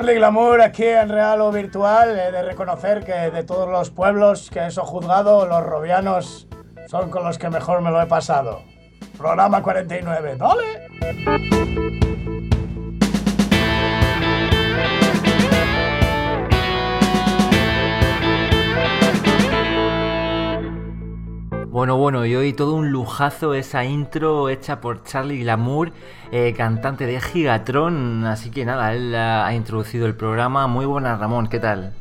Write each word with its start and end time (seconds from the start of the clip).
Charlie 0.00 0.14
Glamour 0.14 0.62
aquí 0.62 0.86
en 0.86 1.10
real 1.10 1.42
o 1.42 1.52
virtual, 1.52 2.18
he 2.18 2.32
de 2.32 2.42
reconocer 2.42 3.04
que 3.04 3.12
de 3.12 3.44
todos 3.44 3.68
los 3.68 3.90
pueblos 3.90 4.48
que 4.48 4.60
he 4.60 4.70
juzgado, 4.70 5.44
los 5.44 5.62
robianos 5.62 6.48
son 6.86 7.10
con 7.10 7.22
los 7.22 7.36
que 7.36 7.50
mejor 7.50 7.82
me 7.82 7.90
lo 7.90 8.00
he 8.00 8.06
pasado. 8.06 8.62
Programa 9.18 9.62
49, 9.62 10.36
¡dale! 10.38 12.09
Bueno, 21.70 21.96
bueno, 21.96 22.26
y 22.26 22.34
hoy 22.34 22.52
todo 22.52 22.74
un 22.74 22.90
lujazo 22.90 23.54
esa 23.54 23.84
intro 23.84 24.48
hecha 24.48 24.80
por 24.80 25.04
Charlie 25.04 25.38
Glamour, 25.38 25.92
eh, 26.32 26.52
cantante 26.56 27.06
de 27.06 27.20
Gigatron. 27.20 28.24
Así 28.24 28.50
que 28.50 28.64
nada, 28.64 28.92
él 28.92 29.14
ha 29.14 29.54
introducido 29.54 30.06
el 30.06 30.16
programa. 30.16 30.66
Muy 30.66 30.84
buenas, 30.84 31.20
Ramón, 31.20 31.46
¿qué 31.46 31.60
tal? 31.60 31.92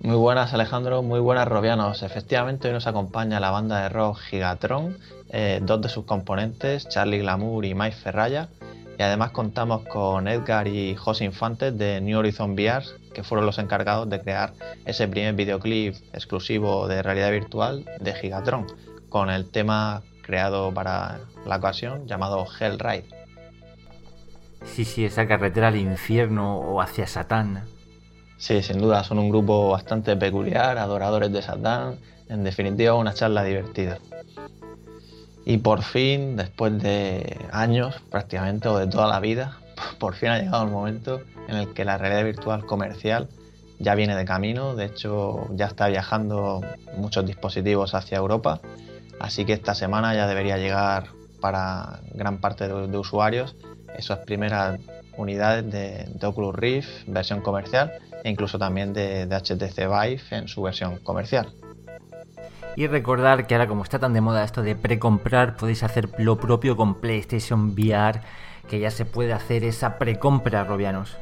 Muy 0.00 0.14
buenas, 0.14 0.54
Alejandro, 0.54 1.02
muy 1.02 1.18
buenas, 1.18 1.48
Robianos. 1.48 2.04
Efectivamente, 2.04 2.68
hoy 2.68 2.74
nos 2.74 2.86
acompaña 2.86 3.40
la 3.40 3.50
banda 3.50 3.82
de 3.82 3.88
rock 3.88 4.20
Gigatron, 4.30 4.96
eh, 5.30 5.58
dos 5.60 5.82
de 5.82 5.88
sus 5.88 6.04
componentes, 6.04 6.88
Charlie 6.88 7.18
Glamour 7.18 7.64
y 7.64 7.74
Mike 7.74 7.96
Ferraya. 7.96 8.48
Y 8.98 9.02
además 9.02 9.30
contamos 9.30 9.84
con 9.86 10.26
Edgar 10.26 10.66
y 10.66 10.96
José 10.96 11.24
Infantes 11.24 11.78
de 11.78 12.00
New 12.00 12.18
Horizon 12.18 12.54
VR, 12.54 12.84
que 13.14 13.22
fueron 13.22 13.46
los 13.46 13.58
encargados 13.58 14.10
de 14.10 14.20
crear 14.20 14.54
ese 14.86 15.06
primer 15.06 15.34
videoclip 15.36 15.94
exclusivo 16.12 16.88
de 16.88 17.00
realidad 17.00 17.30
virtual 17.30 17.84
de 18.00 18.12
Gigatron, 18.14 18.66
con 19.08 19.30
el 19.30 19.48
tema 19.50 20.02
creado 20.22 20.74
para 20.74 21.20
la 21.46 21.56
ocasión 21.58 22.08
llamado 22.08 22.44
Hell 22.58 22.80
Ride. 22.80 23.04
Sí, 24.64 24.84
sí, 24.84 25.04
esa 25.04 25.28
carretera 25.28 25.68
al 25.68 25.76
infierno 25.76 26.58
o 26.58 26.80
hacia 26.80 27.06
Satán. 27.06 27.64
Sí, 28.36 28.62
sin 28.62 28.80
duda, 28.80 29.04
son 29.04 29.20
un 29.20 29.30
grupo 29.30 29.70
bastante 29.70 30.16
peculiar, 30.16 30.76
adoradores 30.76 31.32
de 31.32 31.40
Satán, 31.40 32.00
en 32.28 32.42
definitiva 32.42 32.94
una 32.94 33.14
charla 33.14 33.44
divertida. 33.44 33.98
Y 35.48 35.56
por 35.56 35.82
fin, 35.82 36.36
después 36.36 36.78
de 36.82 37.38
años 37.52 37.94
prácticamente, 38.10 38.68
o 38.68 38.76
de 38.76 38.86
toda 38.86 39.06
la 39.08 39.18
vida, 39.18 39.56
por 39.98 40.14
fin 40.14 40.28
ha 40.28 40.38
llegado 40.38 40.62
el 40.64 40.70
momento 40.70 41.22
en 41.48 41.56
el 41.56 41.72
que 41.72 41.86
la 41.86 41.96
realidad 41.96 42.22
virtual 42.22 42.66
comercial 42.66 43.28
ya 43.78 43.94
viene 43.94 44.14
de 44.14 44.26
camino, 44.26 44.76
de 44.76 44.84
hecho 44.84 45.48
ya 45.54 45.64
está 45.64 45.88
viajando 45.88 46.60
muchos 46.98 47.24
dispositivos 47.24 47.94
hacia 47.94 48.18
Europa, 48.18 48.60
así 49.20 49.46
que 49.46 49.54
esta 49.54 49.74
semana 49.74 50.14
ya 50.14 50.26
debería 50.26 50.58
llegar 50.58 51.06
para 51.40 52.00
gran 52.12 52.36
parte 52.36 52.68
de, 52.68 52.98
usuarios 52.98 53.56
esas 53.96 54.18
primeras 54.18 54.78
unidades 55.16 55.72
de, 55.72 56.26
Oculus 56.26 56.56
Rift 56.56 57.06
versión 57.06 57.40
comercial 57.40 57.94
e 58.22 58.28
incluso 58.28 58.58
también 58.58 58.92
de, 58.92 59.24
de 59.24 59.34
HTC 59.34 59.76
Vive 59.78 60.20
en 60.30 60.46
su 60.46 60.60
versión 60.60 60.98
comercial. 60.98 61.48
Y 62.78 62.86
recordar 62.86 63.48
que 63.48 63.56
ahora 63.56 63.66
como 63.66 63.82
está 63.82 63.98
tan 63.98 64.12
de 64.12 64.20
moda 64.20 64.44
esto 64.44 64.62
de 64.62 64.76
precomprar, 64.76 65.56
podéis 65.56 65.82
hacer 65.82 66.10
lo 66.16 66.38
propio 66.38 66.76
con 66.76 67.00
PlayStation 67.00 67.70
VR, 67.70 68.20
que 68.68 68.78
ya 68.78 68.92
se 68.92 69.04
puede 69.04 69.32
hacer 69.32 69.64
esa 69.64 69.98
precompra, 69.98 70.62
Robianos. 70.62 71.16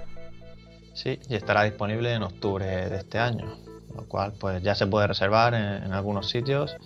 Sí, 0.93 1.19
y 1.31 1.35
estará 1.35 1.63
disponible 1.63 2.13
en 2.13 2.25
octubre 2.25 2.67
de 2.67 2.97
este 2.98 3.19
año, 3.19 3.47
lo 3.95 4.05
cual 4.05 4.35
pues 4.39 4.63
ya 4.63 4.75
se 4.75 4.86
puede 4.86 5.07
reservar 5.07 5.55
en, 5.55 5.95
algunos 5.95 6.29
sitios, 6.29 6.77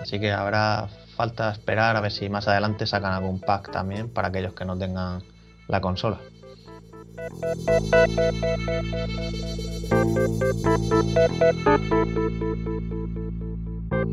así 0.00 0.20
que 0.20 0.30
habrá 0.30 0.86
falta 1.16 1.50
esperar 1.50 1.96
a 1.96 2.00
ver 2.00 2.12
si 2.12 2.28
más 2.28 2.46
adelante 2.46 2.86
sacan 2.86 3.12
algún 3.12 3.40
pack 3.40 3.72
también 3.72 4.08
para 4.08 4.28
aquellos 4.28 4.54
que 4.54 4.64
no 4.64 4.78
tengan 4.78 5.24
la 5.66 5.80
consola. 5.80 6.20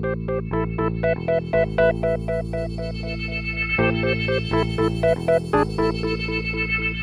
Thank 0.04 0.18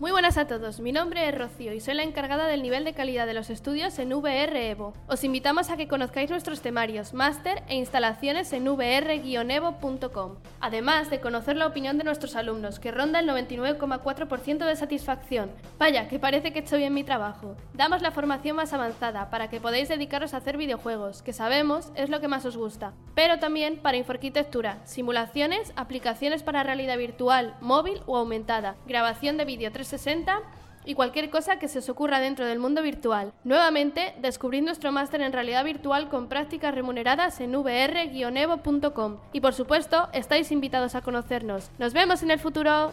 Muy 0.00 0.12
buenas 0.12 0.38
a 0.38 0.46
todos, 0.46 0.78
mi 0.78 0.92
nombre 0.92 1.28
es 1.28 1.36
Rocío 1.36 1.72
y 1.72 1.80
soy 1.80 1.94
la 1.94 2.04
encargada 2.04 2.46
del 2.46 2.62
nivel 2.62 2.84
de 2.84 2.92
calidad 2.92 3.26
de 3.26 3.34
los 3.34 3.50
estudios 3.50 3.98
en 3.98 4.12
VR 4.12 4.70
Evo. 4.70 4.92
Os 5.08 5.24
invitamos 5.24 5.70
a 5.70 5.76
que 5.76 5.88
conozcáis 5.88 6.30
nuestros 6.30 6.60
temarios, 6.60 7.14
máster 7.14 7.64
e 7.66 7.74
instalaciones 7.74 8.52
en 8.52 8.64
vr-evo.com, 8.64 10.36
además 10.60 11.10
de 11.10 11.20
conocer 11.20 11.56
la 11.56 11.66
opinión 11.66 11.98
de 11.98 12.04
nuestros 12.04 12.36
alumnos, 12.36 12.78
que 12.78 12.92
ronda 12.92 13.18
el 13.18 13.28
99,4% 13.28 14.66
de 14.66 14.76
satisfacción. 14.76 15.50
Vaya, 15.80 16.06
que 16.06 16.20
parece 16.20 16.52
que 16.52 16.60
hecho 16.60 16.76
bien 16.76 16.94
mi 16.94 17.02
trabajo. 17.02 17.56
Damos 17.74 18.00
la 18.00 18.12
formación 18.12 18.54
más 18.54 18.72
avanzada 18.72 19.30
para 19.30 19.50
que 19.50 19.60
podáis 19.60 19.88
dedicaros 19.88 20.32
a 20.32 20.36
hacer 20.36 20.58
videojuegos, 20.58 21.22
que 21.22 21.32
sabemos 21.32 21.90
es 21.96 22.08
lo 22.08 22.20
que 22.20 22.28
más 22.28 22.44
os 22.44 22.56
gusta, 22.56 22.92
pero 23.16 23.40
también 23.40 23.78
para 23.78 23.96
inforquitectura, 23.96 24.78
simulaciones, 24.84 25.72
aplicaciones 25.74 26.44
para 26.44 26.62
realidad 26.62 26.98
virtual, 26.98 27.56
móvil 27.60 28.00
o 28.06 28.16
aumentada, 28.16 28.76
grabación 28.86 29.36
de 29.36 29.44
vídeo 29.44 29.72
3 29.72 29.87
60 29.88 30.42
y 30.84 30.94
cualquier 30.94 31.28
cosa 31.28 31.58
que 31.58 31.68
se 31.68 31.80
os 31.80 31.88
ocurra 31.88 32.20
dentro 32.20 32.46
del 32.46 32.58
mundo 32.58 32.82
virtual. 32.82 33.32
Nuevamente, 33.44 34.14
descubrid 34.20 34.62
nuestro 34.62 34.90
máster 34.92 35.20
en 35.20 35.32
realidad 35.32 35.64
virtual 35.64 36.08
con 36.08 36.28
prácticas 36.28 36.74
remuneradas 36.74 37.40
en 37.40 37.52
vr-evo.com. 37.52 39.18
Y 39.32 39.40
por 39.40 39.52
supuesto, 39.52 40.08
estáis 40.12 40.50
invitados 40.50 40.94
a 40.94 41.02
conocernos. 41.02 41.70
¡Nos 41.78 41.92
vemos 41.92 42.22
en 42.22 42.30
el 42.30 42.38
futuro! 42.38 42.92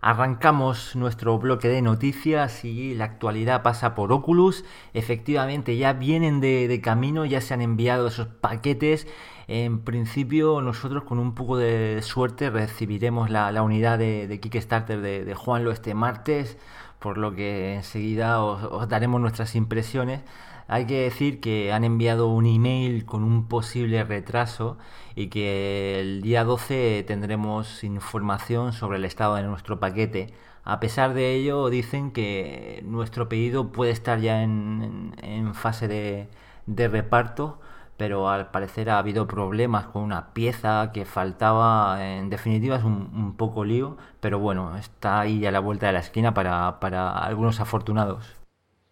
Arrancamos 0.00 0.94
nuestro 0.94 1.38
bloque 1.38 1.68
de 1.68 1.82
noticias 1.82 2.64
y 2.64 2.94
la 2.94 3.04
actualidad 3.04 3.62
pasa 3.62 3.94
por 3.94 4.12
Oculus. 4.12 4.64
Efectivamente, 4.94 5.76
ya 5.76 5.94
vienen 5.94 6.40
de, 6.40 6.80
camino, 6.82 7.24
ya 7.24 7.40
se 7.40 7.54
han 7.54 7.62
enviado 7.62 8.08
esos 8.08 8.28
paquetes. 8.28 9.06
En 9.48 9.80
principio, 9.80 10.60
nosotros 10.60 11.04
con 11.04 11.18
un 11.18 11.34
poco 11.34 11.56
de 11.56 12.00
suerte 12.02 12.50
recibiremos 12.50 13.30
la, 13.30 13.62
unidad 13.62 13.98
de, 13.98 14.38
Kickstarter 14.40 15.00
de, 15.00 15.34
Juanlo 15.34 15.70
este 15.72 15.94
martes, 15.94 16.58
por 16.98 17.18
lo 17.18 17.34
que 17.34 17.74
enseguida 17.74 18.42
os 18.42 18.88
daremos 18.88 19.20
nuestras 19.20 19.54
impresiones. 19.54 20.22
Hay 20.68 20.86
que 20.86 21.02
decir 21.02 21.40
que 21.40 21.72
han 21.72 21.84
enviado 21.84 22.28
un 22.28 22.44
email 22.46 23.04
con 23.06 23.22
un 23.22 23.46
posible 23.46 24.02
retraso 24.02 24.78
y 25.14 25.28
que 25.28 26.00
el 26.00 26.22
día 26.22 26.44
12 26.44 27.04
tendremos 27.06 27.84
información 27.84 28.72
sobre 28.72 28.98
el 28.98 29.04
estado 29.04 29.36
de 29.36 29.44
nuestro 29.44 29.78
paquete. 29.78 30.34
A 30.64 30.80
pesar 30.80 31.14
de 31.14 31.34
ello, 31.34 31.70
dicen 31.70 32.10
que 32.10 32.82
nuestro 32.84 33.28
pedido 33.28 33.70
puede 33.70 33.92
estar 33.92 34.18
ya 34.20 34.42
en, 34.42 35.54
fase 35.54 35.86
de, 35.86 36.88
reparto, 36.88 37.60
pero 37.96 38.28
al 38.28 38.50
parecer 38.50 38.90
ha 38.90 38.98
habido 38.98 39.28
problemas 39.28 39.86
con 39.86 40.02
una 40.02 40.32
pieza 40.34 40.90
que 40.92 41.04
faltaba. 41.04 42.04
En 42.04 42.28
definitiva, 42.30 42.76
es 42.76 42.84
un, 42.84 43.34
poco 43.36 43.64
lío, 43.64 43.96
pero 44.20 44.40
bueno, 44.40 44.76
está 44.76 45.20
ahí 45.20 45.46
a 45.46 45.52
la 45.52 45.60
vuelta 45.60 45.86
de 45.86 45.92
la 45.92 46.00
esquina 46.00 46.34
para, 46.34 46.80
para 46.80 47.16
algunos 47.18 47.60
afortunados. 47.60 48.45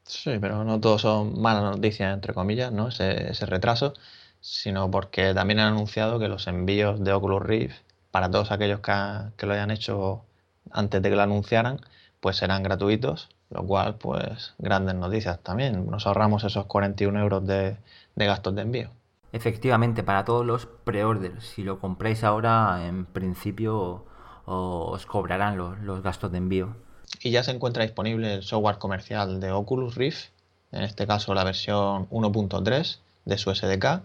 Sí, 0.07 0.39
pero 0.41 0.65
no 0.65 0.81
todos 0.81 1.03
son 1.03 1.41
malas 1.41 1.63
noticias, 1.63 2.13
entre 2.13 2.35
comillas, 2.35 2.71
¿no? 2.73 2.89
Ese, 2.89 3.47
retraso, 3.47 3.95
sino 4.41 4.91
porque 4.91 5.33
también 5.35 5.61
han 5.61 5.73
anunciado 5.75 6.19
que 6.19 6.29
los 6.29 6.47
envíos 6.47 7.03
de 7.03 7.13
Oculus 7.13 7.43
Rift, 7.43 7.77
para 8.11 8.31
todos 8.31 8.53
aquellos 8.53 8.81
que, 8.81 9.47
lo 9.47 9.53
hayan 9.55 9.71
hecho 9.71 10.25
antes 10.71 11.03
de 11.03 11.11
que 11.11 11.17
lo 11.17 11.23
anunciaran, 11.23 11.81
pues 12.21 12.37
serán 12.37 12.63
gratuitos, 12.63 13.31
lo 13.51 13.65
cual, 13.67 13.97
pues, 13.97 14.55
grandes 14.59 14.95
noticias 14.95 15.41
también. 15.43 15.87
Nos 15.91 16.07
ahorramos 16.07 16.45
esos 16.45 16.67
41 16.67 17.19
euros 17.21 17.47
de, 17.47 17.77
gastos 18.17 18.55
de 18.55 18.63
envío. 18.63 18.91
Efectivamente, 19.33 20.03
para 20.03 20.25
todos 20.25 20.45
los 20.47 20.67
pre-orders, 20.67 21.45
si 21.45 21.63
lo 21.65 21.81
compráis 21.81 22.25
ahora, 22.25 22.87
en 22.87 23.07
principio 23.07 24.05
os 24.47 25.07
cobrarán 25.07 25.57
los 25.57 26.03
gastos 26.03 26.31
de 26.33 26.39
envío 26.39 26.77
y 27.25 27.31
ya 27.31 27.43
se 27.43 27.51
encuentra 27.51 27.83
disponible 27.83 28.35
el 28.35 28.43
software 28.43 28.77
comercial 28.77 29.41
de 29.41 29.51
Oculus 29.51 29.95
Rift, 29.95 30.27
en 30.73 30.83
este 30.83 31.07
caso 31.07 31.33
la 31.33 31.43
versión 31.43 32.07
1.3 32.11 32.99
de 33.25 33.39
su 33.39 33.53
SDK, 33.53 34.03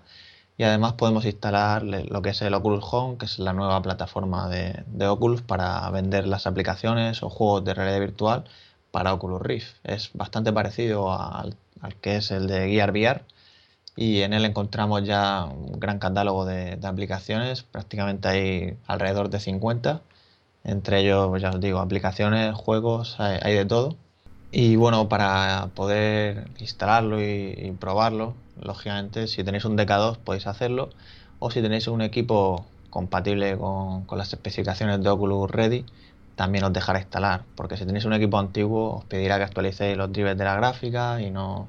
y 0.57 0.63
además 0.63 0.93
podemos 0.93 1.25
instalar 1.25 1.83
lo 1.83 2.21
que 2.21 2.29
es 2.29 2.41
el 2.41 2.53
Oculus 2.53 2.83
Home, 2.89 3.17
que 3.17 3.25
es 3.25 3.37
la 3.37 3.51
nueva 3.51 3.81
plataforma 3.81 4.47
de, 4.47 5.07
Oculus 5.07 5.41
para 5.41 5.89
vender 5.89 6.27
las 6.27 6.47
aplicaciones 6.47 7.21
o 7.21 7.29
juegos 7.29 7.65
de 7.65 7.73
realidad 7.73 7.99
virtual 7.99 8.45
para 8.91 9.13
Oculus 9.13 9.41
Rift. 9.41 9.75
Es 9.83 10.11
bastante 10.13 10.53
parecido 10.53 11.11
al, 11.11 11.57
que 12.01 12.15
es 12.15 12.31
el 12.31 12.47
de 12.47 12.69
Gear 12.69 12.91
VR 12.91 13.23
y 13.97 14.21
en 14.21 14.31
él 14.31 14.45
encontramos 14.45 15.03
ya 15.03 15.43
un 15.43 15.77
gran 15.77 15.99
catálogo 15.99 16.45
de, 16.45 16.77
de 16.77 16.87
aplicaciones, 16.87 17.63
prácticamente 17.63 18.29
hay 18.29 18.77
alrededor 18.87 19.29
de 19.29 19.41
50 19.41 20.01
entre 20.63 21.01
ellos, 21.01 21.27
pues 21.29 21.41
ya 21.41 21.51
os 21.51 21.59
digo, 21.59 21.79
aplicaciones, 21.79 22.55
juegos, 22.55 23.19
hay, 23.19 23.53
de 23.55 23.65
todo. 23.65 23.95
Y 24.51 24.75
bueno, 24.75 25.09
para 25.09 25.69
poder 25.75 26.49
instalarlo 26.59 27.21
y, 27.21 27.75
probarlo, 27.79 28.35
lógicamente, 28.61 29.27
si 29.27 29.43
tenéis 29.43 29.65
un 29.65 29.77
DK2 29.77 30.17
podéis 30.17 30.47
hacerlo. 30.47 30.89
O 31.39 31.51
si 31.51 31.61
tenéis 31.61 31.87
un 31.87 32.01
equipo 32.01 32.65
compatible 32.89 33.57
con, 33.57 34.05
las 34.17 34.33
especificaciones 34.33 35.01
de 35.01 35.09
Oculus 35.09 35.49
Ready, 35.49 35.85
también 36.35 36.63
os 36.65 36.73
dejará 36.73 36.99
instalar, 36.99 37.43
porque 37.55 37.77
si 37.77 37.85
tenéis 37.85 38.05
un 38.05 38.13
equipo 38.13 38.37
antiguo 38.39 38.97
os 38.97 39.05
pedirá 39.05 39.37
que 39.37 39.43
actualicéis 39.43 39.97
los 39.97 40.11
drivers 40.11 40.37
de 40.37 40.45
la 40.45 40.55
gráfica 40.55 41.21
y 41.21 41.31
no, 41.31 41.67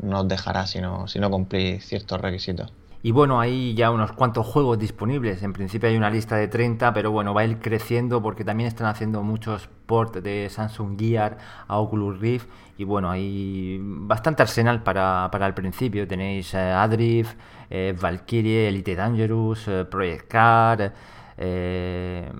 no 0.00 0.20
os 0.20 0.28
dejará 0.28 0.66
si 0.66 0.80
no, 0.80 1.08
si 1.08 1.18
no 1.18 1.30
cumplís 1.30 1.86
ciertos 1.86 2.20
requisitos. 2.20 2.72
Y 3.02 3.12
bueno, 3.12 3.38
hay 3.40 3.74
ya 3.74 3.92
unos 3.92 4.12
cuantos 4.12 4.46
juegos 4.46 4.78
disponibles. 4.78 5.42
En 5.42 5.52
principio 5.52 5.88
hay 5.88 5.96
una 5.96 6.10
lista 6.10 6.36
de 6.36 6.48
30, 6.48 6.92
pero 6.92 7.12
bueno, 7.12 7.32
va 7.32 7.42
a 7.42 7.44
ir 7.44 7.58
creciendo 7.60 8.20
porque 8.20 8.44
también 8.44 8.66
están 8.66 8.88
haciendo 8.88 9.22
muchos 9.22 9.68
ports 9.86 10.22
de 10.22 10.48
Samsung 10.50 10.98
Gear 10.98 11.38
a 11.68 11.78
Oculus 11.78 12.18
Rift. 12.18 12.48
Y 12.76 12.84
bueno, 12.84 13.10
hay 13.10 13.78
bastante 13.80 14.42
arsenal 14.42 14.82
para, 14.82 15.28
para 15.30 15.46
el 15.46 15.54
principio. 15.54 16.08
Tenéis 16.08 16.54
eh, 16.54 16.58
Adrift, 16.58 17.36
eh, 17.70 17.94
Valkyrie, 18.00 18.68
Elite 18.68 18.96
Dangerous, 18.96 19.68
eh, 19.68 19.84
Project 19.84 20.28
Car, 20.28 20.92
eh, 21.36 22.32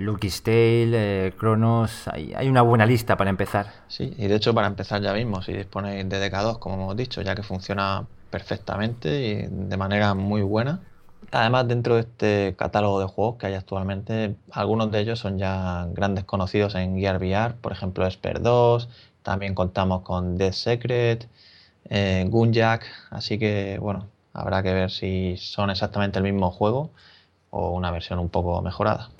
Lucky's 0.00 0.42
Tale, 0.42 1.32
Chronos. 1.38 2.08
Hay, 2.08 2.34
hay, 2.34 2.48
una 2.48 2.60
buena 2.60 2.84
lista 2.84 3.16
para 3.16 3.30
empezar. 3.30 3.72
Sí, 3.88 4.14
y 4.18 4.26
de 4.26 4.34
hecho 4.34 4.52
para 4.52 4.66
empezar 4.66 5.00
ya 5.00 5.14
mismo, 5.14 5.40
si 5.40 5.54
disponéis 5.54 6.06
de 6.08 6.30
DK2, 6.30 6.58
como 6.58 6.74
hemos 6.74 6.96
dicho, 6.96 7.22
ya 7.22 7.34
que 7.34 7.42
funciona 7.42 8.06
perfectamente 8.30 9.20
y 9.20 9.46
de 9.48 9.76
manera 9.76 10.14
muy 10.14 10.42
buena. 10.42 10.80
Además, 11.30 11.68
dentro 11.68 11.96
de 11.96 12.00
este 12.00 12.54
catálogo 12.56 13.00
de 13.00 13.06
juegos 13.06 13.36
que 13.36 13.46
hay 13.46 13.54
actualmente, 13.54 14.36
algunos 14.50 14.90
de 14.90 15.00
ellos 15.00 15.18
son 15.18 15.38
ya 15.38 15.86
grandes 15.92 16.24
conocidos 16.24 16.74
en 16.74 16.98
Gear 16.98 17.18
VR, 17.18 17.54
por 17.54 17.72
ejemplo, 17.72 18.06
Esper 18.06 18.40
2, 18.40 18.88
también 19.22 19.54
contamos 19.54 20.02
con 20.02 20.38
Dead 20.38 20.52
Secret, 20.52 21.28
eh, 21.90 22.24
Gunjack, 22.28 22.86
así 23.10 23.38
que 23.38 23.78
bueno, 23.78 24.06
habrá 24.32 24.62
que 24.62 24.72
ver 24.72 24.90
si 24.90 25.36
son 25.36 25.70
exactamente 25.70 26.18
el 26.18 26.24
mismo 26.24 26.50
juego 26.50 26.90
o 27.50 27.70
una 27.70 27.90
versión 27.90 28.18
un 28.18 28.28
poco 28.28 28.62
mejorada. 28.62 29.10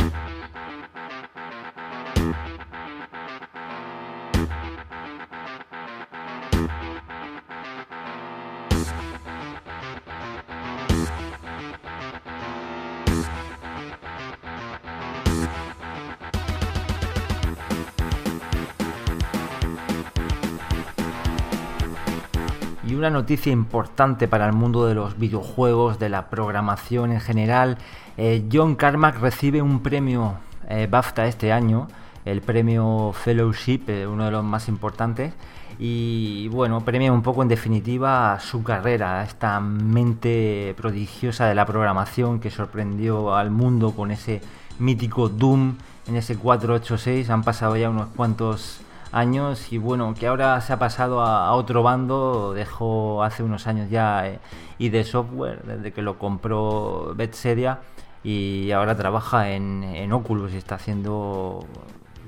Una 22.99 23.11
noticia 23.11 23.53
importante 23.53 24.29
para 24.29 24.47
el 24.47 24.53
mundo 24.53 24.87
de 24.87 24.95
los 24.95 25.19
videojuegos, 25.19 25.99
de 25.99 26.09
la 26.09 26.29
programación 26.29 27.13
en 27.13 27.21
general. 27.21 27.79
Eh, 28.17 28.47
John 28.53 28.75
Carmack 28.75 29.21
recibe 29.21 29.63
un 29.63 29.81
premio 29.81 30.35
eh, 30.69 30.89
BAFTA 30.91 31.27
este 31.27 31.53
año, 31.53 31.89
el 32.25 32.43
premio 32.43 33.13
Fellowship, 33.13 33.83
eh, 33.89 34.07
uno 34.07 34.25
de 34.25 34.33
los 34.33 34.45
más 34.45 34.69
importantes. 34.69 35.33
Y 35.79 36.49
bueno, 36.49 36.81
premia 36.81 37.13
un 37.13 37.23
poco 37.23 37.43
en 37.43 37.49
definitiva 37.49 38.39
su 38.41 38.65
carrera, 38.65 39.23
esta 39.23 39.61
mente 39.61 40.75
prodigiosa 40.77 41.47
de 41.47 41.55
la 41.55 41.65
programación 41.65 42.41
que 42.41 42.51
sorprendió 42.51 43.37
al 43.37 43.51
mundo 43.51 43.93
con 43.93 44.11
ese 44.11 44.41
mítico 44.81 45.29
Doom 45.29 45.77
en 46.09 46.17
ese 46.17 46.37
486. 46.37 47.31
Han 47.31 47.45
pasado 47.45 47.77
ya 47.77 47.91
unos 47.91 48.09
cuantos 48.09 48.81
años 49.13 49.73
y 49.73 49.79
bueno, 49.79 50.15
que 50.15 50.27
ahora 50.27 50.61
se 50.61 50.73
ha 50.73 50.79
pasado 50.79 51.21
a, 51.21 51.53
otro 51.55 51.83
bando, 51.83 52.53
dejó 52.55 53.23
hace 53.23 53.43
unos 53.43 53.67
años 53.67 53.91
ya 53.91 54.27
eh, 54.27 54.39
y 54.79 54.91
de 54.91 55.05
software, 55.05 55.63
desde 55.65 55.93
que 55.93 56.03
lo 56.03 56.19
compró 56.19 57.15
Betseria 57.17 57.81
y 58.23 58.71
ahora 58.73 58.97
trabaja 58.97 59.51
en, 59.51 59.85
en 59.85 60.13
Oculus 60.13 60.53
y 60.53 60.57
está 60.57 60.77
haciendo 60.77 61.65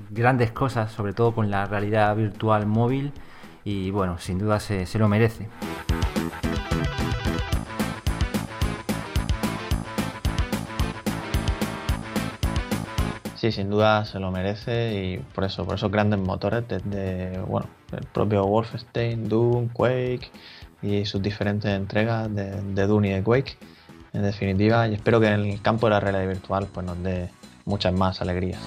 grandes 0.09 0.51
cosas, 0.51 0.91
sobre 0.91 1.13
todo 1.13 1.33
con 1.33 1.49
la 1.49 1.65
realidad 1.65 2.15
virtual 2.15 2.65
móvil 2.65 3.13
y 3.63 3.91
bueno, 3.91 4.17
sin 4.17 4.39
duda 4.39 4.59
se, 4.59 4.85
se 4.85 4.99
lo 4.99 5.07
merece. 5.07 5.47
Sí, 13.41 13.51
sin 13.51 13.71
duda 13.71 14.05
se 14.05 14.19
lo 14.19 14.29
merece 14.29 14.93
y 15.03 15.17
por 15.17 15.45
eso, 15.45 15.65
por 15.65 15.73
esos 15.73 15.89
grandes 15.89 16.19
motores 16.19 16.63
desde 16.67 17.39
bueno, 17.39 17.67
el 17.91 18.05
propio 18.05 18.45
Wolfenstein, 18.45 19.27
Doom, 19.27 19.69
Quake 19.69 20.29
y 20.83 21.05
sus 21.05 21.23
diferentes 21.23 21.71
entregas 21.71 22.31
de, 22.35 22.51
de 22.61 22.85
Doom 22.85 23.05
y 23.05 23.09
de 23.09 23.23
Quake, 23.23 23.57
en 24.13 24.21
definitiva, 24.21 24.87
y 24.87 24.93
espero 24.93 25.19
que 25.19 25.25
en 25.25 25.39
el 25.39 25.59
campo 25.59 25.87
de 25.87 25.89
la 25.89 25.99
realidad 25.99 26.27
virtual 26.27 26.67
pues 26.71 26.85
nos 26.85 27.01
dé 27.01 27.31
muchas 27.65 27.91
más 27.93 28.21
alegrías. 28.21 28.61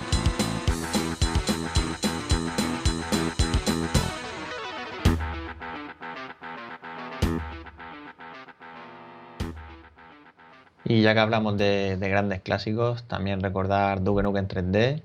Y 10.84 11.00
ya 11.00 11.14
que 11.14 11.20
hablamos 11.20 11.56
de, 11.56 11.96
grandes 11.98 12.42
clásicos, 12.42 13.04
también 13.04 13.40
recordar 13.40 14.02
Duke 14.02 14.22
Nukem 14.22 14.46
3D, 14.46 15.02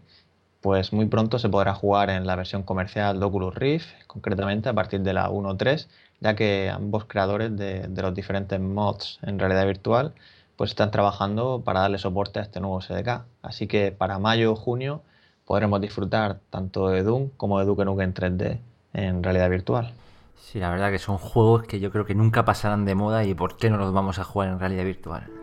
pues 0.59 0.91
muy 0.91 1.05
pronto 1.05 1.39
se 1.39 1.47
podrá 1.47 1.73
jugar 1.73 2.09
en 2.09 2.27
la 2.27 2.35
versión 2.35 2.63
comercial 2.63 3.19
de 3.19 3.25
Oculus 3.25 3.55
Rift, 3.55 3.87
concretamente 4.05 4.67
a 4.67 4.73
partir 4.73 4.99
de 5.01 5.13
la 5.13 5.29
1.3, 5.29 5.87
ya 6.19 6.35
que 6.35 6.69
ambos 6.69 7.05
creadores 7.05 7.55
de, 7.55 7.87
los 7.95 8.13
diferentes 8.13 8.59
mods 8.59 9.19
en 9.21 9.39
realidad 9.39 9.65
virtual 9.65 10.13
pues 10.57 10.71
están 10.71 10.91
trabajando 10.91 11.61
para 11.63 11.79
darle 11.79 11.97
soporte 11.97 12.39
a 12.39 12.41
este 12.41 12.59
nuevo 12.59 12.81
SDK. 12.81 13.23
Así 13.41 13.67
que 13.67 13.93
para 13.93 14.19
mayo 14.19 14.51
o 14.51 14.55
junio 14.57 15.01
podremos 15.45 15.79
disfrutar 15.79 16.39
tanto 16.49 16.89
de 16.89 17.03
Doom 17.03 17.29
como 17.37 17.57
de 17.59 17.65
Duke 17.65 17.85
Nukem 17.85 18.13
3D 18.13 18.59
en 18.91 19.23
realidad 19.23 19.49
virtual. 19.49 19.93
Sí, 20.41 20.59
la 20.59 20.69
verdad 20.69 20.91
que 20.91 20.99
son 20.99 21.17
juegos 21.17 21.63
que 21.63 21.79
yo 21.79 21.89
creo 21.91 22.05
que 22.05 22.15
nunca 22.15 22.43
pasarán 22.43 22.83
de 22.83 22.95
moda 22.95 23.23
y 23.23 23.33
por 23.33 23.55
qué 23.55 23.69
no 23.69 23.77
los 23.77 23.93
vamos 23.93 24.19
a 24.19 24.25
jugar 24.25 24.50
en 24.50 24.59
realidad 24.59 24.83
virtual. 24.83 25.38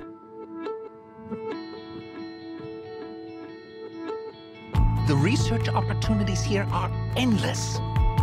The 5.06 5.14
research 5.14 5.68
opportunities 5.68 6.42
here 6.42 6.66
are 6.72 6.90
endless. 7.14 7.78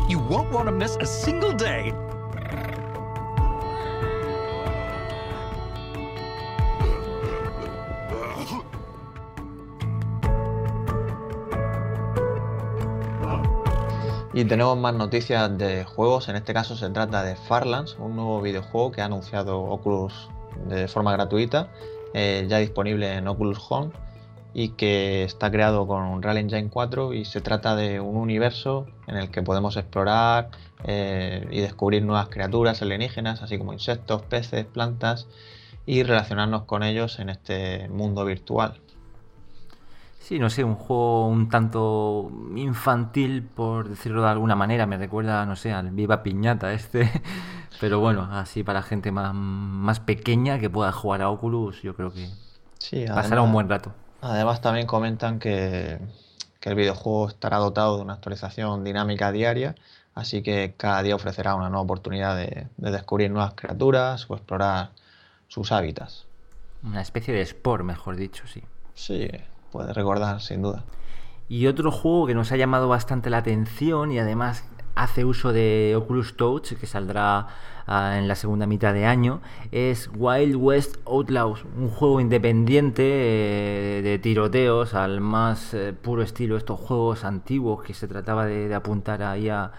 You 0.09 0.19
won't 0.19 0.51
want 0.51 0.67
to 0.67 0.73
miss 0.73 0.97
a 0.99 1.05
single 1.05 1.53
day. 1.53 1.93
Y 14.33 14.43
tenemos 14.43 14.77
más 14.77 14.93
noticias 14.93 15.57
de 15.57 15.85
juegos, 15.85 16.27
en 16.27 16.35
este 16.35 16.53
caso 16.53 16.75
se 16.75 16.89
trata 16.89 17.23
de 17.23 17.37
Farlands, 17.37 17.95
un 17.97 18.17
nuevo 18.17 18.41
videojuego 18.41 18.91
que 18.91 19.01
ha 19.01 19.05
anunciado 19.05 19.61
Oculus 19.61 20.27
de 20.67 20.89
forma 20.89 21.13
gratuita, 21.13 21.69
eh, 22.13 22.45
ya 22.49 22.57
disponible 22.57 23.13
en 23.13 23.29
Oculus 23.29 23.57
Home 23.69 23.91
y 24.53 24.69
que 24.69 25.23
está 25.23 25.49
creado 25.49 25.87
con 25.87 26.03
Unreal 26.03 26.37
Engine 26.37 26.69
4 26.69 27.13
y 27.13 27.25
se 27.25 27.41
trata 27.41 27.75
de 27.75 27.99
un 27.99 28.15
universo 28.17 28.87
en 29.07 29.17
el 29.17 29.31
que 29.31 29.41
podemos 29.41 29.75
explorar 29.77 30.49
eh, 30.83 31.47
y 31.51 31.61
descubrir 31.61 32.03
nuevas 32.03 32.27
criaturas 32.29 32.81
alienígenas, 32.81 33.41
así 33.41 33.57
como 33.57 33.73
insectos, 33.73 34.21
peces, 34.23 34.65
plantas 34.65 35.27
y 35.85 36.03
relacionarnos 36.03 36.63
con 36.63 36.83
ellos 36.83 37.19
en 37.19 37.29
este 37.29 37.89
mundo 37.89 38.25
virtual. 38.25 38.79
Sí, 40.19 40.39
no 40.39 40.49
sé, 40.49 40.63
un 40.63 40.75
juego 40.75 41.27
un 41.27 41.49
tanto 41.49 42.31
infantil, 42.55 43.43
por 43.43 43.89
decirlo 43.89 44.21
de 44.21 44.29
alguna 44.29 44.55
manera. 44.55 44.85
Me 44.85 44.97
recuerda, 44.97 45.45
no 45.45 45.57
sé, 45.57 45.73
al 45.73 45.91
Viva 45.91 46.23
Piñata 46.23 46.71
este. 46.71 47.11
Pero 47.81 47.99
bueno, 47.99 48.29
así 48.31 48.63
para 48.63 48.83
gente 48.83 49.11
más, 49.11 49.33
más 49.33 49.99
pequeña 49.99 50.59
que 50.59 50.69
pueda 50.69 50.93
jugar 50.93 51.23
a 51.23 51.29
Oculus, 51.29 51.81
yo 51.81 51.93
creo 51.95 52.13
que 52.13 52.29
pasará 53.07 53.41
un 53.41 53.51
buen 53.51 53.67
rato. 53.67 53.93
Además 54.23 54.61
también 54.61 54.87
comentan 54.87 55.37
que, 55.37 55.99
el 56.61 56.75
videojuego 56.75 57.27
estará 57.27 57.57
dotado 57.57 57.97
de 57.97 58.03
una 58.03 58.13
actualización 58.13 58.85
dinámica 58.85 59.33
diaria, 59.33 59.75
así 60.15 60.41
que 60.41 60.75
cada 60.77 61.03
día 61.03 61.13
ofrecerá 61.13 61.55
una 61.55 61.67
nueva 61.67 61.81
oportunidad 61.81 62.37
de, 62.37 62.67
descubrir 62.77 63.29
nuevas 63.31 63.53
criaturas 63.53 64.25
o 64.29 64.35
explorar 64.35 64.91
sus 65.49 65.73
hábitats. 65.73 66.25
Una 66.83 67.01
especie 67.01 67.33
de 67.33 67.41
sport, 67.41 67.83
mejor 67.83 68.15
dicho, 68.15 68.47
sí. 68.47 68.63
Sí, 68.93 69.27
puede 69.73 69.91
recordar, 69.91 70.39
sin 70.39 70.61
duda. 70.61 70.85
Y 71.49 71.67
otro 71.67 71.91
juego 71.91 72.25
que 72.25 72.33
nos 72.33 72.53
ha 72.53 72.55
llamado 72.55 72.87
bastante 72.87 73.29
la 73.29 73.39
atención 73.39 74.13
y 74.13 74.19
además 74.19 74.63
hace 74.95 75.25
uso 75.25 75.51
de 75.51 75.95
Oculus 75.97 76.37
Touch, 76.37 76.75
que 76.79 76.87
saldrá 76.87 77.47
Ah, 77.85 78.17
en 78.17 78.29
la 78.29 78.35
segunda 78.35 78.65
mitad 78.65 78.93
de 78.93 79.05
año, 79.05 79.41
es 79.71 80.09
Wild 80.15 80.55
West 80.55 80.97
Outlaws, 81.05 81.65
un 81.77 81.89
juego 81.89 82.21
independiente 82.21 83.03
eh, 83.03 84.01
de 84.01 84.19
tiroteos 84.19 84.93
al 84.93 85.19
más 85.19 85.73
eh, 85.73 85.91
puro 85.91 86.21
estilo 86.21 86.55
estos 86.55 86.79
juegos 86.79 87.25
antiguos 87.25 87.83
que 87.83 87.93
se 87.93 88.07
trataba 88.07 88.45
de, 88.45 88.73
apuntar 88.73 89.21
ahí 89.21 89.49
a, 89.49 89.71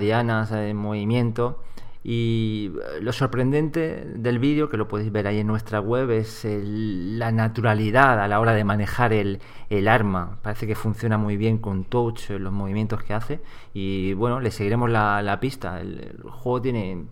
dianas 0.00 0.50
en 0.50 0.76
movimiento. 0.76 1.62
Y 2.02 2.72
eh, 2.96 3.00
lo 3.00 3.12
sorprendente 3.12 4.04
del 4.16 4.38
vídeo, 4.38 4.68
que 4.68 4.76
lo 4.76 4.88
podéis 4.88 5.12
ver 5.12 5.26
ahí 5.26 5.38
en 5.40 5.46
nuestra 5.46 5.80
web, 5.80 6.10
es 6.10 6.46
la 6.48 7.32
naturalidad 7.32 8.20
a 8.20 8.28
la 8.28 8.40
hora 8.40 8.54
de 8.54 8.64
manejar 8.64 9.12
el, 9.12 9.40
arma. 9.88 10.38
Parece 10.42 10.66
que 10.66 10.74
funciona 10.74 11.18
muy 11.18 11.36
bien 11.36 11.58
con 11.58 11.84
touch, 11.84 12.30
los 12.30 12.52
movimientos 12.52 13.02
que 13.02 13.14
hace. 13.14 13.40
Y 13.74 14.14
bueno, 14.14 14.40
le 14.40 14.50
seguiremos 14.50 14.90
la, 14.90 15.38
pista. 15.40 15.80
El, 15.80 16.22
juego 16.28 16.62
tiene, 16.62 17.06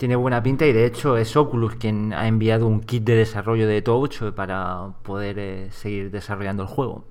tiene 0.00 0.16
buena 0.16 0.42
pinta 0.42 0.64
y 0.64 0.72
de 0.72 0.86
hecho 0.86 1.18
es 1.18 1.36
Oculus 1.36 1.74
quien 1.74 2.14
ha 2.14 2.26
enviado 2.26 2.66
un 2.66 2.80
kit 2.80 3.04
de 3.04 3.16
desarrollo 3.16 3.68
de 3.68 3.82
touch 3.82 4.22
para 4.34 4.94
poder 5.02 5.38
eh, 5.38 5.68
seguir 5.72 6.10
desarrollando 6.10 6.62
el 6.62 6.70
juego. 6.70 7.04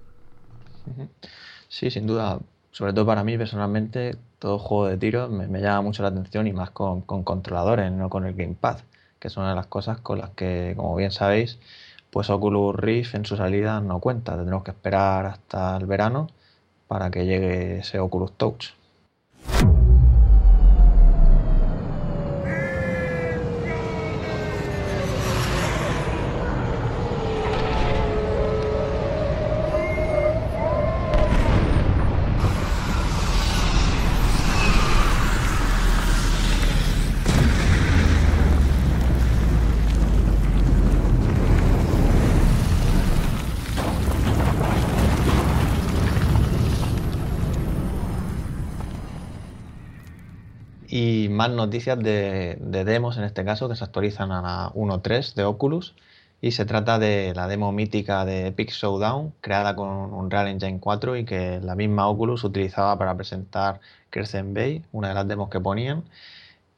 Sí, 1.67 1.91
sin 1.91 2.07
duda. 2.07 2.39
Sobre 2.71 2.93
todo 2.93 3.05
para 3.05 3.23
mí 3.23 3.37
personalmente, 3.37 4.15
todo 4.39 4.57
juego 4.57 4.87
de 4.87 4.97
tiro 4.97 5.29
me, 5.29 5.61
llama 5.61 5.83
mucho 5.83 6.01
la 6.01 6.09
atención 6.09 6.47
y 6.47 6.51
más 6.51 6.71
con, 6.71 7.01
controladores, 7.03 7.91
no 7.91 8.09
con 8.09 8.25
el 8.25 8.33
gamepad, 8.33 8.79
que 9.19 9.27
es 9.27 9.37
una 9.37 9.49
de 9.49 9.55
las 9.55 9.67
cosas 9.67 9.99
con 9.99 10.17
las 10.17 10.31
que, 10.31 10.73
como 10.75 10.95
bien 10.95 11.11
sabéis, 11.11 11.59
pues 12.09 12.31
Oculus 12.31 12.75
Rift 12.75 13.13
en 13.13 13.23
su 13.23 13.37
salida 13.37 13.81
no 13.81 13.99
cuenta. 13.99 14.35
Tendremos 14.35 14.63
que 14.63 14.71
esperar 14.71 15.27
hasta 15.27 15.77
el 15.77 15.85
verano 15.85 16.31
para 16.87 17.11
que 17.11 17.27
llegue 17.27 17.81
ese 17.81 17.99
Oculus 17.99 18.31
Touch. 18.31 18.69
Más 51.39 51.51
noticias 51.51 51.97
de, 51.97 52.57
demos, 52.59 53.17
en 53.17 53.23
este 53.23 53.45
caso, 53.45 53.69
que 53.69 53.75
se 53.77 53.85
actualizan 53.85 54.33
a 54.33 54.41
la 54.41 54.73
1.3 54.73 55.35
de 55.35 55.45
Oculus. 55.45 55.95
Y 56.41 56.51
se 56.51 56.65
trata 56.65 56.99
de 56.99 57.33
la 57.33 57.47
demo 57.47 57.71
mítica 57.71 58.25
de 58.25 58.47
Epic 58.47 58.71
Showdown, 58.71 59.33
creada 59.39 59.73
con 59.75 59.87
Unreal 60.13 60.49
Engine 60.49 60.79
4 60.81 61.15
y 61.15 61.23
que 61.25 61.61
la 61.61 61.75
misma 61.75 62.09
Oculus 62.09 62.43
utilizaba 62.43 62.97
para 62.97 63.15
presentar 63.15 63.79
Crescent 64.09 64.53
Bay, 64.53 64.83
una 64.91 65.09
de 65.09 65.13
las 65.13 65.27
demos 65.29 65.49
que 65.49 65.61
ponían. 65.61 66.03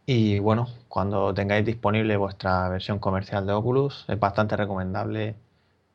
Y 0.06 0.38
bueno, 0.39 0.68
cuando 0.89 1.34
tengáis 1.34 1.65
disponible 1.65 2.15
vuestra 2.18 2.70
versión 2.70 3.00
comercial 3.00 3.48
de 3.48 3.53
Oculus, 3.53 4.06
es 4.10 4.20
bastante 4.20 4.56
recomendable 4.58 5.36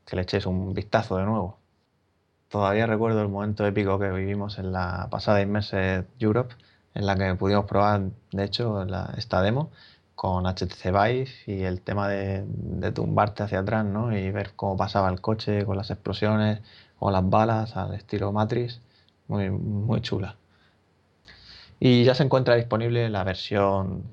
que 0.06 0.16
le 0.16 0.22
echéis 0.22 0.46
un 0.46 0.74
vistazo 0.74 1.18
de 1.18 1.24
nuevo. 1.24 1.58
Todavía 2.48 2.86
recuerdo 2.86 3.22
el 3.22 3.28
momento 3.28 3.64
épico 3.66 3.98
que 4.00 4.10
vivimos 4.10 4.58
en 4.58 4.72
la 4.72 5.08
pasada 5.10 5.40
Immersive 5.40 6.06
Europe, 6.18 6.54
en 6.96 7.06
la 7.06 7.14
que 7.16 7.34
pudimos 7.34 7.66
probar, 7.66 8.10
de 8.32 8.44
hecho, 8.44 8.84
esta 9.16 9.42
demo 9.42 9.70
con 10.14 10.46
HTC 10.46 10.84
Vive 10.86 11.28
y 11.46 11.62
el 11.64 11.82
tema 11.82 12.08
de, 12.08 12.44
tumbarte 12.92 13.42
hacia 13.42 13.60
atrás 13.60 13.84
¿no? 13.84 14.16
y 14.16 14.30
ver 14.30 14.52
cómo 14.56 14.76
pasaba 14.76 15.10
el 15.10 15.20
coche 15.20 15.66
con 15.66 15.76
las 15.76 15.90
explosiones 15.90 16.60
o 16.98 17.10
las 17.10 17.28
balas 17.28 17.76
al 17.76 17.94
estilo 17.94 18.32
Matrix, 18.32 18.80
muy, 19.28 19.50
muy 19.50 20.00
chula. 20.00 20.36
Y 21.78 22.04
ya 22.04 22.14
se 22.14 22.22
encuentra 22.22 22.54
disponible 22.54 23.10
la 23.10 23.24
versión 23.24 24.04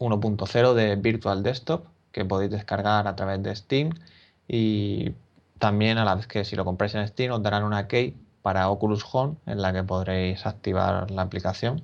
1.0 0.00 0.74
de 0.74 0.96
Virtual 0.96 1.42
Desktop 1.44 1.86
que 2.10 2.24
podéis 2.24 2.50
descargar 2.50 3.06
a 3.06 3.14
través 3.14 3.40
de 3.42 3.54
Steam 3.54 3.90
y 4.48 5.12
también 5.60 5.98
a 5.98 6.04
la 6.04 6.16
vez 6.16 6.26
que 6.26 6.44
si 6.44 6.56
lo 6.56 6.64
compráis 6.64 6.94
en 6.96 7.06
Steam 7.06 7.32
os 7.32 7.42
darán 7.42 7.62
una 7.62 7.86
key 7.86 8.16
para 8.42 8.70
Oculus 8.70 9.04
Home 9.12 9.36
en 9.46 9.62
la 9.62 9.72
que 9.72 9.82
podréis 9.84 10.46
activar 10.46 11.10
la 11.10 11.22
aplicación. 11.22 11.82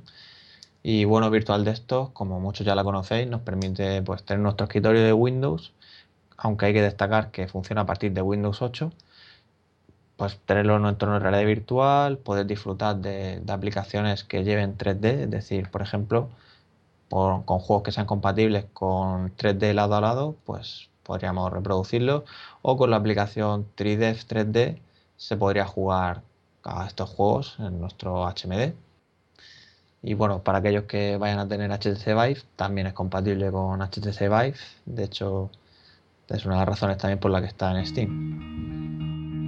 Y 0.82 1.04
bueno, 1.06 1.30
Virtual 1.30 1.64
Desktop, 1.64 2.12
como 2.12 2.40
muchos 2.40 2.66
ya 2.66 2.74
la 2.74 2.84
conocéis, 2.84 3.28
nos 3.28 3.40
permite 3.42 4.02
pues, 4.02 4.24
tener 4.24 4.42
nuestro 4.42 4.64
escritorio 4.64 5.02
de 5.02 5.12
Windows, 5.12 5.72
aunque 6.36 6.66
hay 6.66 6.74
que 6.74 6.82
destacar 6.82 7.30
que 7.30 7.48
funciona 7.48 7.82
a 7.82 7.86
partir 7.86 8.12
de 8.12 8.22
Windows 8.22 8.62
8, 8.62 8.92
pues 10.16 10.38
tenerlo 10.46 10.76
en 10.76 10.82
nuestro 10.82 11.08
entorno 11.08 11.14
de 11.14 11.20
realidad 11.20 11.46
virtual, 11.46 12.18
poder 12.18 12.46
disfrutar 12.46 12.96
de, 12.96 13.42
aplicaciones 13.48 14.24
que 14.24 14.44
lleven 14.44 14.76
3D, 14.76 15.22
es 15.24 15.30
decir, 15.30 15.70
por 15.70 15.82
ejemplo, 15.82 16.28
con 17.08 17.42
juegos 17.60 17.82
que 17.84 17.92
sean 17.92 18.06
compatibles 18.06 18.66
con 18.72 19.34
3D 19.36 19.72
lado 19.74 19.94
a 19.96 20.00
lado, 20.00 20.36
pues 20.44 20.90
podríamos 21.02 21.52
reproducirlo, 21.52 22.24
o 22.62 22.76
con 22.76 22.90
la 22.90 22.96
aplicación 22.96 23.66
3D 23.76 24.26
3D 24.26 24.80
se 25.16 25.36
podría 25.36 25.66
jugar 25.66 26.22
a 26.64 26.86
estos 26.86 27.10
juegos 27.10 27.56
en 27.58 27.80
nuestro 27.80 28.26
HMD. 28.26 28.72
Y 30.02 30.14
bueno, 30.14 30.42
para 30.42 30.58
aquellos 30.58 30.84
que 30.84 31.16
vayan 31.16 31.38
a 31.38 31.48
tener 31.48 31.70
HTC 31.70 32.06
Vive, 32.08 32.42
también 32.56 32.86
es 32.86 32.92
compatible 32.92 33.50
con 33.50 33.80
HTC 33.80 34.20
Vive. 34.20 34.54
De 34.84 35.04
hecho, 35.04 35.50
es 36.28 36.44
una 36.44 36.56
de 36.56 36.60
las 36.60 36.68
razones 36.68 36.98
también 36.98 37.18
por 37.18 37.30
la 37.30 37.40
que 37.40 37.46
está 37.48 37.70
en 37.78 37.86
Steam. 37.86 39.43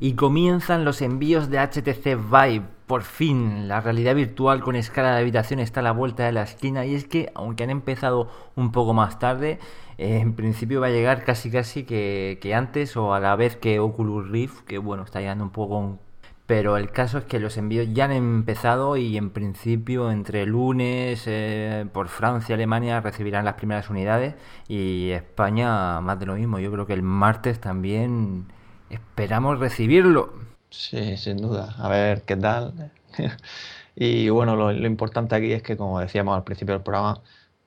Y 0.00 0.14
comienzan 0.14 0.84
los 0.84 1.00
envíos 1.02 1.50
de 1.50 1.58
HTC 1.58 2.16
Vive. 2.30 2.66
Por 2.86 3.02
fin, 3.02 3.68
la 3.68 3.80
realidad 3.80 4.14
virtual 4.14 4.60
con 4.60 4.76
escala 4.76 5.14
de 5.14 5.20
habitación 5.20 5.60
está 5.60 5.80
a 5.80 5.82
la 5.84 5.92
vuelta 5.92 6.24
de 6.24 6.32
la 6.32 6.42
esquina. 6.42 6.84
Y 6.84 6.94
es 6.94 7.04
que, 7.06 7.30
aunque 7.34 7.62
han 7.64 7.70
empezado 7.70 8.28
un 8.56 8.72
poco 8.72 8.92
más 8.92 9.18
tarde, 9.18 9.58
eh, 9.98 10.18
en 10.18 10.34
principio 10.34 10.80
va 10.80 10.88
a 10.88 10.90
llegar 10.90 11.24
casi 11.24 11.50
casi 11.50 11.84
que, 11.84 12.38
que, 12.42 12.54
antes 12.54 12.96
o 12.96 13.14
a 13.14 13.20
la 13.20 13.36
vez 13.36 13.56
que 13.56 13.78
Oculus 13.78 14.28
Rift, 14.28 14.64
que 14.64 14.78
bueno, 14.78 15.04
está 15.04 15.20
llegando 15.20 15.44
un 15.44 15.50
poco 15.50 16.00
pero 16.46 16.76
el 16.76 16.90
caso 16.90 17.18
es 17.18 17.24
que 17.24 17.40
los 17.40 17.56
envíos 17.56 17.88
ya 17.92 18.04
han 18.04 18.12
empezado 18.12 18.96
y 18.98 19.16
en 19.16 19.30
principio 19.30 20.10
entre 20.10 20.44
lunes 20.44 21.22
eh, 21.26 21.86
por 21.92 22.08
Francia 22.08 22.52
y 22.52 22.54
Alemania 22.54 23.00
recibirán 23.00 23.46
las 23.46 23.54
primeras 23.54 23.88
unidades 23.88 24.34
y 24.68 25.10
España 25.10 26.00
más 26.02 26.20
de 26.20 26.26
lo 26.26 26.34
mismo. 26.34 26.58
Yo 26.58 26.70
creo 26.70 26.86
que 26.86 26.92
el 26.92 27.02
martes 27.02 27.60
también 27.60 28.46
esperamos 28.90 29.58
recibirlo. 29.58 30.34
Sí, 30.68 31.16
sin 31.16 31.38
duda. 31.38 31.74
A 31.78 31.88
ver 31.88 32.22
qué 32.22 32.36
tal. 32.36 32.90
y 33.96 34.28
bueno, 34.28 34.54
lo, 34.54 34.72
importante 34.86 35.34
aquí 35.36 35.52
es 35.52 35.62
que 35.62 35.78
como 35.78 36.00
decíamos 36.00 36.36
al 36.36 36.44
principio 36.44 36.74
del 36.74 36.82
programa, 36.82 37.22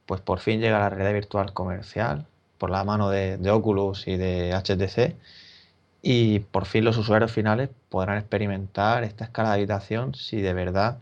pues 0.05 0.21
por 0.21 0.39
fin 0.39 0.61
llega 0.61 0.77
la 0.79 0.89
realidad 0.89 1.13
virtual 1.13 1.51
comercial 1.53 2.27
por 2.59 2.69
la 2.69 2.83
mano 2.83 3.09
de, 3.09 3.37
de 3.37 3.49
Oculus 3.49 4.07
y 4.07 4.17
de 4.17 4.53
HTC 4.53 5.15
y 6.09 6.39
por 6.39 6.65
fin 6.65 6.85
los 6.85 6.97
usuarios 6.97 7.33
finales 7.33 7.69
podrán 7.89 8.17
experimentar 8.17 9.03
esta 9.03 9.25
escala 9.25 9.49
de 9.49 9.55
habitación 9.55 10.15
si 10.15 10.39
de 10.39 10.53
verdad 10.53 10.99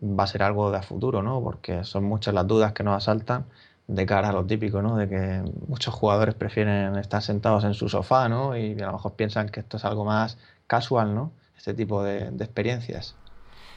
va 0.00 0.22
a 0.22 0.26
ser 0.28 0.44
algo 0.44 0.70
de 0.70 0.78
a 0.78 0.82
futuro, 0.82 1.20
¿no? 1.20 1.42
Porque 1.42 1.82
son 1.82 2.04
muchas 2.04 2.32
las 2.32 2.46
dudas 2.46 2.72
que 2.72 2.84
nos 2.84 2.96
asaltan 2.96 3.46
de 3.88 4.06
cara 4.06 4.28
a 4.28 4.32
lo 4.32 4.46
típico, 4.46 4.82
¿no? 4.82 4.96
De 4.96 5.08
que 5.08 5.42
muchos 5.66 5.92
jugadores 5.94 6.36
prefieren 6.36 6.96
estar 6.96 7.22
sentados 7.22 7.64
en 7.64 7.74
su 7.74 7.88
sofá, 7.88 8.28
¿no? 8.28 8.56
Y 8.56 8.80
a 8.80 8.86
lo 8.86 8.92
mejor 8.92 9.14
piensan 9.14 9.48
que 9.48 9.60
esto 9.60 9.78
es 9.78 9.84
algo 9.84 10.04
más 10.04 10.38
casual, 10.68 11.12
¿no? 11.12 11.32
Este 11.56 11.74
tipo 11.74 12.04
de, 12.04 12.30
de 12.30 12.44
experiencias. 12.44 13.16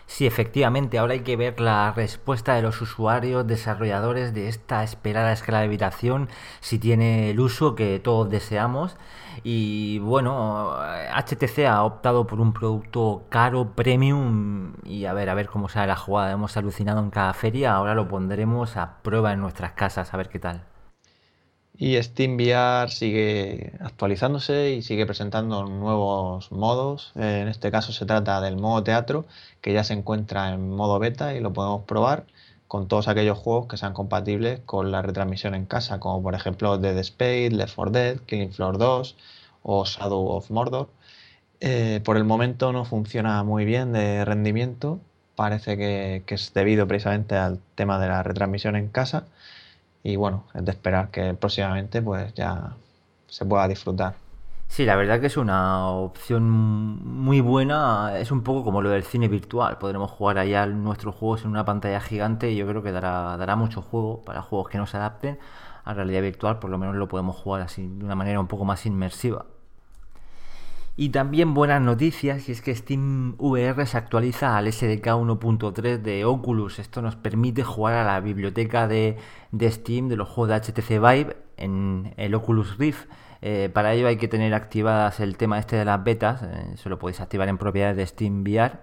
Sí, 0.09 0.25
efectivamente, 0.25 0.97
ahora 0.97 1.13
hay 1.13 1.19
que 1.21 1.37
ver 1.37 1.61
la 1.61 1.93
respuesta 1.93 2.55
de 2.55 2.63
los 2.63 2.81
usuarios, 2.81 3.45
desarrolladores 3.45 4.33
de 4.33 4.49
esta 4.49 4.83
esperada 4.83 5.31
escala 5.31 5.59
de 5.59 5.65
habitación, 5.65 6.29
si 6.61 6.79
tiene 6.79 7.29
el 7.29 7.39
uso 7.39 7.75
que 7.75 7.99
todos 7.99 8.27
deseamos. 8.29 8.97
Y 9.43 9.99
bueno, 9.99 10.75
HTC 11.13 11.67
ha 11.67 11.83
optado 11.83 12.25
por 12.27 12.41
un 12.41 12.53
producto 12.53 13.27
caro, 13.29 13.75
premium, 13.75 14.73
y 14.83 15.05
a 15.05 15.13
ver, 15.13 15.29
a 15.29 15.35
ver 15.35 15.47
cómo 15.47 15.69
sale 15.69 15.87
la 15.87 15.95
jugada. 15.95 16.31
Hemos 16.31 16.57
alucinado 16.57 16.99
en 17.01 17.11
cada 17.11 17.33
feria, 17.33 17.73
ahora 17.75 17.93
lo 17.93 18.07
pondremos 18.07 18.77
a 18.77 18.97
prueba 19.03 19.31
en 19.33 19.41
nuestras 19.41 19.73
casas, 19.73 20.13
a 20.13 20.17
ver 20.17 20.29
qué 20.29 20.39
tal. 20.39 20.68
Y 21.81 21.95
SteamVR 21.95 22.89
sigue 22.89 23.71
actualizándose 23.79 24.71
y 24.71 24.81
sigue 24.81 25.05
presentando 25.05 25.63
nuevos 25.65 26.51
modos. 26.51 27.13
En 27.15 27.47
este 27.47 27.71
caso 27.71 27.93
se 27.93 28.05
trata 28.05 28.41
del 28.41 28.57
modo 28.57 28.83
teatro, 28.83 29.25
que 29.61 29.71
ya 29.71 29.85
se 29.85 29.93
encuentra 29.93 30.53
en 30.53 30.71
modo 30.75 30.99
beta 30.99 31.33
y 31.35 31.39
lo 31.39 31.53
podemos 31.53 31.85
probar 31.85 32.25
con 32.67 32.89
todos 32.89 33.07
aquellos 33.07 33.37
juegos 33.37 33.67
que 33.67 33.77
sean 33.77 33.93
compatibles 33.93 34.59
con 34.65 34.91
la 34.91 35.01
retransmisión 35.01 35.55
en 35.55 35.65
casa, 35.65 36.01
como 36.01 36.21
por 36.21 36.35
ejemplo 36.35 36.77
Dead 36.77 36.97
Space, 36.97 37.51
Left 37.51 37.75
4 37.75 37.91
Dead, 37.93 38.17
Killing 38.25 38.51
Floor 38.51 38.77
2 38.77 39.15
o 39.63 39.85
Shadow 39.85 40.27
of 40.31 40.51
Mordor. 40.51 40.89
Eh, 41.61 42.01
por 42.03 42.17
el 42.17 42.25
momento 42.25 42.73
no 42.73 42.83
funciona 42.83 43.41
muy 43.45 43.63
bien 43.63 43.93
de 43.93 44.25
rendimiento, 44.25 44.99
parece 45.35 45.77
que 45.77 46.23
es 46.27 46.53
debido 46.53 46.87
precisamente 46.87 47.35
al 47.37 47.59
tema 47.75 47.99
de 47.99 48.09
la 48.09 48.21
retransmisión 48.21 48.75
en 48.75 48.89
casa 48.89 49.27
y 50.03 50.15
bueno, 50.15 50.45
es 50.53 50.65
de 50.65 50.71
esperar 50.71 51.09
que 51.11 51.33
próximamente 51.33 52.01
pues 52.01 52.33
ya 52.33 52.75
se 53.27 53.45
pueda 53.45 53.67
disfrutar. 53.67 54.15
Sí, 54.67 54.85
la 54.85 54.95
verdad 54.95 55.19
que 55.19 55.27
es 55.27 55.37
una 55.37 55.89
opción 55.89 56.47
muy 56.49 57.41
buena. 57.41 58.17
Es 58.19 58.31
un 58.31 58.43
poco 58.43 58.63
como 58.63 58.81
lo 58.81 58.89
del 58.91 59.03
cine 59.03 59.27
virtual. 59.27 59.77
Podremos 59.79 60.11
jugar 60.11 60.37
allá 60.37 60.65
nuestros 60.67 61.15
juegos 61.15 61.43
en 61.43 61.49
una 61.49 61.65
pantalla 61.65 61.99
gigante 61.99 62.51
y 62.51 62.55
yo 62.55 62.67
creo 62.67 62.83
que 62.83 62.91
dará, 62.91 63.35
dará 63.37 63.55
mucho 63.55 63.81
juego 63.81 64.21
para 64.23 64.41
juegos 64.43 64.69
que 64.69 64.77
no 64.77 64.85
se 64.85 64.97
adapten 64.97 65.39
a 65.85 65.93
realidad 65.95 66.21
virtual. 66.21 66.59
Por 66.59 66.69
lo 66.69 66.77
menos 66.77 66.95
lo 66.95 67.07
podemos 67.07 67.35
jugar 67.35 67.61
así 67.63 67.87
de 67.87 68.05
una 68.05 68.15
manera 68.15 68.39
un 68.39 68.47
poco 68.47 68.63
más 68.63 68.85
inmersiva. 68.85 69.45
Y 71.01 71.11
también 71.11 71.53
buenas 71.53 71.81
noticias, 71.81 72.49
y 72.49 72.51
es 72.51 72.61
que 72.61 72.75
Steam 72.75 73.35
VR 73.37 73.85
se 73.85 73.97
actualiza 73.97 74.57
al 74.57 74.69
SDK 74.69 75.05
1.3 75.05 76.01
de 76.01 76.25
Oculus. 76.25 76.77
Esto 76.77 77.01
nos 77.01 77.15
permite 77.15 77.63
jugar 77.63 77.93
a 77.93 78.03
la 78.03 78.19
biblioteca 78.19 78.85
de, 78.85 79.15
Steam 79.61 80.09
de 80.09 80.17
los 80.17 80.27
juegos 80.27 80.49
de 80.49 80.73
HTC 80.73 80.89
Vive 80.99 81.37
en 81.55 82.13
el 82.17 82.35
Oculus 82.35 82.77
Rift. 82.77 83.07
Eh, 83.41 83.69
para 83.73 83.93
ello 83.93 84.09
hay 84.09 84.17
que 84.17 84.27
tener 84.27 84.53
activadas 84.53 85.21
el 85.21 85.37
tema 85.37 85.57
este 85.57 85.77
de 85.77 85.85
las 85.85 86.03
betas, 86.03 86.43
eh, 86.43 86.71
eso 86.73 86.89
lo 86.89 86.99
podéis 86.99 87.21
activar 87.21 87.47
en 87.47 87.57
propiedades 87.57 87.95
de 87.95 88.05
Steam 88.05 88.41
VR 88.41 88.79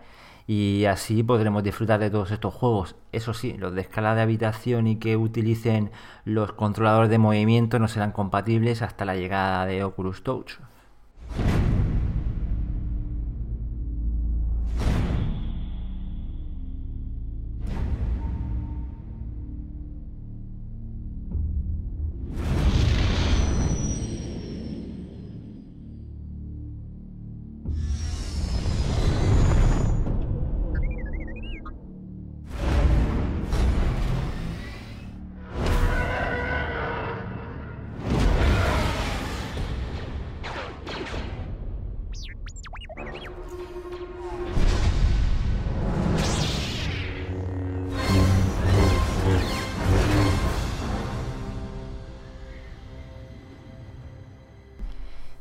y 0.47 0.87
así 0.87 1.23
podremos 1.23 1.63
disfrutar 1.63 2.01
de 2.01 2.09
todos 2.09 2.31
estos 2.31 2.55
juegos. 2.55 2.97
Eso 3.13 3.35
sí, 3.35 3.59
los 3.59 3.75
de 3.75 3.83
escala 3.83 4.15
de 4.15 4.23
habitación 4.23 4.87
y 4.87 4.97
que 4.97 5.19
utilicen 5.19 5.91
los 6.25 6.53
controladores 6.53 7.11
de 7.11 7.19
movimiento 7.19 7.79
no 7.79 7.89
serán 7.89 8.13
compatibles 8.13 8.81
hasta 8.81 9.05
la 9.05 9.17
llegada 9.17 9.67
de 9.67 9.85
Oculus 9.85 10.23
Touch. 10.23 10.53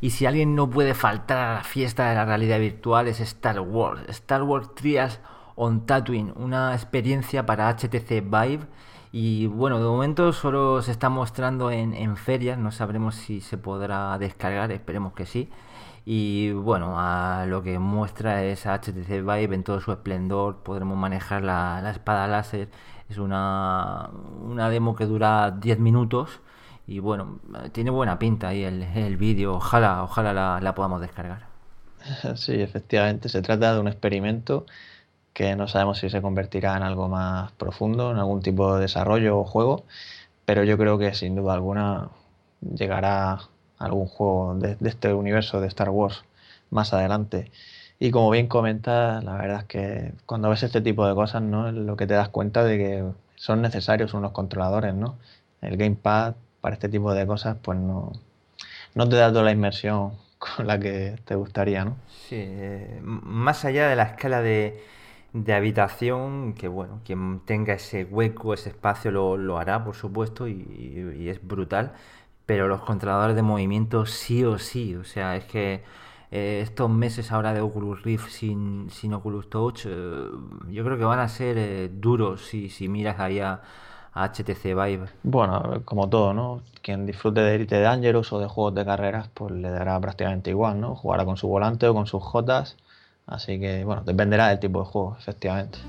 Y 0.05 0.11
si 0.11 0.27
alguien 0.27 0.53
no 0.53 0.69
puede 0.69 0.93
faltar 0.93 1.37
a 1.39 1.53
la 1.55 1.63
fiesta 1.63 2.09
de 2.09 2.13
la 2.13 2.25
realidad 2.25 2.59
virtual 2.59 3.07
es 3.07 3.19
Star 3.21 3.59
Wars. 3.59 4.03
Star 4.07 4.43
Wars 4.43 4.75
Trials 4.75 5.19
on 5.55 5.87
Tatooine, 5.87 6.31
una 6.35 6.75
experiencia 6.75 7.47
para 7.47 7.75
HTC 7.75 8.21
Vive. 8.21 8.67
Y 9.11 9.47
bueno, 9.47 9.79
de 9.79 9.85
momento 9.85 10.31
solo 10.31 10.83
se 10.83 10.91
está 10.91 11.09
mostrando 11.09 11.71
en, 11.71 12.17
ferias, 12.17 12.59
no 12.59 12.69
sabremos 12.71 13.15
si 13.15 13.41
se 13.41 13.57
podrá 13.57 14.15
descargar, 14.19 14.71
esperemos 14.71 15.13
que 15.13 15.25
sí. 15.25 15.49
Y 16.05 16.51
bueno, 16.51 16.95
lo 17.47 17.63
que 17.63 17.79
muestra 17.79 18.43
es 18.43 18.67
HTC 18.67 19.09
Vive 19.09 19.55
en 19.55 19.63
todo 19.63 19.81
su 19.81 19.91
esplendor, 19.91 20.57
podremos 20.57 20.99
manejar 20.99 21.41
la, 21.41 21.89
espada 21.89 22.27
láser. 22.27 22.69
Es 23.09 23.17
una, 23.17 24.11
una 24.43 24.69
demo 24.69 24.95
que 24.95 25.07
dura 25.07 25.49
10 25.49 25.79
minutos 25.79 26.41
y 26.87 26.99
bueno, 26.99 27.39
tiene 27.71 27.89
buena 27.91 28.19
pinta 28.19 28.49
ahí 28.49 28.63
el, 28.63 28.83
el 28.83 29.17
vídeo, 29.17 29.55
ojalá, 29.55 30.03
ojalá 30.03 30.33
la, 30.33 30.59
la 30.61 30.75
podamos 30.75 31.01
descargar. 31.01 31.47
Sí, 32.35 32.61
efectivamente, 32.61 33.29
se 33.29 33.41
trata 33.41 33.73
de 33.73 33.79
un 33.79 33.87
experimento 33.87 34.65
que 35.33 35.55
no 35.55 35.67
sabemos 35.67 35.99
si 35.99 36.09
se 36.09 36.21
convertirá 36.21 36.77
en 36.77 36.83
algo 36.83 37.09
más 37.09 37.51
profundo, 37.53 38.11
en 38.11 38.17
algún 38.17 38.41
tipo 38.41 38.75
de 38.75 38.81
desarrollo 38.81 39.39
o 39.39 39.45
juego, 39.45 39.85
pero 40.45 40.63
yo 40.63 40.77
creo 40.77 40.97
que 40.97 41.13
sin 41.13 41.35
duda 41.35 41.53
alguna 41.55 42.09
llegará 42.61 43.39
algún 43.79 44.07
juego 44.07 44.55
de, 44.55 44.75
de, 44.75 44.89
este 44.89 45.13
universo 45.13 45.61
de 45.61 45.67
Star 45.67 45.89
Wars 45.89 46.25
más 46.69 46.93
adelante. 46.93 47.51
Y 47.99 48.11
como 48.11 48.29
bien 48.29 48.47
comentas, 48.47 49.23
la 49.23 49.35
verdad 49.35 49.61
es 49.61 49.65
que 49.65 50.13
cuando 50.25 50.49
ves 50.49 50.63
este 50.63 50.81
tipo 50.81 51.07
de 51.07 51.15
cosas, 51.15 51.41
¿no? 51.41 51.71
lo 51.71 51.95
que 51.97 52.07
te 52.07 52.13
das 52.13 52.29
cuenta 52.29 52.63
de 52.63 52.77
que 52.77 53.05
son 53.35 53.61
necesarios 53.61 54.13
unos 54.13 54.31
controladores, 54.31 54.93
¿no? 54.95 55.17
El 55.61 55.77
gamepad 55.77 56.35
para 56.65 56.73
este 56.73 56.89
tipo 56.89 57.13
de 57.13 57.28
cosas, 57.28 57.58
pues 57.62 57.78
no, 57.78 58.12
no 58.95 59.08
te 59.08 59.17
da 59.17 59.30
toda 59.30 59.43
la 59.43 59.51
inmersión 59.51 60.13
con 60.39 60.65
la 60.65 60.80
que 60.80 61.15
te 61.23 61.36
gustaría, 61.36 61.86
¿no? 61.86 61.95
Sí, 62.28 62.38
eh, 62.39 63.01
más 63.04 63.65
allá 63.65 63.88
de 63.88 63.95
la 63.95 64.01
escala 64.01 64.41
de, 64.41 64.84
de, 65.32 65.54
habitación, 65.54 66.56
que 66.56 66.67
bueno, 66.67 67.01
quien 67.06 67.41
tenga 67.41 67.75
ese 67.75 68.06
hueco, 68.06 68.56
ese 68.56 68.69
espacio 68.69 69.12
lo, 69.12 69.38
lo 69.38 69.60
hará, 69.60 69.84
por 69.86 69.93
supuesto, 69.93 70.47
y, 70.47 71.30
es 71.30 71.47
brutal, 71.47 71.93
pero 72.47 72.67
los 72.67 72.82
controladores 72.82 73.36
de 73.36 73.43
movimiento 73.43 74.08
sí 74.08 74.43
o 74.43 74.58
sí, 74.58 74.95
o 74.95 75.04
sea, 75.04 75.36
es 75.36 75.45
que 75.45 75.84
eh, 76.32 76.62
estos 76.63 76.89
meses 76.89 77.32
ahora 77.32 77.54
de 77.54 77.62
Oculus 77.62 78.01
Rift 78.01 78.30
sin, 78.30 78.89
sin 78.89 79.13
Oculus 79.13 79.51
Touch, 79.51 79.86
eh, 79.86 80.30
yo 80.71 80.84
creo 80.84 80.97
que 80.97 81.06
van 81.06 81.19
a 81.19 81.28
ser 81.30 81.91
duros 81.99 82.43
si, 82.43 82.71
si 82.71 82.89
miras 82.89 83.19
HTC 84.15 84.63
Vive. 84.73 85.08
Bueno, 85.23 85.82
como 85.84 86.10
todo, 86.10 86.34
¿no? 86.34 86.62
Quien 86.82 87.06
disfrute 87.06 87.41
de 87.41 87.56
Elite 87.56 87.80
Dangerous 87.80 88.32
o 88.34 88.39
de 88.39 88.47
juegos 88.47 88.73
de 88.73 88.86
carreras, 88.86 89.30
pues 89.34 89.51
le 89.51 89.69
dará 89.69 89.99
prácticamente 89.99 90.49
igual, 90.49 90.80
¿no? 90.80 90.95
Jugará 90.95 91.25
con 91.25 91.38
su 91.38 91.47
volante 91.47 91.88
o 91.88 91.93
con 91.93 92.08
sus 92.08 92.23
Jotas. 92.23 92.78
Así 93.28 93.60
que, 93.60 93.84
bueno, 93.84 94.04
dependerá 94.04 94.47
del 94.49 94.60
tipo 94.60 94.80
de 94.80 94.86
juego, 94.86 95.17
efectivamente. 95.19 95.80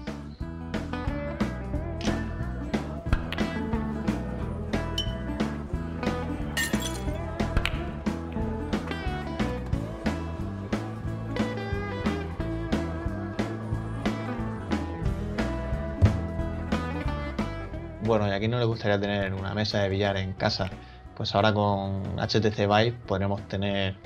Bueno, 18.06 18.28
y 18.28 18.30
aquí 18.30 18.46
no 18.48 18.58
le 18.58 18.64
gustaría 18.64 19.00
tener 19.00 19.34
una 19.34 19.52
mesa 19.52 19.80
de 19.80 19.88
billar 19.88 20.16
en 20.16 20.32
casa, 20.32 20.70
pues 21.16 21.34
ahora 21.34 21.52
con 21.52 22.02
HTC 22.18 22.56
Vive 22.56 22.92
podremos 23.06 23.46
tener 23.48 23.96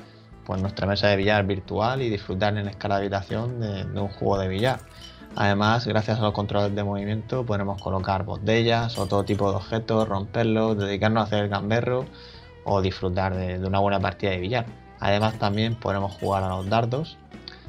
pues 0.44 0.60
nuestra 0.60 0.86
mesa 0.86 1.08
de 1.08 1.16
billar 1.16 1.46
virtual 1.46 2.00
y 2.02 2.08
disfrutar 2.08 2.56
en 2.56 2.66
escala 2.66 2.96
de 2.96 3.02
habitación 3.02 3.60
de, 3.60 4.00
un 4.00 4.08
juego 4.08 4.38
de 4.38 4.48
billar. 4.48 4.80
Además, 5.36 5.86
gracias 5.86 6.18
a 6.18 6.22
los 6.22 6.32
controles 6.32 6.74
de 6.74 6.82
movimiento 6.82 7.44
podremos 7.44 7.80
colocar 7.80 8.24
botellas 8.24 8.98
o 8.98 9.06
todo 9.06 9.24
tipo 9.24 9.50
de 9.50 9.56
objetos, 9.56 10.08
romperlos, 10.08 10.78
dedicarnos 10.78 11.20
a 11.22 11.26
hacer 11.26 11.44
el 11.44 11.50
gamberro 11.50 12.06
o 12.64 12.80
disfrutar 12.80 13.34
de, 13.36 13.58
de 13.58 13.66
una 13.66 13.80
buena 13.80 14.00
partida 14.00 14.30
de 14.30 14.38
billar. 14.38 14.66
Además 14.98 15.38
también 15.38 15.74
podremos 15.74 16.14
jugar 16.14 16.42
a 16.42 16.48
los 16.48 16.68
dardos. 16.68 17.18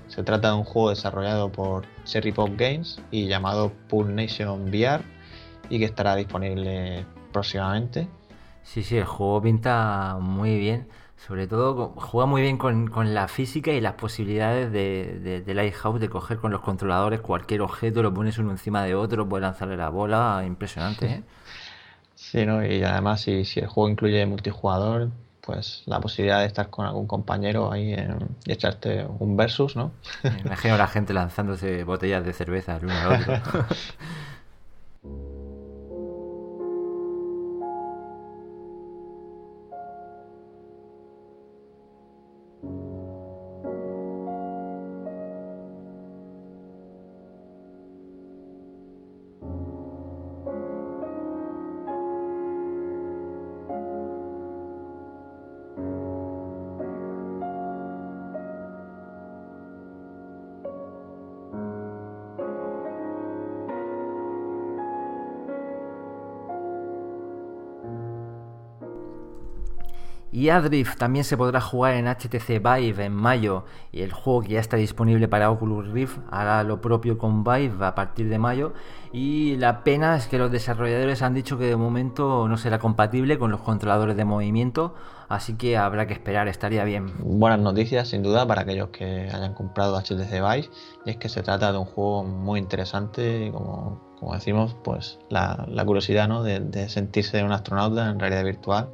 Se 0.08 0.24
trata 0.24 0.50
de 0.50 0.56
un 0.56 0.64
juego 0.64 0.90
desarrollado 0.90 1.52
por 1.52 1.86
Cherry 2.06 2.32
Pop 2.32 2.50
Games 2.58 3.02
y 3.12 3.28
llamado 3.28 3.72
Pool 3.90 4.16
Nation 4.16 4.70
VR 4.70 5.11
y 5.72 5.80
que 5.80 5.86
estará 5.86 6.16
disponible 6.16 7.06
próximamente. 7.32 8.08
Sí, 8.62 8.84
sí, 8.84 8.98
el 8.98 9.06
juego 9.06 9.42
pinta 9.42 10.18
muy 10.20 10.60
bien. 10.60 10.88
Sobre 11.16 11.48
todo 11.48 11.94
juega 11.96 12.26
muy 12.26 12.42
bien 12.42 12.58
con, 12.58 13.14
la 13.14 13.28
física 13.28 13.72
y 13.72 13.80
las 13.80 13.94
posibilidades 13.94 14.72
de, 14.72 15.42
de, 15.46 15.54
Lighthouse 15.54 16.00
de 16.00 16.10
coger 16.10 16.40
con 16.40 16.52
los 16.52 16.62
controladores 16.62 17.22
cualquier 17.22 17.62
objeto, 17.62 18.02
lo 18.02 18.14
pones 18.14 18.38
uno 18.40 18.52
encima 18.52 18.84
de 18.84 18.96
otro, 18.96 19.30
puedes 19.30 19.44
lanzarle 19.44 19.78
la 19.78 19.90
bola, 19.90 20.44
impresionante. 20.46 21.06
¿eh? 21.06 21.24
Sí, 22.16 22.46
¿no? 22.46 22.66
y 22.66 22.84
además 22.84 23.22
si, 23.22 23.46
si 23.46 23.60
el 23.60 23.68
juego 23.68 23.90
incluye 23.90 24.26
multijugador, 24.26 25.10
pues 25.42 25.84
la 25.86 26.00
posibilidad 26.00 26.40
de 26.40 26.48
estar 26.48 26.70
con 26.70 26.86
algún 26.86 27.08
compañero 27.08 27.72
ahí 27.72 27.96
y 28.46 28.52
echarte 28.52 29.06
un 29.20 29.38
versus, 29.38 29.76
¿no? 29.76 29.92
Me 30.24 30.42
imagino 30.42 30.76
a 30.76 30.78
la 30.78 30.88
gente 30.88 31.14
lanzándose 31.14 31.84
botellas 31.84 32.26
de 32.26 32.34
cerveza 32.34 32.78
el 32.78 32.86
uno 32.86 32.96
al 32.96 33.22
otro. 33.22 33.66
Y 70.42 70.50
Adrift 70.50 70.98
también 70.98 71.24
se 71.24 71.38
podrá 71.38 71.62
jugar 71.62 71.94
en 71.94 72.08
HTC 72.08 72.64
Vive 72.64 73.06
en 73.06 73.14
mayo 73.14 73.64
y 73.92 74.02
el 74.02 74.12
juego 74.12 74.42
que 74.42 74.54
ya 74.54 74.60
está 74.60 74.76
disponible 74.76 75.28
para 75.28 75.52
Oculus 75.52 75.90
Rift 75.90 76.18
hará 76.32 76.64
lo 76.64 76.82
propio 76.82 77.20
con 77.20 77.44
Vive 77.44 77.86
a 77.86 77.94
partir 77.94 78.28
de 78.28 78.40
mayo 78.40 78.74
y 79.14 79.56
la 79.58 79.84
pena 79.84 80.16
es 80.16 80.26
que 80.26 80.40
los 80.40 80.52
desarrolladores 80.52 81.22
han 81.22 81.36
dicho 81.36 81.60
que 81.60 81.66
de 81.66 81.76
momento 81.76 82.48
no 82.48 82.58
será 82.58 82.80
compatible 82.80 83.38
con 83.38 83.52
los 83.52 83.62
controladores 83.62 84.18
de 84.18 84.26
movimiento, 84.26 84.96
así 85.30 85.58
que 85.58 85.78
habrá 85.78 86.08
que 86.08 86.14
esperar, 86.14 86.48
estaría 86.48 86.86
bien. 86.86 87.14
Buenas 87.20 87.60
noticias 87.60 88.08
sin 88.08 88.24
duda 88.24 88.48
para 88.48 88.62
aquellos 88.62 88.90
que 88.90 89.30
hayan 89.32 89.54
comprado 89.54 89.96
HTC 89.96 90.32
Vive 90.32 90.70
y 91.06 91.12
es 91.12 91.18
que 91.18 91.30
se 91.30 91.44
trata 91.44 91.72
de 91.72 91.78
un 91.78 91.86
juego 91.86 92.24
muy 92.24 92.60
interesante 92.60 93.52
como, 93.54 94.02
como 94.20 94.34
decimos, 94.34 94.76
pues 94.84 95.20
la, 95.30 95.68
curiosidad 95.86 96.28
¿no? 96.28 96.42
de, 96.42 96.62
de 96.62 96.90
sentirse 96.90 97.44
un 97.44 97.52
astronauta 97.52 98.10
en 98.10 98.20
realidad 98.20 98.44
virtual 98.44 98.90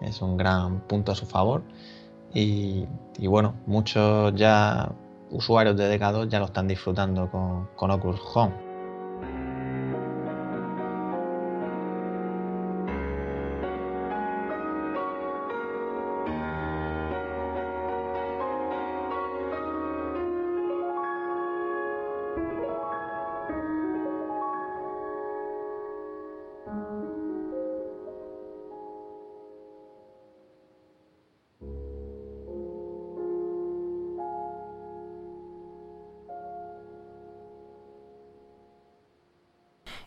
es 0.00 0.22
un 0.22 0.36
gran 0.36 0.80
punto 0.80 1.12
a 1.12 1.14
su 1.14 1.26
favor. 1.26 1.62
Y, 2.34 2.86
bueno, 3.26 3.54
muchos 3.66 4.34
ya 4.34 4.92
usuarios 5.30 5.76
de 5.76 5.88
Decado 5.88 6.24
ya 6.24 6.38
lo 6.38 6.46
están 6.46 6.68
disfrutando 6.68 7.30
con, 7.30 7.68
con 7.74 7.90
Oculus 7.90 8.20
Home. 8.34 8.67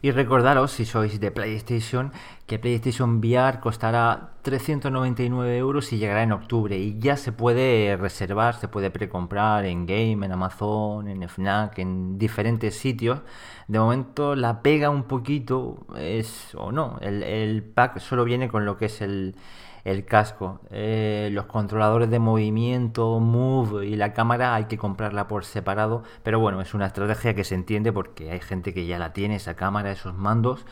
Y 0.02 0.12
recordaros, 0.12 0.72
si 0.72 0.86
sois 0.86 1.20
de 1.20 1.30
PlayStation, 1.30 2.12
que 2.48 2.58
PlayStation 2.58 3.20
VR 3.20 3.60
costará 3.60 4.32
399 4.42 5.58
euros 5.58 5.94
y 5.94 5.98
llegará 5.98 6.24
en 6.24 6.32
octubre. 6.32 6.78
Y 6.78 6.98
ya 7.00 7.18
se 7.18 7.32
puede 7.32 7.96
reservar, 7.98 8.56
se 8.56 8.68
puede 8.68 8.90
precomprar 8.92 9.66
en 9.66 9.86
Game, 9.86 10.26
en 10.26 10.32
Amazon, 10.32 11.08
en 11.08 11.28
FNAC, 11.28 11.80
en 11.80 12.18
diferentes 12.18 12.76
sitios. 12.76 13.22
De 13.68 13.80
momento 13.80 14.36
la 14.36 14.62
pega 14.62 14.90
un 14.90 15.04
poquito 15.04 15.86
es, 15.98 16.56
o 16.56 16.72
no, 16.72 16.98
el, 17.02 17.64
pack 17.64 18.00
solo 18.00 18.24
viene 18.24 18.50
con 18.50 18.66
lo 18.66 18.78
que 18.78 18.86
es 18.86 19.02
el 19.02 19.36
el 19.84 20.06
casco. 20.06 20.60
Eh, 20.70 21.30
los 21.32 21.46
controladores 21.46 22.10
de 22.10 22.20
movimiento, 22.20 23.20
Move 23.20 23.86
y 23.88 23.96
la 23.96 24.14
cámara 24.14 24.56
hay 24.56 24.66
que 24.66 24.78
comprarla 24.78 25.28
por 25.28 25.46
separado, 25.46 26.04
pero 26.24 26.40
bueno, 26.40 26.62
es 26.62 26.74
una 26.74 26.88
estrategia 26.88 27.34
que 27.34 27.44
se 27.44 27.56
entiende 27.56 27.92
porque 27.92 28.32
hay 28.32 28.40
gente 28.40 28.74
que 28.74 28.86
ya 28.86 29.00
la 29.00 29.14
tiene, 29.14 29.36
esa 29.36 29.56
cámara, 29.56 29.92
esos 29.92 30.16
mandos. 30.16 30.66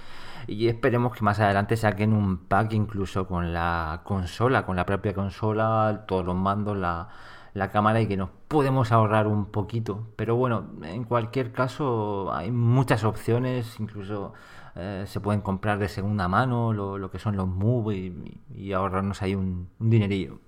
Y 0.47 0.67
esperemos 0.67 1.15
que 1.15 1.23
más 1.23 1.39
adelante 1.39 1.77
saquen 1.77 2.13
un 2.13 2.37
pack 2.37 2.73
incluso 2.73 3.27
con 3.27 3.53
la 3.53 4.01
consola, 4.03 4.65
con 4.65 4.75
la 4.75 4.85
propia 4.85 5.13
consola, 5.13 6.05
todos 6.07 6.25
los 6.25 6.35
mandos, 6.35 6.77
la, 6.77 7.09
la 7.53 7.69
cámara 7.71 8.01
y 8.01 8.07
que 8.07 8.17
nos 8.17 8.29
podemos 8.47 8.91
ahorrar 8.91 9.27
un 9.27 9.45
poquito. 9.45 10.07
Pero 10.15 10.35
bueno, 10.35 10.65
en 10.83 11.03
cualquier 11.03 11.51
caso 11.51 12.31
hay 12.33 12.51
muchas 12.51 13.03
opciones, 13.03 13.79
incluso 13.79 14.33
eh, 14.75 15.03
se 15.07 15.19
pueden 15.19 15.41
comprar 15.41 15.79
de 15.79 15.89
segunda 15.89 16.27
mano 16.27 16.73
lo, 16.73 17.11
que 17.11 17.19
son 17.19 17.35
los 17.35 17.47
Move 17.47 17.95
y, 18.55 18.73
ahorrarnos 18.73 19.21
ahí 19.21 19.35
un, 19.35 19.69
dinerillo. 19.79 20.39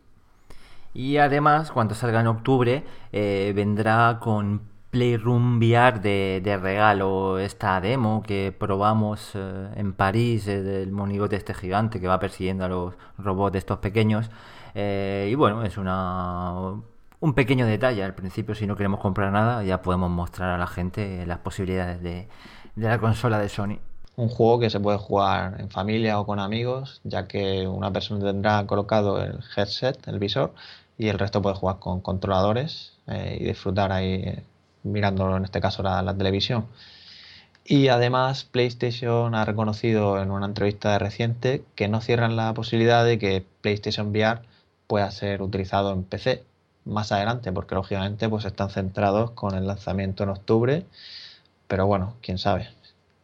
Y 0.93 1.17
además, 1.17 1.71
cuando 1.71 1.95
salga 1.95 2.19
en 2.21 2.27
octubre, 2.27 2.84
eh, 3.13 3.54
vendrá 3.56 4.19
con 4.19 4.62
Playroom 4.91 5.58
VR 5.58 5.99
de, 6.01 6.60
regalo 6.62 7.39
esta 7.39 7.82
demo 7.82 8.21
que 8.23 8.54
probamos 8.58 9.32
eh, 9.36 9.69
en 9.75 9.93
París 9.93 10.45
del 10.45 10.91
monigote 10.91 11.36
este 11.38 11.54
gigante 11.54 11.99
que 11.99 12.08
va 12.08 12.19
persiguiendo 12.19 12.65
a 12.65 12.67
los 12.67 12.93
robots 13.17 13.56
estos 13.56 13.80
pequeños. 13.80 14.30
y 14.75 15.36
bueno, 15.36 15.63
es 15.63 15.77
una 15.77 16.73
un 17.19 17.34
pequeño 17.34 17.65
detalle. 17.65 18.04
Al 18.04 18.15
principio, 18.15 18.56
si 18.56 18.67
no 18.67 18.75
queremos 18.75 18.99
comprar 18.99 19.32
nada, 19.32 19.63
ya 19.63 19.82
podemos 19.82 20.10
mostrar 20.10 20.51
a 20.51 20.58
la 20.58 20.67
gente 20.67 21.25
las 21.25 21.39
posibilidades 21.39 22.01
de 22.04 22.27
la 22.75 22.99
consola 22.99 23.39
de 23.39 23.49
Sony 23.49 23.80
un 24.15 24.30
juego 24.30 24.60
que 24.60 24.69
se 24.69 24.80
puede 24.80 24.97
jugar 24.97 25.60
en 25.60 25.69
familia 25.69 26.19
o 26.19 26.25
con 26.25 26.39
amigos, 26.39 27.01
ya 27.04 27.27
que 27.27 27.67
una 27.67 27.91
persona 27.91 28.23
tendrá 28.23 28.65
colocado 28.67 29.21
el 29.21 29.39
headset, 29.56 30.08
el 30.08 30.19
visor, 30.19 30.54
y 30.97 31.08
el 31.08 31.17
resto 31.17 31.41
puede 31.41 31.56
jugar 31.56 31.80
con 31.80 32.01
controladores 32.01 32.93
eh, 33.08 33.38
y 33.39 33.45
disfrutar 33.45 33.91
ahí 33.91 34.43
mirándolo, 34.84 35.38
en 35.38 35.46
este 35.46 35.62
caso, 35.62 35.84
la, 35.84 36.15
televisión. 36.17 36.67
Y 37.65 37.89
además 37.89 38.44
PlayStation 38.44 39.36
ha 39.36 39.46
reconocido 39.46 40.22
en 40.22 40.32
una 40.32 40.46
entrevista 40.48 40.98
reciente 41.00 41.63
que 41.76 41.88
no 41.88 42.02
cierran 42.02 42.36
la 42.36 42.54
posibilidad 42.54 43.06
de 43.06 43.20
que 43.20 43.46
PlayStation 43.62 44.10
VR 44.10 44.41
pueda 44.88 45.10
ser 45.12 45.41
utilizado 45.41 45.94
en 45.94 46.04
PC 46.04 46.44
más 46.86 47.12
adelante, 47.12 47.52
porque 47.52 47.76
lógicamente 47.76 48.28
pues 48.30 48.46
están 48.46 48.70
centrados 48.72 49.32
con 49.32 49.56
el 49.56 49.67
lanzamiento 49.67 50.24
en 50.24 50.30
octubre, 50.30 50.86
pero 51.67 51.88
bueno, 51.88 52.15
quién 52.22 52.38
sabe 52.38 52.70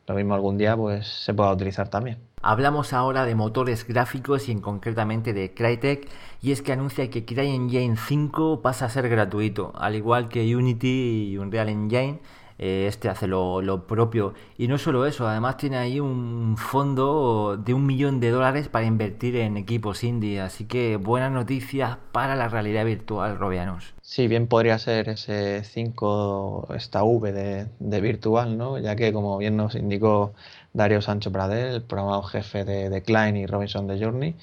lo 0.07 0.15
mismo 0.15 0.33
algún 0.33 0.57
día 0.57 0.75
pues 0.75 1.07
se 1.07 1.33
pueda 1.33 1.51
utilizar 1.51 1.89
también. 1.89 2.17
Hablamos 2.43 2.93
ahora 2.93 3.25
de 3.25 3.33
motores 3.33 3.87
gráficos 3.87 4.47
y 4.47 4.51
en 4.51 4.61
concretamente 4.61 5.33
de 5.33 5.55
Crytek 5.55 6.07
y 6.39 6.51
es 6.51 6.61
que 6.61 6.71
anuncia 6.71 7.09
que 7.09 7.25
CryEngine 7.25 7.97
5 7.97 8.61
pasa 8.61 8.85
a 8.85 8.89
ser 8.89 9.09
gratuito, 9.09 9.73
al 9.75 9.95
igual 9.95 10.29
que 10.29 10.55
Unity 10.55 11.31
y 11.31 11.37
Unreal 11.39 11.69
Engine 11.69 12.19
eh, 12.59 12.87
este 12.87 13.07
hace 13.09 13.27
lo, 13.27 13.85
propio. 13.87 14.33
Y 14.57 14.67
no 14.67 14.77
solo 14.77 15.05
eso, 15.05 15.27
además 15.27 15.57
tiene 15.57 15.77
ahí 15.77 15.99
un 15.99 16.55
fondo 16.57 17.57
de 17.57 17.73
un 17.73 17.85
millón 17.85 18.19
de 18.19 18.31
dólares 18.31 18.67
para 18.67 18.85
invertir 18.85 19.35
en 19.35 19.57
equipos 19.57 20.03
indie. 20.03 20.41
Así 20.41 20.65
que 20.65 20.97
buenas 20.97 21.31
noticias 21.31 21.97
para 22.11 22.35
la 22.35 22.49
realidad 22.49 22.85
virtual, 22.85 23.37
Robianos. 23.37 23.93
Sí, 24.01 24.27
bien 24.27 24.47
podría 24.47 24.79
ser 24.79 25.09
ese 25.09 25.63
5, 25.63 26.69
esta 26.75 27.03
V 27.03 27.31
de, 27.31 28.01
virtual, 28.01 28.57
¿no? 28.57 28.79
Ya 28.79 28.95
que, 28.95 29.13
como 29.13 29.37
bien 29.37 29.57
nos 29.57 29.75
indicó 29.75 30.33
Dario 30.77 31.01
Sancho 31.01 31.31
Pradel, 31.31 31.73
el 31.73 31.81
programado 31.81 32.21
jefe 32.21 32.63
de, 32.63 32.89
de 32.91 33.01
Klein 33.01 33.35
y 33.35 33.47
Robinson 33.47 33.87
de 33.87 33.99
Journey, 33.99 34.35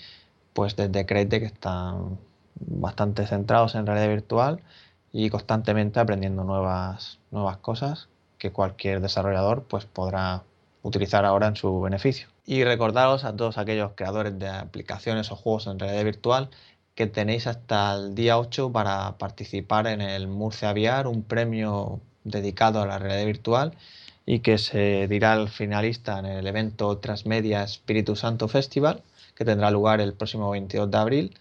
pues 0.52 0.74
desde 0.74 1.06
Crytek 1.06 1.44
están 1.44 2.18
bastante 2.56 3.24
centrados 3.24 3.76
en 3.76 3.86
realidad 3.86 4.08
virtual 4.08 4.60
y 5.12 5.30
constantemente 5.30 6.00
aprendiendo 6.00 6.42
nuevas, 6.42 7.20
nuevas 7.30 7.58
cosas 7.58 8.08
que 8.36 8.50
cualquier 8.50 9.00
desarrollador 9.00 9.62
pues, 9.62 9.84
podrá 9.84 10.42
utilizar 10.82 11.24
ahora 11.24 11.46
en 11.46 11.54
su 11.54 11.80
beneficio. 11.80 12.26
Y 12.44 12.64
recordaros 12.64 13.22
a 13.22 13.36
todos 13.36 13.56
aquellos 13.56 13.92
creadores 13.94 14.36
de 14.36 14.48
aplicaciones 14.48 15.30
o 15.30 15.36
juegos 15.36 15.68
en 15.68 15.78
realidad 15.78 16.02
virtual 16.02 16.50
que 16.96 17.06
tenéis 17.06 17.46
hasta 17.46 17.94
el 17.94 18.16
día 18.16 18.38
8 18.38 18.72
para 18.72 19.18
participar 19.18 19.86
en 19.86 20.00
el 20.00 20.26
Murcia 20.26 20.72
VR, 20.72 21.06
un 21.06 21.22
premio 21.22 22.00
dedicado 22.24 22.82
a 22.82 22.86
la 22.86 22.98
realidad 22.98 23.26
virtual 23.26 23.76
y 24.26 24.40
que 24.40 24.58
se 24.58 25.06
dirá 25.08 25.32
al 25.32 25.48
finalista 25.48 26.18
en 26.18 26.26
el 26.26 26.46
evento 26.46 26.98
Transmedia 26.98 27.62
Espíritu 27.62 28.16
Santo 28.16 28.48
Festival, 28.48 29.02
que 29.34 29.44
tendrá 29.44 29.70
lugar 29.70 30.00
el 30.00 30.14
próximo 30.14 30.50
22 30.50 30.90
de 30.90 30.98
abril. 30.98 31.36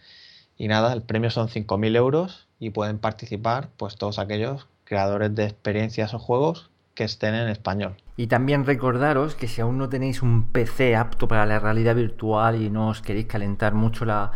Y 0.58 0.68
nada, 0.68 0.94
el 0.94 1.02
premio 1.02 1.30
son 1.30 1.48
5.000 1.48 1.96
euros 1.96 2.48
y 2.60 2.70
pueden 2.70 3.00
participar 3.00 3.70
pues 3.78 3.96
todos 3.96 4.20
aquellos 4.20 4.68
creadores 4.84 5.34
de 5.36 5.46
experiencias 5.46 6.14
o 6.14 6.20
juegos 6.20 6.70
que 6.94 7.04
estén 7.04 7.34
en 7.34 7.48
español. 7.48 7.96
Y 8.18 8.28
también 8.28 8.66
recordaros 8.66 9.36
que 9.36 9.48
si 9.48 9.62
aún 9.62 9.78
no 9.78 9.90
tenéis 9.90 10.22
un 10.22 10.52
PC 10.52 10.96
apto 10.96 11.28
para 11.28 11.46
la 11.46 11.60
realidad 11.60 11.96
virtual 11.96 12.62
y 12.62 12.70
no 12.70 12.90
os 12.90 13.02
queréis 13.02 13.26
calentar 13.26 13.74
mucho 13.74 14.06
la, 14.06 14.32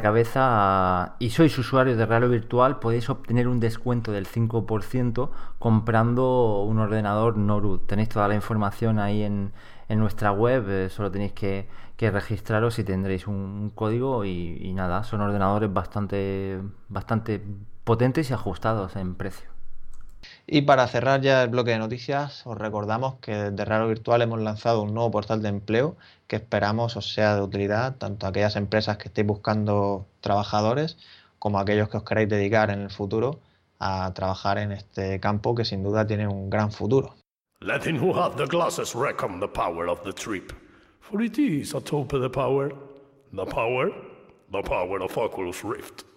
cabeza 0.00 1.16
y 1.18 1.30
sois 1.30 1.56
usuarios 1.58 1.96
de 1.96 2.06
realidad 2.06 2.30
virtual, 2.30 2.78
podéis 2.78 3.10
obtener 3.10 3.48
un 3.48 3.58
descuento 3.58 4.12
del 4.12 4.26
5% 4.26 5.30
comprando 5.58 6.62
un 6.62 6.78
ordenador 6.78 7.36
Norud. 7.36 7.80
Tenéis 7.80 8.08
toda 8.08 8.28
la 8.28 8.34
información 8.36 8.98
ahí 8.98 9.22
en, 9.22 9.52
nuestra 9.88 10.32
web, 10.32 10.64
eh, 10.70 10.88
solo 10.88 11.10
tenéis 11.10 11.32
que, 11.32 11.66
registraros 11.98 12.80
y 12.80 12.84
tendréis 12.84 13.28
un, 13.28 13.70
código 13.76 14.24
y, 14.24 14.58
y, 14.60 14.72
nada, 14.72 15.04
son 15.04 15.20
ordenadores 15.20 15.72
bastante, 15.72 16.60
bastante 16.88 17.40
potentes 17.84 18.30
y 18.30 18.32
ajustados 18.32 18.96
en 18.96 19.14
precio. 19.14 19.52
Y 20.46 20.62
para 20.62 20.86
cerrar 20.88 21.20
ya 21.20 21.42
el 21.42 21.50
bloque 21.50 21.72
de 21.72 21.78
noticias, 21.78 22.46
os 22.46 22.58
recordamos 22.58 23.16
que 23.16 23.34
desde 23.34 23.64
Raro 23.64 23.88
Virtual 23.88 24.22
hemos 24.22 24.40
lanzado 24.40 24.82
un 24.82 24.94
nuevo 24.94 25.10
portal 25.10 25.42
de 25.42 25.48
empleo 25.48 25.96
que 26.32 26.36
esperamos 26.36 26.96
os 26.96 27.12
sea 27.12 27.36
de 27.36 27.42
utilidad 27.42 27.96
tanto 27.98 28.24
a 28.24 28.30
aquellas 28.30 28.56
empresas 28.56 28.96
que 28.96 29.08
estéis 29.08 29.26
buscando 29.26 30.06
trabajadores 30.22 30.96
como 31.38 31.58
a 31.58 31.60
aquellos 31.60 31.90
que 31.90 31.98
os 31.98 32.04
queráis 32.04 32.30
dedicar 32.30 32.70
en 32.70 32.80
el 32.80 32.88
futuro 32.88 33.40
a 33.78 34.10
trabajar 34.14 34.56
en 34.56 34.72
este 34.72 35.20
campo 35.20 35.54
que 35.54 35.66
sin 35.66 35.82
duda 35.82 36.06
tiene 36.06 36.26
un 36.26 36.48
gran 36.48 36.72
futuro. 36.72 37.16
Let 37.60 37.84
him 37.84 37.98
who 38.00 38.14
the 38.34 38.46
glasses 38.46 38.94
reckon 38.94 39.40
the 39.40 39.46
power 39.46 39.90
of 39.90 40.02
the 40.04 40.12
trip, 40.14 40.54
for 41.00 41.20
it 41.20 41.38
is 41.38 41.72
the 41.72 42.30
power, 42.30 42.72
the 43.30 43.44
power, 43.44 43.92
the 44.50 44.62
power 44.62 44.98
Rift. 45.62 46.11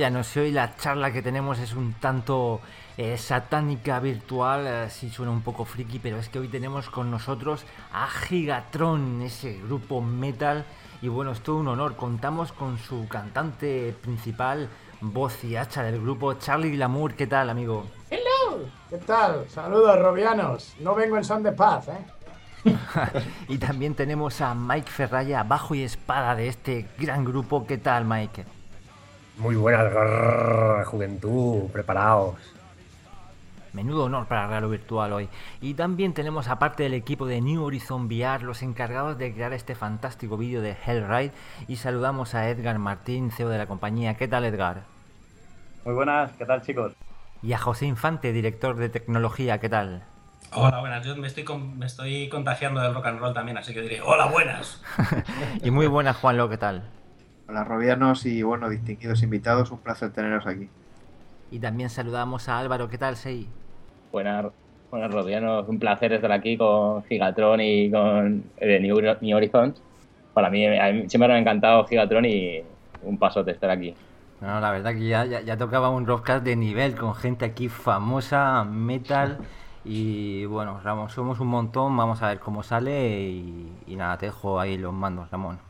Bueno, 0.00 0.12
Robiano, 0.14 0.24
si 0.24 0.40
hoy 0.40 0.50
la 0.50 0.76
charla 0.76 1.12
que 1.12 1.20
tenemos 1.20 1.58
es 1.58 1.74
un 1.74 1.92
tanto 1.92 2.62
eh, 2.96 3.18
satánica 3.18 4.00
virtual, 4.00 4.66
eh, 4.66 4.86
sí 4.88 5.10
suena 5.10 5.30
un 5.30 5.42
poco 5.42 5.66
friki, 5.66 5.98
pero 5.98 6.16
es 6.16 6.30
que 6.30 6.38
hoy 6.38 6.48
tenemos 6.48 6.88
con 6.88 7.10
nosotros 7.10 7.66
a 7.92 8.08
Gigatron, 8.08 9.20
ese 9.20 9.58
grupo 9.58 10.00
metal, 10.00 10.64
y 11.02 11.08
bueno, 11.08 11.32
es 11.32 11.42
todo 11.42 11.56
un 11.56 11.68
honor. 11.68 11.96
Contamos 11.96 12.50
con 12.50 12.78
su 12.78 13.08
cantante 13.08 13.94
principal, 14.00 14.70
voz 15.02 15.44
y 15.44 15.56
hacha 15.56 15.82
del 15.82 16.00
grupo, 16.00 16.32
Charlie 16.32 16.70
Glamour. 16.70 17.12
¿Qué 17.12 17.26
tal, 17.26 17.50
amigo? 17.50 17.84
¡Hello! 18.08 18.70
¿Qué 18.88 18.96
tal? 18.96 19.50
Saludos, 19.50 19.98
Robianos. 19.98 20.76
No 20.80 20.94
vengo 20.94 21.18
en 21.18 21.24
son 21.24 21.42
de 21.42 21.52
paz, 21.52 21.88
¿eh? 21.88 22.72
y 23.48 23.58
también 23.58 23.94
tenemos 23.94 24.40
a 24.40 24.54
Mike 24.54 24.90
Ferraya, 24.90 25.42
bajo 25.42 25.74
y 25.74 25.82
espada 25.82 26.34
de 26.36 26.48
este 26.48 26.88
gran 26.98 27.22
grupo. 27.22 27.66
¿Qué 27.66 27.76
tal, 27.76 28.06
Mike? 28.06 28.59
Muy 29.40 29.56
buenas, 29.56 30.86
juventud, 30.86 31.70
preparaos. 31.72 32.36
Menudo 33.72 34.04
honor 34.04 34.26
para 34.26 34.46
Real 34.46 34.68
Virtual 34.68 35.14
hoy. 35.14 35.30
Y 35.62 35.72
también 35.72 36.12
tenemos 36.12 36.48
aparte 36.48 36.82
del 36.82 36.92
equipo 36.92 37.24
de 37.24 37.40
New 37.40 37.64
Horizon 37.64 38.04
VR 38.04 38.44
los 38.44 38.62
encargados 38.62 39.16
de 39.16 39.32
crear 39.32 39.54
este 39.54 39.74
fantástico 39.74 40.36
vídeo 40.36 40.60
de 40.60 40.76
Hellride 40.84 41.32
y 41.68 41.76
saludamos 41.76 42.34
a 42.34 42.50
Edgar 42.50 42.78
Martín, 42.78 43.30
CEO 43.30 43.48
de 43.48 43.56
la 43.56 43.64
compañía. 43.64 44.18
¿Qué 44.18 44.28
tal 44.28 44.44
Edgar? 44.44 44.82
Muy 45.86 45.94
buenas, 45.94 46.32
¿qué 46.32 46.44
tal 46.44 46.60
chicos? 46.60 46.92
Y 47.42 47.54
a 47.54 47.58
José 47.58 47.86
Infante, 47.86 48.34
director 48.34 48.76
de 48.76 48.90
tecnología, 48.90 49.58
¿qué 49.58 49.70
tal? 49.70 50.02
Hola, 50.52 50.80
buenas. 50.80 51.06
Yo 51.06 51.16
me 51.16 51.28
estoy, 51.28 51.46
me 51.78 51.86
estoy 51.86 52.28
contagiando 52.28 52.82
del 52.82 52.92
rock 52.92 53.06
and 53.06 53.20
roll 53.20 53.32
también, 53.32 53.56
así 53.56 53.72
que 53.72 53.80
diré, 53.80 54.02
hola, 54.02 54.26
buenas. 54.26 54.82
y 55.62 55.70
muy 55.70 55.86
buenas, 55.86 56.18
Juanlo, 56.18 56.50
¿qué 56.50 56.58
tal? 56.58 56.99
Hola, 57.50 57.64
Robianos 57.64 58.26
y 58.26 58.44
bueno, 58.44 58.68
distinguidos 58.68 59.24
invitados, 59.24 59.72
un 59.72 59.78
placer 59.78 60.12
teneros 60.12 60.46
aquí. 60.46 60.68
Y 61.50 61.58
también 61.58 61.90
saludamos 61.90 62.48
a 62.48 62.60
Álvaro, 62.60 62.88
¿qué 62.88 62.96
tal, 62.96 63.16
Sei? 63.16 63.48
Buenas, 64.12 64.46
buenas 64.88 65.10
Robianos, 65.10 65.68
un 65.68 65.80
placer 65.80 66.12
estar 66.12 66.30
aquí 66.30 66.56
con 66.56 67.02
Gigatron 67.06 67.60
y 67.60 67.90
con 67.90 68.44
eh, 68.56 68.78
New, 68.78 68.96
Horizons. 69.34 69.82
Para 70.32 70.48
mí, 70.48 70.64
siempre 71.08 71.26
me 71.26 71.34
ha 71.34 71.38
encantado 71.38 71.84
Gigatron 71.86 72.24
y 72.24 72.62
un 73.02 73.18
paso 73.18 73.42
de 73.42 73.50
estar 73.50 73.68
aquí. 73.68 73.96
No, 74.40 74.60
la 74.60 74.70
verdad 74.70 74.92
que 74.92 75.08
ya, 75.08 75.24
ya, 75.24 75.56
tocaba 75.56 75.90
un 75.90 76.06
rockcast 76.06 76.44
de 76.44 76.54
nivel 76.54 76.94
con 76.94 77.16
gente 77.16 77.44
aquí 77.46 77.68
famosa, 77.68 78.62
metal. 78.62 79.38
Y 79.84 80.44
bueno, 80.44 80.80
Ramón, 80.84 81.08
somos 81.08 81.40
un 81.40 81.48
montón, 81.48 81.96
vamos 81.96 82.22
a 82.22 82.28
ver 82.28 82.38
cómo 82.38 82.62
sale 82.62 83.28
y, 83.28 83.72
y 83.88 83.96
nada, 83.96 84.18
te 84.18 84.26
dejo 84.26 84.60
ahí 84.60 84.78
los 84.78 84.92
mandos, 84.92 85.28
Ramón. 85.32 85.69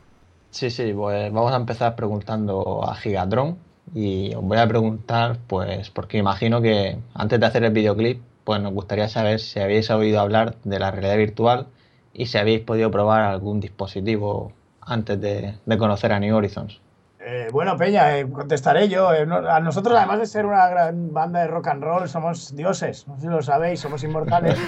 Sí, 0.51 0.71
sí, 0.71 0.93
pues 0.93 1.33
vamos 1.33 1.53
a 1.53 1.57
empezar 1.57 1.95
preguntando 1.97 2.85
a 2.85 2.95
Gigatron 2.97 3.59
y 3.95 4.35
os 4.35 4.43
voy 4.43 4.59
a 4.59 4.67
preguntar, 4.69 5.39
pues, 5.47 5.91
porque 5.91 6.19
imagino 6.19 6.61
que 6.61 6.99
antes 7.15 7.39
de 7.41 7.47
hacer 7.47 7.65
el 7.65 7.73
videoclip, 7.73 8.23
pues 8.45 8.61
nos 8.61 8.73
gustaría 8.73 9.09
saber 9.09 9.39
si 9.41 9.61
habéis 9.61 9.91
oído 9.91 10.21
hablar 10.21 10.57
de 10.65 10.79
la 10.79 10.91
realidad 10.91 11.17
virtual 11.17 11.69
y 12.13 12.27
si 12.27 12.39
habéis 12.39 12.61
podido 12.63 12.91
probar 12.91 13.23
algún 13.23 13.61
dispositivo 13.61 14.53
antes 14.81 15.21
de, 15.21 15.59
de 15.65 15.79
conocer 15.79 16.13
a 16.13 16.21
New 16.21 16.37
Horizons. 16.37 16.81
Eh, 17.23 17.49
bueno, 17.53 17.77
Peña, 17.77 18.17
eh, 18.17 18.31
contestaré 18.31 18.89
yo. 18.89 19.13
Eh, 19.13 19.27
a 19.49 19.61
nosotros, 19.61 19.95
además 19.95 20.21
de 20.21 20.27
ser 20.27 20.47
una 20.47 20.67
gran 20.69 21.13
banda 21.13 21.41
de 21.41 21.49
rock 21.49 21.69
and 21.69 21.85
roll, 21.85 22.09
somos 22.09 22.57
dioses. 22.57 23.07
No 23.07 23.17
sé 23.17 23.23
si 23.23 23.27
lo 23.29 23.43
sabéis, 23.43 23.81
somos 23.81 24.03
inmortales. 24.05 24.59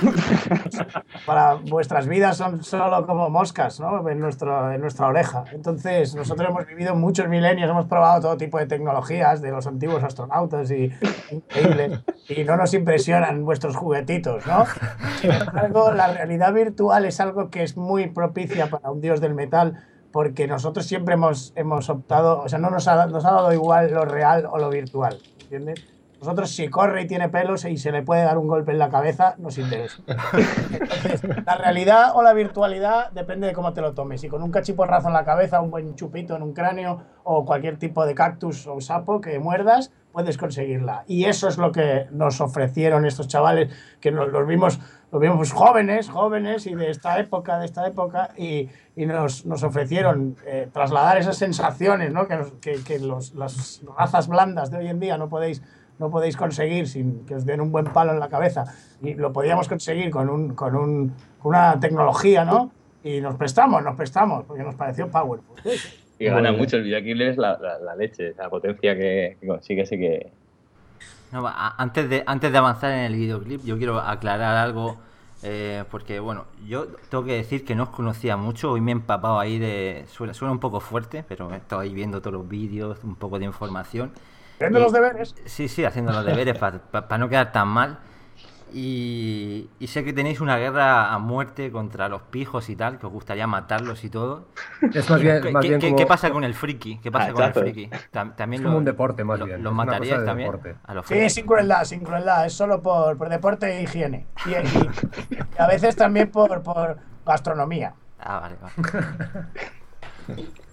Para 1.27 1.55
vuestras 1.55 2.07
vidas 2.07 2.37
son 2.37 2.62
solo 2.62 3.07
como 3.07 3.31
moscas, 3.31 3.81
¿no? 3.81 4.07
En, 4.07 4.21
nuestro, 4.21 4.71
en 4.71 4.83
nuestra 4.83 5.07
oreja. 5.07 5.45
Entonces, 5.53 6.15
nosotros 6.15 6.51
hemos 6.51 6.67
vivido 6.67 6.95
muchos 6.95 7.27
milenios, 7.27 7.71
hemos 7.71 7.87
probado 7.87 8.21
todo 8.21 8.37
tipo 8.37 8.59
de 8.59 8.67
tecnologías 8.67 9.41
de 9.41 9.51
los 9.51 9.67
antiguos 9.67 10.05
astronautas 10.05 10.71
y 10.71 10.93
increíbles. 11.31 12.01
Y 12.29 12.45
no 12.45 12.59
nos 12.59 12.75
impresionan 12.75 13.47
vuestros 13.47 13.77
juguetitos, 13.77 14.47
¿no? 14.47 14.67
Sin 15.23 15.33
embargo, 15.33 15.91
la 15.93 16.12
realidad 16.12 16.53
virtual 16.53 17.07
es 17.07 17.19
algo 17.19 17.49
que 17.49 17.62
es 17.62 17.79
muy 17.79 18.09
propicia 18.09 18.69
para 18.69 18.91
un 18.91 19.01
dios 19.01 19.23
del 19.23 19.35
metal 19.35 19.87
porque 20.12 20.46
nosotros 20.46 20.87
siempre 20.87 21.14
hemos, 21.14 21.53
hemos 21.57 21.88
optado, 21.90 22.40
o 22.42 22.48
sea, 22.48 22.59
no 22.59 22.70
nos 22.70 22.87
ha, 22.87 23.07
nos 23.07 23.25
ha 23.25 23.33
dado 23.33 23.53
igual 23.53 23.92
lo 23.92 24.05
real 24.05 24.46
o 24.51 24.59
lo 24.59 24.70
virtual, 24.70 25.18
¿entiendes? 25.40 25.85
Nosotros 26.22 26.51
si 26.51 26.68
corre 26.68 27.03
y 27.03 27.07
tiene 27.09 27.29
pelos 27.29 27.64
y 27.64 27.77
se 27.77 27.90
le 27.90 28.05
puede 28.05 28.22
dar 28.22 28.38
un 28.38 28.46
golpe 28.46 28.70
en 28.70 28.79
la 28.79 28.90
cabeza, 28.90 29.35
nos 29.38 29.59
interesa. 29.59 30.01
Entonces, 30.07 31.20
la 31.46 31.57
realidad 31.57 32.12
o 32.14 32.22
la 32.22 32.33
virtualidad 32.33 33.11
depende 33.11 33.48
de 33.48 33.53
cómo 33.53 33.72
te 33.72 33.81
lo 33.81 33.92
tomes. 33.92 34.22
Y 34.22 34.29
con 34.29 34.40
un 34.40 34.53
cachiporrazo 34.53 35.09
en 35.09 35.14
la 35.14 35.25
cabeza, 35.25 35.61
un 35.61 35.72
buen 35.72 35.96
chupito 35.96 36.37
en 36.37 36.42
un 36.42 36.53
cráneo 36.53 37.03
o 37.25 37.44
cualquier 37.44 37.77
tipo 37.77 38.07
de 38.07 38.14
cactus 38.14 38.68
o 38.68 38.81
sapo 38.81 39.20
que 39.20 39.40
muerdas, 39.40 39.90
puedes 40.12 40.38
conseguirla. 40.38 41.03
Y 41.09 41.25
eso 41.25 41.48
es 41.48 41.59
lo 41.59 41.72
que 41.72 42.07
nos 42.12 42.40
ofrecieron 42.40 43.05
estos 43.05 43.27
chavales, 43.27 43.72
que 44.01 44.12
nos, 44.12 44.29
los 44.29 44.46
vimos, 44.46 44.79
los 45.12 45.20
vimos 45.20 45.53
jóvenes, 45.53 46.09
jóvenes 46.09 46.66
y 46.66 46.75
de 46.75 46.88
esta 46.90 47.20
época, 47.20 47.59
de 47.59 47.66
esta 47.66 47.87
época, 47.87 48.31
y, 48.37 48.68
y 48.96 49.05
nos, 49.07 49.44
nos 49.46 49.62
ofrecieron 49.62 50.37
eh, 50.46 50.68
trasladar 50.72 51.18
esas 51.18 51.37
sensaciones 51.37 52.12
¿no? 52.12 52.27
que, 52.27 52.37
nos- 52.37 52.53
que, 52.55 52.83
que 52.83 52.98
los, 52.98 53.35
las 53.35 53.83
razas 53.96 54.27
blandas 54.27 54.70
de 54.70 54.79
hoy 54.79 54.88
en 54.88 54.98
día 55.01 55.18
no 55.18 55.29
podéis, 55.29 55.62
no 55.98 56.11
podéis 56.11 56.37
conseguir 56.37 56.88
sin 56.88 57.27
que 57.27 57.35
os 57.35 57.44
den 57.44 57.61
un 57.61 57.70
buen 57.70 57.85
palo 57.85 58.12
en 58.12 58.20
la 58.20 58.29
cabeza. 58.29 58.64
Y 59.03 59.14
lo 59.14 59.33
podíamos 59.33 59.68
conseguir 59.68 60.11
con, 60.11 60.31
un, 60.31 60.55
con, 60.55 60.75
un, 60.75 61.14
con 61.38 61.51
una 61.51 61.79
tecnología, 61.79 62.44
¿no? 62.46 62.72
Y 63.05 63.20
nos 63.20 63.35
prestamos, 63.37 63.83
nos 63.83 63.96
prestamos, 63.96 64.44
porque 64.46 64.62
nos 64.62 64.77
pareció 64.77 65.09
powerful. 65.11 65.57
Y 66.18 66.25
gana 66.27 66.53
mucho 66.53 66.77
el 66.79 67.20
es 67.22 67.37
la, 67.37 67.59
la, 67.59 67.79
la 67.81 67.96
leche, 67.96 68.33
la 68.38 68.48
potencia 68.48 68.96
que, 68.96 69.37
que 69.40 69.46
consigue, 69.46 69.85
sí 69.85 69.98
que. 69.98 70.33
No, 71.33 71.51
antes, 71.79 72.09
de, 72.11 72.23
antes 72.27 72.53
de 72.53 72.59
avanzar 72.59 72.92
en 72.92 73.01
el 73.01 73.14
videoclip, 73.14 73.64
yo 73.64 73.79
quiero 73.79 73.99
aclarar 74.01 74.57
algo. 74.57 74.99
eh, 75.42 75.85
porque, 75.90 76.21
bueno, 76.21 76.45
yo 76.66 76.87
tengo 77.09 77.25
que 77.25 77.33
decir 77.35 77.64
que 77.64 77.75
no 77.75 77.85
os 77.85 77.88
conocía 77.88 78.37
mucho. 78.37 78.71
Hoy 78.73 78.81
me 78.81 78.92
he 78.92 78.95
empapado 78.95 79.40
ahí 79.40 79.59
de. 79.59 80.05
Suena, 80.09 80.35
suena 80.35 80.53
un 80.53 80.61
poco 80.61 80.79
fuerte, 80.81 81.25
pero 81.27 81.51
he 81.53 81.57
estado 81.57 81.81
ahí 81.83 81.92
viendo 81.95 82.21
todos 82.21 82.35
los 82.35 82.49
vídeos, 82.49 83.03
un 83.03 83.16
poco 83.16 83.38
de 83.38 83.47
información. 83.47 84.12
Haciendo 84.57 84.79
los 84.79 84.92
deberes. 84.92 85.35
Sí, 85.47 85.68
sí, 85.68 85.85
haciendo 85.85 86.12
los 86.12 86.25
deberes 86.25 86.57
para 86.59 87.18
no 87.18 87.29
quedar 87.29 87.51
tan 87.51 87.68
mal. 87.68 87.99
Y, 88.75 89.69
y 89.79 89.87
sé 89.89 90.03
que 90.03 90.13
tenéis 90.15 90.41
una 90.41 90.57
guerra 90.57 91.13
a 91.13 91.19
muerte 91.19 91.71
contra 91.71 92.09
los 92.09 92.23
pijos 92.23 92.71
y 92.71 92.77
tal, 92.77 92.99
que 92.99 93.07
os 93.07 93.13
gustaría 93.13 93.47
matarlos 93.47 94.03
y 94.05 94.09
todo. 94.09 94.47
Es 94.95 95.11
más 95.11 95.21
bien, 95.21 95.43
¿Qué, 95.43 95.51
más 95.53 95.63
qué- 95.63 95.69
bien 95.69 95.81
qué- 95.81 95.87
como, 95.89 95.97
qué 95.99 96.07
pasa 96.07 96.31
con 96.31 96.43
el 96.45 96.55
friki? 96.55 96.99
¿Qué 96.99 97.13
pasa 97.13 97.29
Ah, 97.31 97.33
con 97.35 97.45
el 97.45 97.53
friki? 97.53 97.91
Tam- 98.13 98.35
También 98.35 98.63
es 98.63 98.65
como 98.65 98.73
lo- 98.75 98.79
un 98.79 98.85
deporte 98.87 99.25
más 99.25 99.39
lo- 99.39 99.45
bien. 99.47 99.63
¿Los 99.63 99.75
mataríais 99.75 100.21
de 100.21 100.27
también? 100.27 100.51
deporte. 100.51 100.77
A 100.85 100.95
los 100.95 101.07
Sí, 101.07 101.29
sin 101.29 101.47
crueldad, 101.47 101.85
sin 101.85 102.01
crueldad. 102.01 102.47
Es 102.47 102.55
solo 102.55 102.81
por, 102.81 103.19
por 103.19 103.29
deporte 103.29 103.67
e 103.79 103.83
higiene. 103.83 104.27
Y, 104.47 104.51
y- 104.51 105.37
y 105.37 105.39
a 105.59 105.67
veces 105.67 105.95
también 105.95 106.31
por, 106.31 106.63
por 106.63 106.97
gastronomía. 107.27 107.95
Ah, 108.19 108.41
vale, 108.41 108.57
vale. 108.61 108.75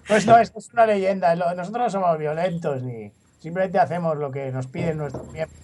Pues 0.08 0.26
no, 0.26 0.38
es, 0.38 0.52
es 0.56 0.72
una 0.72 0.86
leyenda. 0.86 1.34
Nosotros 1.36 1.70
no 1.82 1.90
somos 1.90 2.18
violentos 2.18 2.82
ni 2.82 3.12
simplemente 3.38 3.78
hacemos 3.78 4.16
lo 4.16 4.30
que 4.30 4.50
nos 4.52 4.66
piden 4.66 4.98
nuestros 4.98 5.30
miembros. 5.32 5.60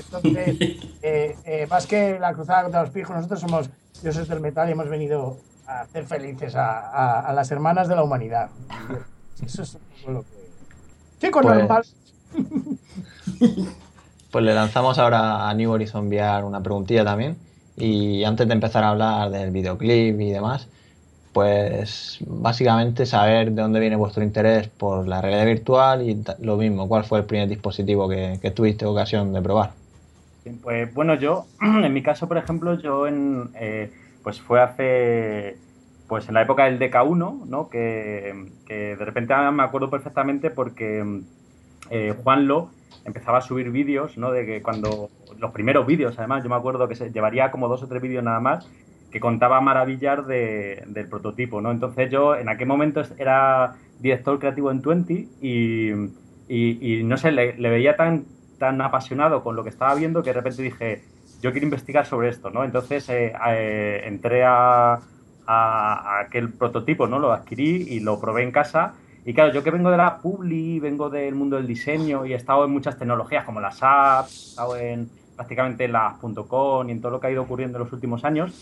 Entonces, 0.00 0.56
eh, 1.02 1.36
eh, 1.44 1.66
más 1.68 1.86
que 1.86 2.18
la 2.18 2.32
cruzada 2.32 2.62
contra 2.62 2.82
los 2.82 2.90
pijos, 2.90 3.14
nosotros 3.16 3.40
somos 3.40 3.70
dioses 4.02 4.28
del 4.28 4.40
metal 4.40 4.68
y 4.68 4.72
hemos 4.72 4.88
venido 4.88 5.36
a 5.66 5.80
hacer 5.80 6.04
felices 6.04 6.54
a, 6.54 6.78
a- 6.90 7.20
a 7.20 7.32
las 7.32 7.50
hermanas 7.50 7.88
de 7.88 7.96
la 7.96 8.02
humanidad. 8.02 8.48
Eso 9.44 9.62
es 9.62 9.74
un 9.74 9.80
poco 10.00 10.10
lo 10.12 10.22
que. 10.22 10.28
Chicos, 11.20 11.42
Pues- 11.42 11.58
normal. 11.58 11.82
Pues 14.30 14.44
le 14.44 14.52
lanzamos 14.54 14.98
ahora 14.98 15.48
a 15.48 15.54
New 15.54 15.70
Horizon 15.72 16.06
VR 16.08 16.44
una 16.44 16.62
preguntilla 16.62 17.02
también. 17.04 17.36
Y 17.76 18.24
antes 18.24 18.46
de 18.46 18.52
empezar 18.54 18.84
a 18.84 18.90
hablar 18.90 19.30
del 19.30 19.50
videoclip 19.52 20.20
y 20.20 20.30
demás, 20.30 20.68
pues 21.32 22.18
básicamente 22.26 23.06
saber 23.06 23.52
de 23.52 23.62
dónde 23.62 23.80
viene 23.80 23.96
vuestro 23.96 24.22
interés 24.22 24.68
por 24.68 25.08
la 25.08 25.22
realidad 25.22 25.46
virtual 25.46 26.02
y 26.08 26.22
lo 26.40 26.56
mismo, 26.56 26.88
cuál 26.88 27.04
fue 27.04 27.20
el 27.20 27.24
primer 27.24 27.48
dispositivo 27.48 28.06
que, 28.08 28.38
que 28.42 28.50
tuviste 28.50 28.84
ocasión 28.84 29.32
de 29.32 29.40
probar. 29.40 29.70
Pues 30.62 30.92
bueno, 30.94 31.14
yo, 31.14 31.46
en 31.60 31.92
mi 31.92 32.02
caso, 32.02 32.28
por 32.28 32.38
ejemplo, 32.38 32.74
yo 32.80 33.06
en, 33.06 33.50
eh, 33.54 33.90
pues 34.22 34.40
fue 34.40 34.60
hace, 34.60 35.56
pues 36.06 36.28
en 36.28 36.34
la 36.34 36.42
época 36.42 36.64
del 36.64 36.78
DK1, 36.78 37.44
¿no? 37.46 37.68
Que, 37.68 38.52
que 38.66 38.96
de 38.96 39.04
repente 39.04 39.34
me 39.52 39.62
acuerdo 39.62 39.90
perfectamente 39.90 40.50
porque 40.50 41.22
eh, 41.90 42.14
Juanlo 42.22 42.70
empezaba 43.04 43.38
a 43.38 43.42
subir 43.42 43.70
vídeos, 43.70 44.16
¿no? 44.18 44.32
De 44.32 44.46
que 44.46 44.62
cuando, 44.62 45.10
los 45.38 45.52
primeros 45.52 45.86
vídeos, 45.86 46.18
además, 46.18 46.42
yo 46.42 46.50
me 46.50 46.56
acuerdo 46.56 46.88
que 46.88 46.94
se 46.96 47.10
llevaría 47.12 47.50
como 47.50 47.68
dos 47.68 47.82
o 47.82 47.88
tres 47.88 48.02
vídeos 48.02 48.24
nada 48.24 48.40
más, 48.40 48.68
que 49.10 49.20
contaba 49.20 49.60
maravillas 49.60 50.26
de- 50.26 50.82
del 50.86 51.08
prototipo, 51.08 51.60
¿no? 51.60 51.70
Entonces 51.70 52.10
yo 52.10 52.36
en 52.36 52.48
aquel 52.48 52.68
momento 52.68 53.02
era 53.18 53.76
director 53.98 54.38
creativo 54.38 54.70
en 54.70 54.82
Twenty 54.82 55.30
y, 55.40 55.90
y, 56.48 57.00
y 57.00 57.02
no 57.04 57.16
sé, 57.16 57.32
le, 57.32 57.56
le 57.58 57.70
veía 57.70 57.96
tan, 57.96 58.26
tan 58.58 58.80
apasionado 58.80 59.42
con 59.42 59.56
lo 59.56 59.62
que 59.64 59.70
estaba 59.70 59.94
viendo 59.94 60.22
que 60.22 60.30
de 60.30 60.34
repente 60.34 60.62
dije, 60.62 61.08
yo 61.40 61.52
quiero 61.52 61.66
investigar 61.66 62.06
sobre 62.06 62.28
esto, 62.30 62.50
¿no? 62.50 62.64
Entonces 62.64 63.08
eh, 63.08 63.32
eh, 63.48 64.02
entré 64.04 64.44
a, 64.44 64.94
a- 64.94 65.00
a 65.46 66.20
aquel 66.20 66.52
prototipo, 66.54 67.06
¿no? 67.06 67.18
Lo 67.18 67.32
adquirí 67.32 67.86
y 67.88 68.00
lo 68.00 68.20
probé 68.20 68.42
en 68.42 68.52
casa. 68.52 69.00
Y 69.24 69.34
claro, 69.34 69.52
yo 69.52 69.62
que 69.62 69.70
vengo 69.70 69.90
de 69.90 69.96
la 69.98 70.20
Publi, 70.20 70.80
vengo 70.80 71.10
del 71.10 71.34
mundo 71.34 71.56
del 71.56 71.66
diseño 71.66 72.24
y 72.26 72.32
he 72.32 72.36
estado 72.36 72.64
en 72.64 72.70
muchas 72.72 72.98
tecnologías 72.98 73.44
como 73.44 73.60
las 73.60 73.78
apps, 73.82 74.30
he 74.38 74.44
estado 74.50 74.76
en 74.76 75.10
prácticamente 75.36 75.84
en 75.84 75.92
las 75.92 76.14
.com 76.48 76.88
y 76.88 76.92
en 76.92 77.00
todo 77.00 77.12
lo 77.12 77.20
que 77.20 77.28
ha 77.28 77.30
ido 77.30 77.42
ocurriendo 77.42 77.78
en 77.78 77.84
los 77.84 77.92
últimos 77.92 78.24
años, 78.24 78.52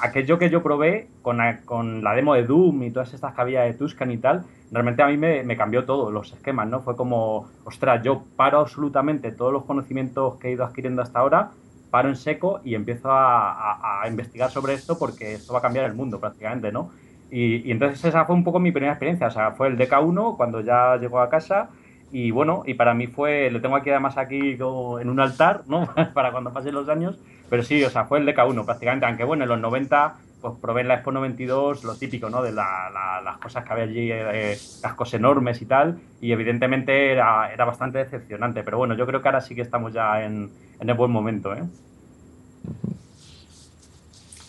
aquello 0.00 0.38
que 0.38 0.50
yo 0.50 0.62
probé 0.62 1.12
con 1.20 1.38
con 1.64 2.02
la 2.02 2.14
demo 2.14 2.34
de 2.34 2.44
Doom 2.44 2.82
y 2.84 2.92
todas 2.92 3.12
estas 3.14 3.34
que 3.34 3.40
había 3.40 3.62
de 3.62 3.74
Tuscan 3.74 4.10
y 4.10 4.18
tal, 4.20 4.46
realmente 4.70 5.02
a 5.02 5.06
mí 5.08 5.16
me, 5.16 5.42
me 5.44 5.56
cambió 5.56 5.84
todo, 5.86 6.10
los 6.10 6.32
esquemas, 6.32 6.68
¿no? 6.68 6.82
Fue 6.82 6.96
como, 6.96 7.50
ostras, 7.64 8.02
yo 8.04 8.28
paro 8.36 8.60
absolutamente 8.60 9.32
todos 9.32 9.52
los 9.52 9.64
conocimientos 9.66 10.38
que 10.38 10.48
he 10.48 10.52
ido 10.52 10.64
adquiriendo 10.64 11.02
hasta 11.02 11.18
ahora, 11.20 11.56
paro 11.90 12.08
en 12.08 12.16
seco 12.16 12.60
y 12.64 12.74
empiezo 12.74 13.10
a, 13.10 13.52
a- 13.52 14.02
a 14.02 14.08
investigar 14.08 14.50
sobre 14.50 14.74
esto 14.74 14.98
porque 14.98 15.34
esto 15.34 15.52
va 15.52 15.60
a 15.60 15.62
cambiar 15.62 15.84
el 15.86 15.94
mundo 15.94 16.20
prácticamente, 16.20 16.72
¿no? 16.72 16.90
Y, 17.28 17.66
y 17.68 17.70
entonces 17.72 18.04
esa 18.04 18.24
fue 18.26 18.34
un 18.36 18.44
poco 18.44 18.60
mi 18.60 18.72
primera 18.72 18.92
experiencia, 18.92 19.28
o 19.28 19.30
sea, 19.30 19.52
fue 19.52 19.68
el 19.68 19.76
DK1 19.78 20.36
cuando 20.36 20.60
ya 20.60 20.96
llegó 20.98 21.20
a 21.20 21.28
casa 21.30 21.70
y 22.10 22.30
bueno, 22.30 22.62
y 22.66 22.74
para 22.74 22.94
mí 22.94 23.06
fue, 23.08 23.50
lo 23.50 23.60
tengo 23.60 23.76
aquí 23.76 23.90
además 23.90 24.16
aquí 24.18 24.56
como 24.58 25.00
en 25.00 25.08
un 25.10 25.20
altar, 25.20 25.64
¿no? 25.66 25.88
para 26.14 26.32
cuando 26.32 26.52
pasen 26.52 26.74
los 26.74 26.88
años, 26.88 27.18
pero 27.48 27.62
sí, 27.62 27.82
o 27.84 27.90
sea, 27.90 28.04
fue 28.06 28.18
el 28.18 28.26
DK1 28.26 28.64
prácticamente, 28.64 29.06
aunque 29.06 29.24
bueno, 29.24 29.44
en 29.44 29.48
los 29.50 29.60
90 29.60 30.16
pues 30.40 30.54
probé 30.60 30.84
la 30.84 30.94
Expo 30.96 31.10
92 31.10 31.84
lo 31.84 31.96
típico, 31.96 32.28
¿no? 32.28 32.42
De 32.42 32.52
la- 32.52 32.90
la- 32.92 33.22
las 33.22 33.38
cosas 33.38 33.64
que 33.64 33.72
había 33.72 33.84
allí, 33.84 34.10
eh, 34.12 34.58
cascos 34.82 35.14
enormes 35.14 35.62
y 35.62 35.66
tal, 35.66 35.98
y 36.20 36.32
evidentemente 36.32 37.12
era, 37.12 37.50
era 37.50 37.64
bastante 37.64 37.96
decepcionante, 37.98 38.62
pero 38.62 38.76
bueno, 38.76 38.94
yo 38.94 39.06
creo 39.06 39.22
que 39.22 39.28
ahora 39.28 39.40
sí 39.40 39.54
que 39.54 39.62
estamos 39.62 39.94
ya 39.94 40.22
en, 40.22 40.50
en 40.80 40.90
el 40.90 40.94
buen 40.96 41.10
momento, 41.10 41.54
¿eh? 41.54 41.62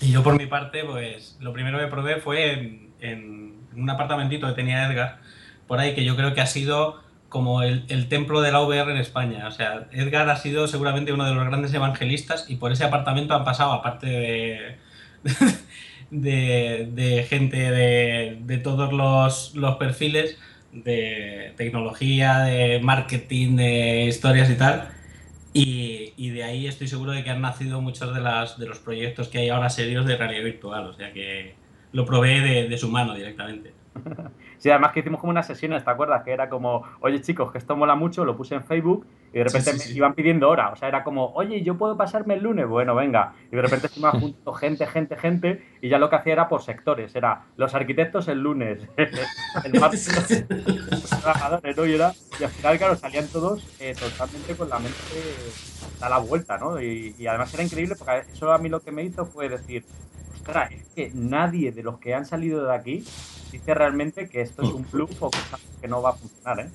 Y 0.01 0.11
yo 0.11 0.21
por 0.21 0.37
mi 0.37 0.47
parte, 0.47 0.83
pues 0.83 1.37
lo 1.39 1.53
primero 1.53 1.79
que 1.79 1.87
probé 1.87 2.17
fue 2.17 2.89
en 2.99 3.53
un 3.75 3.89
apartamentito 3.89 4.47
que 4.47 4.53
tenía 4.53 4.85
Edgar, 4.91 5.19
por 5.67 5.79
ahí 5.79 5.95
que 5.95 6.03
yo 6.05 6.15
creo 6.15 6.33
que 6.33 6.41
ha 6.41 6.45
sido 6.45 7.01
como 7.35 7.63
el, 7.63 7.83
el 7.89 8.07
templo 8.07 8.39
de 8.39 8.49
la 8.53 8.61
VR 8.61 8.93
en 8.93 8.97
España. 8.97 9.45
O 9.49 9.51
sea, 9.51 9.89
Edgar 9.91 10.29
ha 10.29 10.37
sido 10.37 10.69
seguramente 10.69 11.11
uno 11.11 11.25
de 11.25 11.33
los 11.35 11.45
grandes 11.45 11.73
evangelistas 11.73 12.49
y 12.49 12.55
por 12.55 12.71
ese 12.71 12.85
apartamento 12.85 13.35
han 13.35 13.43
pasado, 13.43 13.73
aparte 13.73 14.07
de, 14.07 14.77
de, 16.11 16.87
de 16.93 17.23
gente 17.23 17.57
de, 17.57 18.37
de 18.39 18.57
todos 18.57 18.93
los, 18.93 19.53
los 19.53 19.75
perfiles, 19.75 20.37
de 20.71 21.53
tecnología, 21.57 22.39
de 22.39 22.79
marketing, 22.79 23.57
de 23.57 24.05
historias 24.05 24.49
y 24.49 24.55
tal. 24.55 24.87
Y, 25.51 26.13
y 26.15 26.29
de 26.29 26.43
ahí 26.45 26.67
estoy 26.67 26.87
seguro 26.87 27.11
de 27.11 27.25
que 27.25 27.31
han 27.31 27.41
nacido 27.41 27.81
muchos 27.81 28.15
de, 28.15 28.21
las, 28.21 28.57
de 28.57 28.65
los 28.67 28.79
proyectos 28.79 29.27
que 29.27 29.39
hay 29.39 29.49
ahora 29.49 29.69
serios 29.69 30.05
de 30.05 30.15
realidad 30.15 30.45
virtual. 30.45 30.87
O 30.87 30.93
sea 30.93 31.11
que 31.11 31.55
lo 31.91 32.05
probé 32.05 32.39
de, 32.39 32.69
de 32.69 32.77
su 32.77 32.87
mano 32.89 33.13
directamente. 33.13 33.73
Sí, 34.65 34.71
además 34.71 34.93
que 34.93 35.01
hicimos 35.01 35.19
como 35.19 35.29
unas 35.29 35.45
sesiones, 35.45 35.83
¿te 35.85 35.91
acuerdas? 35.91 36.23
Que 36.23 36.31
era 36.31 36.49
como, 36.49 36.81
oye 36.99 37.21
chicos, 37.21 37.51
que 37.51 37.59
esto 37.59 37.75
mola 37.75 37.93
mucho, 37.93 38.25
lo 38.25 38.35
puse 38.35 38.55
en 38.55 38.63
Facebook 38.63 39.05
y 39.31 39.37
de 39.37 39.43
repente 39.43 39.73
Sí, 39.73 39.79
sí, 39.79 39.89
me 39.89 39.97
iban 39.97 40.15
pidiendo 40.15 40.49
hora. 40.49 40.71
O 40.71 40.75
sea, 40.75 40.87
era 40.87 41.03
como, 41.03 41.27
oye, 41.35 41.61
¿yo 41.61 41.77
puedo 41.77 41.95
pasarme 41.95 42.33
el 42.33 42.41
lunes? 42.41 42.67
Bueno, 42.67 42.95
venga. 42.95 43.33
Y 43.51 43.55
de 43.55 43.61
repente 43.61 43.89
se 43.89 43.99
me 43.99 44.09
junto 44.09 44.53
gente, 44.53 44.87
gente, 44.87 45.17
gente 45.17 45.63
y 45.81 45.89
ya 45.89 45.99
lo 45.99 46.09
que 46.09 46.15
hacía 46.15 46.33
era 46.33 46.49
por 46.49 46.63
sectores. 46.63 47.15
Era 47.15 47.43
los 47.57 47.75
arquitectos 47.75 48.27
el 48.27 48.39
lunes, 48.39 48.89
el 48.97 49.79
martes 49.79 50.09
los 50.89 51.09
trabajadores, 51.11 51.77
¿no? 51.77 51.85
Y, 51.85 51.93
era, 51.93 52.11
y 52.39 52.43
al 52.43 52.49
final, 52.49 52.77
claro, 52.79 52.95
salían 52.95 53.27
todos 53.27 53.67
eh, 53.79 53.93
totalmente 53.93 54.55
con 54.55 54.67
la 54.67 54.79
mente 54.79 54.97
a 56.01 56.09
la 56.09 56.17
vuelta, 56.17 56.57
¿no? 56.57 56.81
Y, 56.81 57.13
y 57.19 57.27
además 57.27 57.53
era 57.53 57.61
increíble 57.61 57.95
porque 57.95 58.23
eso 58.33 58.51
a 58.51 58.57
mí 58.57 58.67
lo 58.67 58.79
que 58.79 58.91
me 58.91 59.03
hizo 59.03 59.27
fue 59.27 59.47
decir, 59.47 59.85
ostras, 60.45 60.71
es 60.71 60.87
que 60.95 61.11
nadie 61.13 61.71
de 61.71 61.83
los 61.83 61.99
que 61.99 62.13
han 62.13 62.25
salido 62.25 62.65
de 62.65 62.75
aquí 62.75 63.03
dice 63.51 63.73
realmente 63.73 64.29
que 64.29 64.41
esto 64.41 64.63
es 64.63 64.69
un 64.69 64.85
bluff 64.91 65.23
o 65.23 65.31
que, 65.81 65.87
no 65.87 66.01
va 66.01 66.11
a 66.11 66.13
funcionar, 66.13 66.59
¿eh? 66.59 66.69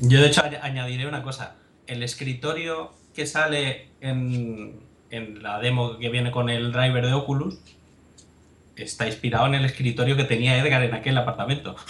Yo 0.00 0.20
de 0.20 0.26
hecho 0.28 0.42
añ- 0.42 0.58
añadiré 0.62 1.06
una 1.06 1.22
cosa. 1.22 1.56
El 1.86 2.02
escritorio 2.02 2.92
que 3.14 3.26
sale 3.26 3.88
en, 4.00 4.80
en 5.10 5.42
la 5.42 5.58
demo 5.58 5.98
que 5.98 6.08
viene 6.08 6.30
con 6.30 6.48
el 6.48 6.72
driver 6.72 7.04
de 7.06 7.12
Oculus 7.12 7.58
está 8.84 9.06
inspirado 9.06 9.46
en 9.46 9.54
el 9.54 9.64
escritorio 9.64 10.16
que 10.16 10.24
tenía 10.24 10.58
Edgar 10.58 10.82
en 10.82 10.94
aquel 10.94 11.16
apartamento. 11.18 11.76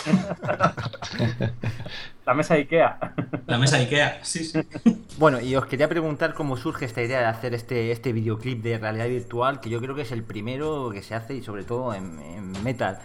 La 2.27 2.35
mesa 2.35 2.55
de 2.55 2.61
Ikea. 2.61 3.15
La 3.47 3.59
mesa 3.59 3.77
de 3.77 3.85
Ikea, 3.85 4.21
sí, 4.23 4.45
sí. 4.45 4.61
Bueno, 5.19 5.41
y 5.41 5.57
os 5.57 5.67
quería 5.67 5.89
preguntar 5.89 6.35
cómo 6.35 6.57
surge 6.57 6.85
esta 6.85 7.03
idea 7.03 7.21
de 7.21 7.27
hacer 7.27 7.55
este, 7.55 7.91
este 7.91 8.13
videoclip 8.13 8.63
de 8.63 8.79
realidad 8.79 9.09
virtual, 9.09 9.61
que 9.61 9.71
yo 9.71 9.81
creo 9.81 9.95
que 9.95 10.03
es 10.03 10.13
el 10.13 10.23
primero 10.23 10.91
que 10.93 11.03
se 11.03 11.15
hace 11.15 11.35
y 11.35 11.43
sobre 11.43 11.65
todo 11.65 11.95
en, 11.95 12.19
en 12.21 12.63
Metal. 12.63 12.99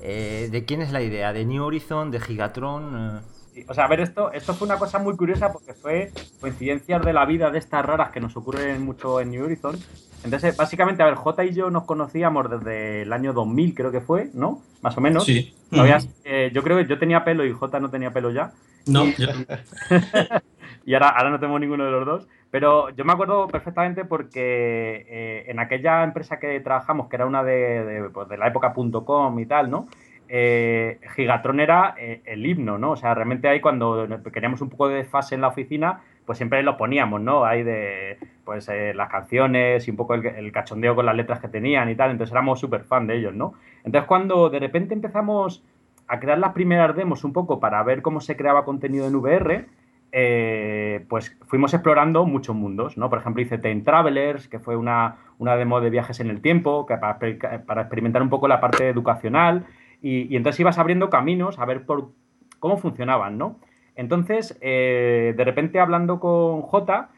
Eh, 0.00 0.48
¿De 0.50 0.64
quién 0.64 0.82
es 0.82 0.92
la 0.92 1.02
idea? 1.02 1.32
¿De 1.32 1.44
New 1.44 1.64
Horizon? 1.64 2.10
¿De 2.10 2.20
Gigatron? 2.20 3.18
Eh, 3.18 3.20
O 3.68 3.74
sea, 3.74 3.84
a 3.84 3.88
ver, 3.88 4.00
esto, 4.00 4.32
esto 4.32 4.54
fue 4.54 4.66
una 4.66 4.76
cosa 4.78 4.98
muy 4.98 5.16
curiosa 5.16 5.52
porque 5.52 5.74
fue 5.74 6.10
coincidencias 6.40 7.02
de 7.04 7.12
la 7.12 7.24
vida 7.26 7.50
de 7.50 7.58
estas 7.58 7.84
raras 7.84 8.10
que 8.10 8.20
nos 8.20 8.36
ocurren 8.36 8.84
mucho 8.84 9.20
en 9.20 9.30
New 9.30 9.44
Horizon. 9.44 9.76
Entonces, 10.24 10.56
básicamente, 10.56 11.02
a 11.02 11.06
ver, 11.06 11.14
J 11.14 11.44
y 11.44 11.54
yo 11.54 11.70
nos 11.70 11.84
conocíamos 11.84 12.50
desde 12.50 13.02
el 13.02 13.12
año 13.12 13.32
2000, 13.32 13.74
creo 13.74 13.90
que 13.92 14.00
fue, 14.00 14.30
¿no? 14.34 14.60
Más 14.82 14.96
o 14.96 15.00
menos. 15.00 15.24
Sí. 15.24 15.54
Todavía, 15.70 15.98
eh, 16.24 16.50
yo 16.52 16.62
creo 16.62 16.76
que 16.78 16.86
yo 16.86 16.98
tenía 16.98 17.24
pelo 17.24 17.44
y 17.44 17.52
J 17.52 17.80
no 17.80 17.90
tenía 17.90 18.10
pelo 18.12 18.30
ya. 18.30 18.52
No, 18.86 19.04
Y- 19.04 19.14
yo- 19.16 19.28
y 20.84 20.94
ahora, 20.94 21.08
ahora 21.10 21.30
no 21.30 21.38
tengo 21.40 21.58
ninguno 21.58 21.84
de 21.84 21.90
los 21.90 22.06
dos. 22.06 22.26
Pero 22.50 22.88
yo 22.90 23.04
me 23.04 23.12
acuerdo 23.12 23.46
perfectamente 23.46 24.06
porque 24.06 25.04
eh, 25.08 25.44
en 25.48 25.58
aquella 25.58 26.02
empresa 26.02 26.38
que 26.38 26.58
trabajamos, 26.60 27.08
que 27.08 27.16
era 27.16 27.26
una 27.26 27.42
de, 27.44 27.84
de, 27.84 28.10
pues, 28.10 28.26
de 28.28 28.38
la 28.38 28.48
época 28.48 28.72
.com 28.72 29.38
y 29.38 29.44
tal, 29.46 29.70
¿no? 29.70 29.86
Eh, 30.28 31.00
Gigatron 31.16 31.58
era 31.58 31.94
eh, 31.98 32.20
el 32.26 32.44
himno, 32.44 32.78
¿no? 32.78 32.92
O 32.92 32.96
sea, 32.96 33.14
realmente 33.14 33.48
ahí 33.48 33.60
cuando 33.60 34.06
queríamos 34.32 34.60
un 34.60 34.68
poco 34.68 34.88
de 34.88 34.96
desfase 34.96 35.34
en 35.34 35.40
la 35.40 35.48
oficina, 35.48 36.02
pues 36.26 36.36
siempre 36.36 36.62
lo 36.62 36.76
poníamos, 36.76 37.22
¿no? 37.22 37.46
Ahí 37.46 37.62
de, 37.62 38.18
pues, 38.44 38.68
eh, 38.68 38.92
las 38.94 39.08
canciones 39.08 39.88
y 39.88 39.90
un 39.90 39.96
poco 39.96 40.12
el, 40.12 40.52
cachondeo 40.52 40.94
con 40.94 41.06
las 41.06 41.16
letras 41.16 41.40
que 41.40 41.48
tenían 41.48 41.88
y 41.88 41.94
tal. 41.94 42.10
Entonces 42.10 42.32
éramos 42.32 42.60
súper 42.60 42.84
fan 42.84 43.06
de 43.06 43.16
ellos, 43.16 43.34
¿no? 43.34 43.54
Entonces 43.82 44.06
cuando 44.06 44.50
de 44.50 44.58
repente 44.58 44.92
empezamos 44.92 45.64
a 46.06 46.20
crear 46.20 46.38
las 46.38 46.52
primeras 46.52 46.94
demos 46.94 47.24
un 47.24 47.32
poco 47.32 47.60
para 47.60 47.82
ver 47.82 48.02
cómo 48.02 48.20
se 48.20 48.36
creaba 48.36 48.66
contenido 48.66 49.06
en 49.06 49.14
VR, 49.14 49.66
eh, 50.12 51.06
pues 51.08 51.34
fuimos 51.46 51.72
explorando 51.72 52.26
muchos 52.26 52.54
mundos, 52.54 52.98
¿no? 52.98 53.08
Por 53.08 53.20
ejemplo, 53.20 53.42
hice 53.42 53.56
Time 53.56 53.80
Travelers, 53.80 54.48
que 54.48 54.58
fue 54.58 54.76
una, 54.76 55.16
una 55.38 55.56
demo 55.56 55.80
de 55.80 55.88
viajes 55.88 56.20
en 56.20 56.28
el 56.28 56.42
tiempo, 56.42 56.84
para, 56.86 57.18
para 57.18 57.80
experimentar 57.80 58.20
un 58.20 58.28
poco 58.28 58.48
la 58.48 58.60
parte 58.60 58.88
educacional, 58.88 59.64
y, 60.02 60.36
entonces 60.36 60.60
ibas 60.60 60.78
abriendo 60.78 61.10
caminos 61.10 61.58
a 61.58 61.64
ver 61.64 61.84
por 61.84 62.10
cómo 62.58 62.76
funcionaban, 62.76 63.38
¿no? 63.38 63.56
Entonces, 63.96 64.56
eh, 64.60 65.34
de 65.36 65.44
repente 65.44 65.80
hablando 65.80 66.20
con 66.20 66.62
J, 66.62 67.08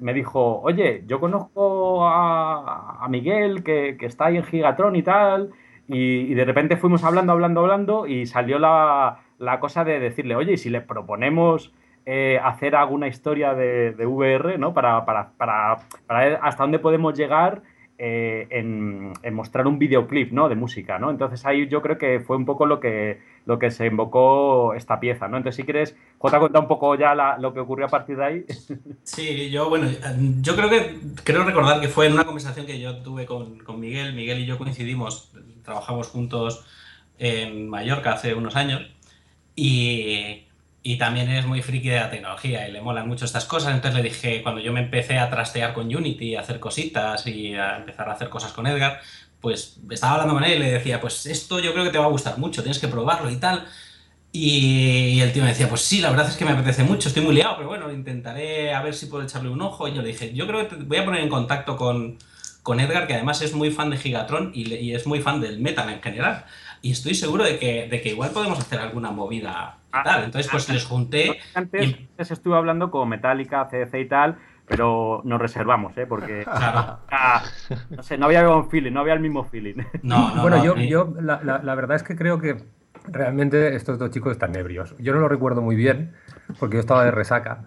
me 0.00 0.14
dijo, 0.14 0.60
oye, 0.60 1.02
yo 1.06 1.18
conozco 1.18 2.06
a, 2.06 3.04
a 3.04 3.08
Miguel, 3.08 3.64
que, 3.64 3.96
que 3.98 4.06
está 4.06 4.26
ahí 4.26 4.36
en 4.36 4.44
Gigatron 4.44 4.96
y 4.96 5.02
tal, 5.02 5.50
y, 5.88 6.20
y 6.20 6.34
de 6.34 6.44
repente 6.44 6.76
fuimos 6.76 7.04
hablando, 7.04 7.32
hablando, 7.32 7.60
hablando, 7.60 8.06
y 8.06 8.26
salió 8.26 8.58
la, 8.58 9.20
la 9.38 9.60
cosa 9.60 9.84
de 9.84 9.98
decirle, 9.98 10.36
oye, 10.36 10.52
¿y 10.52 10.56
si 10.56 10.70
le 10.70 10.80
proponemos 10.80 11.72
eh, 12.04 12.38
hacer 12.42 12.76
alguna 12.76 13.08
historia 13.08 13.54
de, 13.54 13.92
de 13.92 14.06
VR, 14.06 14.58
¿no? 14.58 14.72
Para, 14.72 15.04
para, 15.04 15.30
para, 15.36 15.78
para 16.06 16.20
ver 16.20 16.38
hasta 16.42 16.62
dónde 16.62 16.78
podemos 16.78 17.16
llegar 17.16 17.62
eh, 17.98 18.46
en, 18.50 19.12
en 19.22 19.34
mostrar 19.34 19.66
un 19.66 19.78
videoclip, 19.78 20.32
¿no? 20.32 20.48
De 20.48 20.54
música, 20.54 20.98
¿no? 20.98 21.10
Entonces 21.10 21.44
ahí 21.46 21.68
yo 21.68 21.82
creo 21.82 21.98
que 21.98 22.20
fue 22.20 22.36
un 22.36 22.44
poco 22.44 22.66
lo 22.66 22.80
que, 22.80 23.20
lo 23.46 23.58
que 23.58 23.70
se 23.70 23.86
invocó 23.86 24.74
esta 24.74 25.00
pieza, 25.00 25.28
¿no? 25.28 25.36
Entonces 25.36 25.56
si 25.56 25.64
quieres, 25.64 25.96
J, 26.18 26.38
cuenta 26.38 26.60
un 26.60 26.68
poco 26.68 26.94
ya 26.94 27.14
la- 27.14 27.38
lo 27.38 27.54
que 27.54 27.60
ocurrió 27.60 27.86
a 27.86 27.90
partir 27.90 28.16
de 28.16 28.24
ahí. 28.24 28.44
Sí, 29.04 29.50
yo, 29.50 29.68
bueno, 29.68 29.88
yo 30.42 30.56
creo 30.56 30.68
que, 30.68 30.98
creo 31.24 31.44
recordar 31.44 31.80
que 31.80 31.88
fue 31.88 32.06
en 32.06 32.14
una 32.14 32.24
conversación 32.24 32.66
que 32.66 32.80
yo 32.80 32.96
tuve 33.02 33.24
con, 33.24 33.58
con 33.60 33.78
Miguel. 33.80 34.14
Miguel 34.14 34.40
y 34.40 34.46
yo 34.46 34.58
coincidimos, 34.58 35.32
trabajamos 35.64 36.08
juntos 36.08 36.64
en 37.18 37.68
Mallorca 37.68 38.12
hace 38.12 38.34
unos 38.34 38.56
años 38.56 38.82
y, 39.54 40.45
y 40.86 40.98
también 40.98 41.28
es 41.28 41.44
muy 41.44 41.62
friki 41.62 41.88
de 41.88 41.96
la 41.96 42.10
tecnología 42.10 42.68
y 42.68 42.70
le 42.70 42.80
molan 42.80 43.08
mucho 43.08 43.24
estas 43.24 43.44
cosas. 43.44 43.74
Entonces 43.74 44.00
le 44.00 44.08
dije, 44.08 44.40
cuando 44.40 44.60
yo 44.60 44.72
me 44.72 44.78
empecé 44.78 45.18
a 45.18 45.28
trastear 45.28 45.74
con 45.74 45.92
Unity, 45.92 46.36
a 46.36 46.42
hacer 46.42 46.60
cositas 46.60 47.26
y 47.26 47.56
a 47.56 47.78
empezar 47.78 48.08
a 48.08 48.12
hacer 48.12 48.28
cosas 48.28 48.52
con 48.52 48.68
Edgar, 48.68 49.00
pues 49.40 49.80
estaba 49.90 50.12
hablando 50.12 50.34
con 50.34 50.44
él 50.44 50.54
y 50.54 50.58
le 50.60 50.70
decía, 50.70 51.00
pues 51.00 51.26
esto 51.26 51.58
yo 51.58 51.72
creo 51.72 51.82
que 51.82 51.90
te 51.90 51.98
va 51.98 52.04
a 52.04 52.08
gustar 52.08 52.38
mucho, 52.38 52.62
tienes 52.62 52.78
que 52.78 52.86
probarlo 52.86 53.28
y 53.30 53.36
tal. 53.36 53.66
Y 54.30 55.18
el 55.20 55.32
tío 55.32 55.42
me 55.42 55.48
decía, 55.48 55.68
pues 55.68 55.80
sí, 55.80 56.00
la 56.00 56.10
verdad 56.10 56.28
es 56.28 56.36
que 56.36 56.44
me 56.44 56.52
apetece 56.52 56.84
mucho, 56.84 57.08
estoy 57.08 57.24
muy 57.24 57.34
liado, 57.34 57.56
pero 57.56 57.68
bueno, 57.68 57.90
intentaré 57.90 58.72
a 58.72 58.80
ver 58.80 58.94
si 58.94 59.06
puedo 59.06 59.24
echarle 59.24 59.48
un 59.48 59.62
ojo. 59.62 59.88
Y 59.88 59.94
yo 59.94 60.02
le 60.02 60.08
dije, 60.08 60.32
yo 60.34 60.46
creo 60.46 60.68
que 60.68 60.76
te 60.76 60.84
voy 60.84 60.98
a 60.98 61.04
poner 61.04 61.24
en 61.24 61.28
contacto 61.28 61.76
con, 61.76 62.16
con 62.62 62.78
Edgar, 62.78 63.08
que 63.08 63.14
además 63.14 63.42
es 63.42 63.54
muy 63.54 63.72
fan 63.72 63.90
de 63.90 63.96
Gigatron 63.96 64.52
y, 64.54 64.72
y 64.72 64.94
es 64.94 65.04
muy 65.04 65.20
fan 65.20 65.40
del 65.40 65.58
metal 65.58 65.90
en 65.90 66.00
general. 66.00 66.44
Y 66.80 66.92
estoy 66.92 67.16
seguro 67.16 67.42
de 67.42 67.58
que, 67.58 67.88
de 67.88 68.00
que 68.00 68.10
igual 68.10 68.30
podemos 68.30 68.60
hacer 68.60 68.78
alguna 68.78 69.10
movida 69.10 69.78
tal. 70.04 70.24
Entonces, 70.24 70.50
pues 70.50 70.68
les 70.68 70.84
junté. 70.84 71.38
Antes, 71.54 71.94
antes 72.10 72.30
estuve 72.30 72.56
hablando 72.56 72.90
con 72.90 73.08
Metallica, 73.08 73.66
CDC 73.68 74.00
y 74.00 74.08
tal, 74.08 74.36
pero 74.66 75.22
nos 75.24 75.40
reservamos, 75.40 75.96
¿eh? 75.98 76.06
Porque 76.06 76.42
Claro. 76.44 76.98
ah, 77.10 77.42
no, 77.90 78.02
sé, 78.02 78.18
no 78.18 78.26
había 78.26 78.48
un 78.48 78.68
feeling, 78.70 78.92
no 78.92 79.00
había 79.00 79.14
el 79.14 79.20
mismo 79.20 79.44
feeling. 79.44 79.76
No, 80.02 80.34
no, 80.34 80.42
bueno, 80.42 80.56
no, 80.58 80.64
yo, 80.64 80.76
ni- 80.76 80.88
yo 80.88 81.14
la, 81.20 81.40
la- 81.42 81.58
la 81.62 81.74
verdad 81.74 81.96
es 81.96 82.02
que 82.02 82.16
creo 82.16 82.38
que 82.40 82.56
realmente 83.08 83.74
estos 83.76 83.98
dos 83.98 84.10
chicos 84.10 84.32
están 84.32 84.54
ebrios. 84.56 84.94
Yo 84.98 85.12
no 85.14 85.20
lo 85.20 85.28
recuerdo 85.28 85.62
muy 85.62 85.76
bien, 85.76 86.14
porque 86.58 86.74
yo 86.76 86.80
estaba 86.80 87.04
de 87.04 87.10
resaca, 87.12 87.64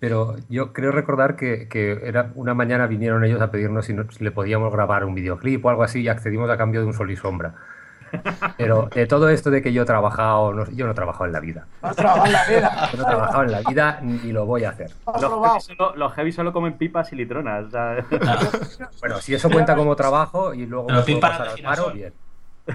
pero 0.00 0.36
yo 0.48 0.72
creo 0.72 0.92
recordar 0.92 1.36
que, 1.36 1.68
que 1.68 1.98
era 2.04 2.30
una 2.36 2.54
mañana 2.54 2.86
vinieron 2.86 3.24
ellos 3.24 3.40
a 3.42 3.50
pedirnos 3.50 3.84
si, 3.86 3.92
no- 3.94 4.10
si 4.10 4.22
le 4.24 4.30
podíamos 4.30 4.72
grabar 4.72 5.04
un 5.04 5.14
videoclip 5.14 5.64
o 5.64 5.70
algo 5.70 5.82
así 5.82 6.00
y 6.02 6.08
accedimos 6.08 6.48
a 6.50 6.56
cambio 6.56 6.80
de 6.80 6.86
un 6.86 6.94
sol 6.94 7.10
y 7.10 7.16
sombra. 7.16 7.54
Pero 8.56 8.88
de 8.94 9.06
todo 9.06 9.28
esto 9.28 9.50
de 9.50 9.62
que 9.62 9.72
yo 9.72 9.82
he 9.82 9.84
trabajado, 9.84 10.52
no- 10.52 10.70
yo 10.70 10.86
no 10.86 10.92
he 10.92 10.94
trabajado 10.94 11.26
en 11.26 11.32
la 11.32 11.40
vida. 11.40 11.66
No 11.82 11.88
has 11.88 11.96
trabajado 11.96 12.26
en 12.26 12.32
la 12.32 12.44
vida. 12.46 12.88
Yo 12.92 12.96
no 12.98 13.02
he 13.02 13.06
trabajado 13.06 13.42
en 13.44 13.52
la 13.52 13.60
vida 13.62 14.00
ni 14.02 14.32
lo 14.32 14.46
voy 14.46 14.64
a 14.64 14.70
hacer. 14.70 14.92
Los 15.20 15.64
solo, 15.64 15.94
los 15.96 16.12
heavy 16.14 16.32
solo 16.32 16.52
comen 16.52 16.78
pipas 16.78 17.12
y 17.12 17.16
litronas. 17.16 17.66
o 17.66 17.70
sea, 17.70 17.96
Bueno, 19.00 19.18
si 19.20 19.34
eso 19.34 19.50
cuenta 19.50 19.74
como 19.76 19.94
trabajo 19.96 20.54
y 20.54 20.66
luego 20.66 20.88
me 20.88 20.94
puedo 20.94 21.04
pipa 21.06 21.28
pasar 21.30 21.46
de 21.46 21.52
al 21.54 21.62
paro, 21.62 21.90
bien. 21.92 22.12
No 22.66 22.74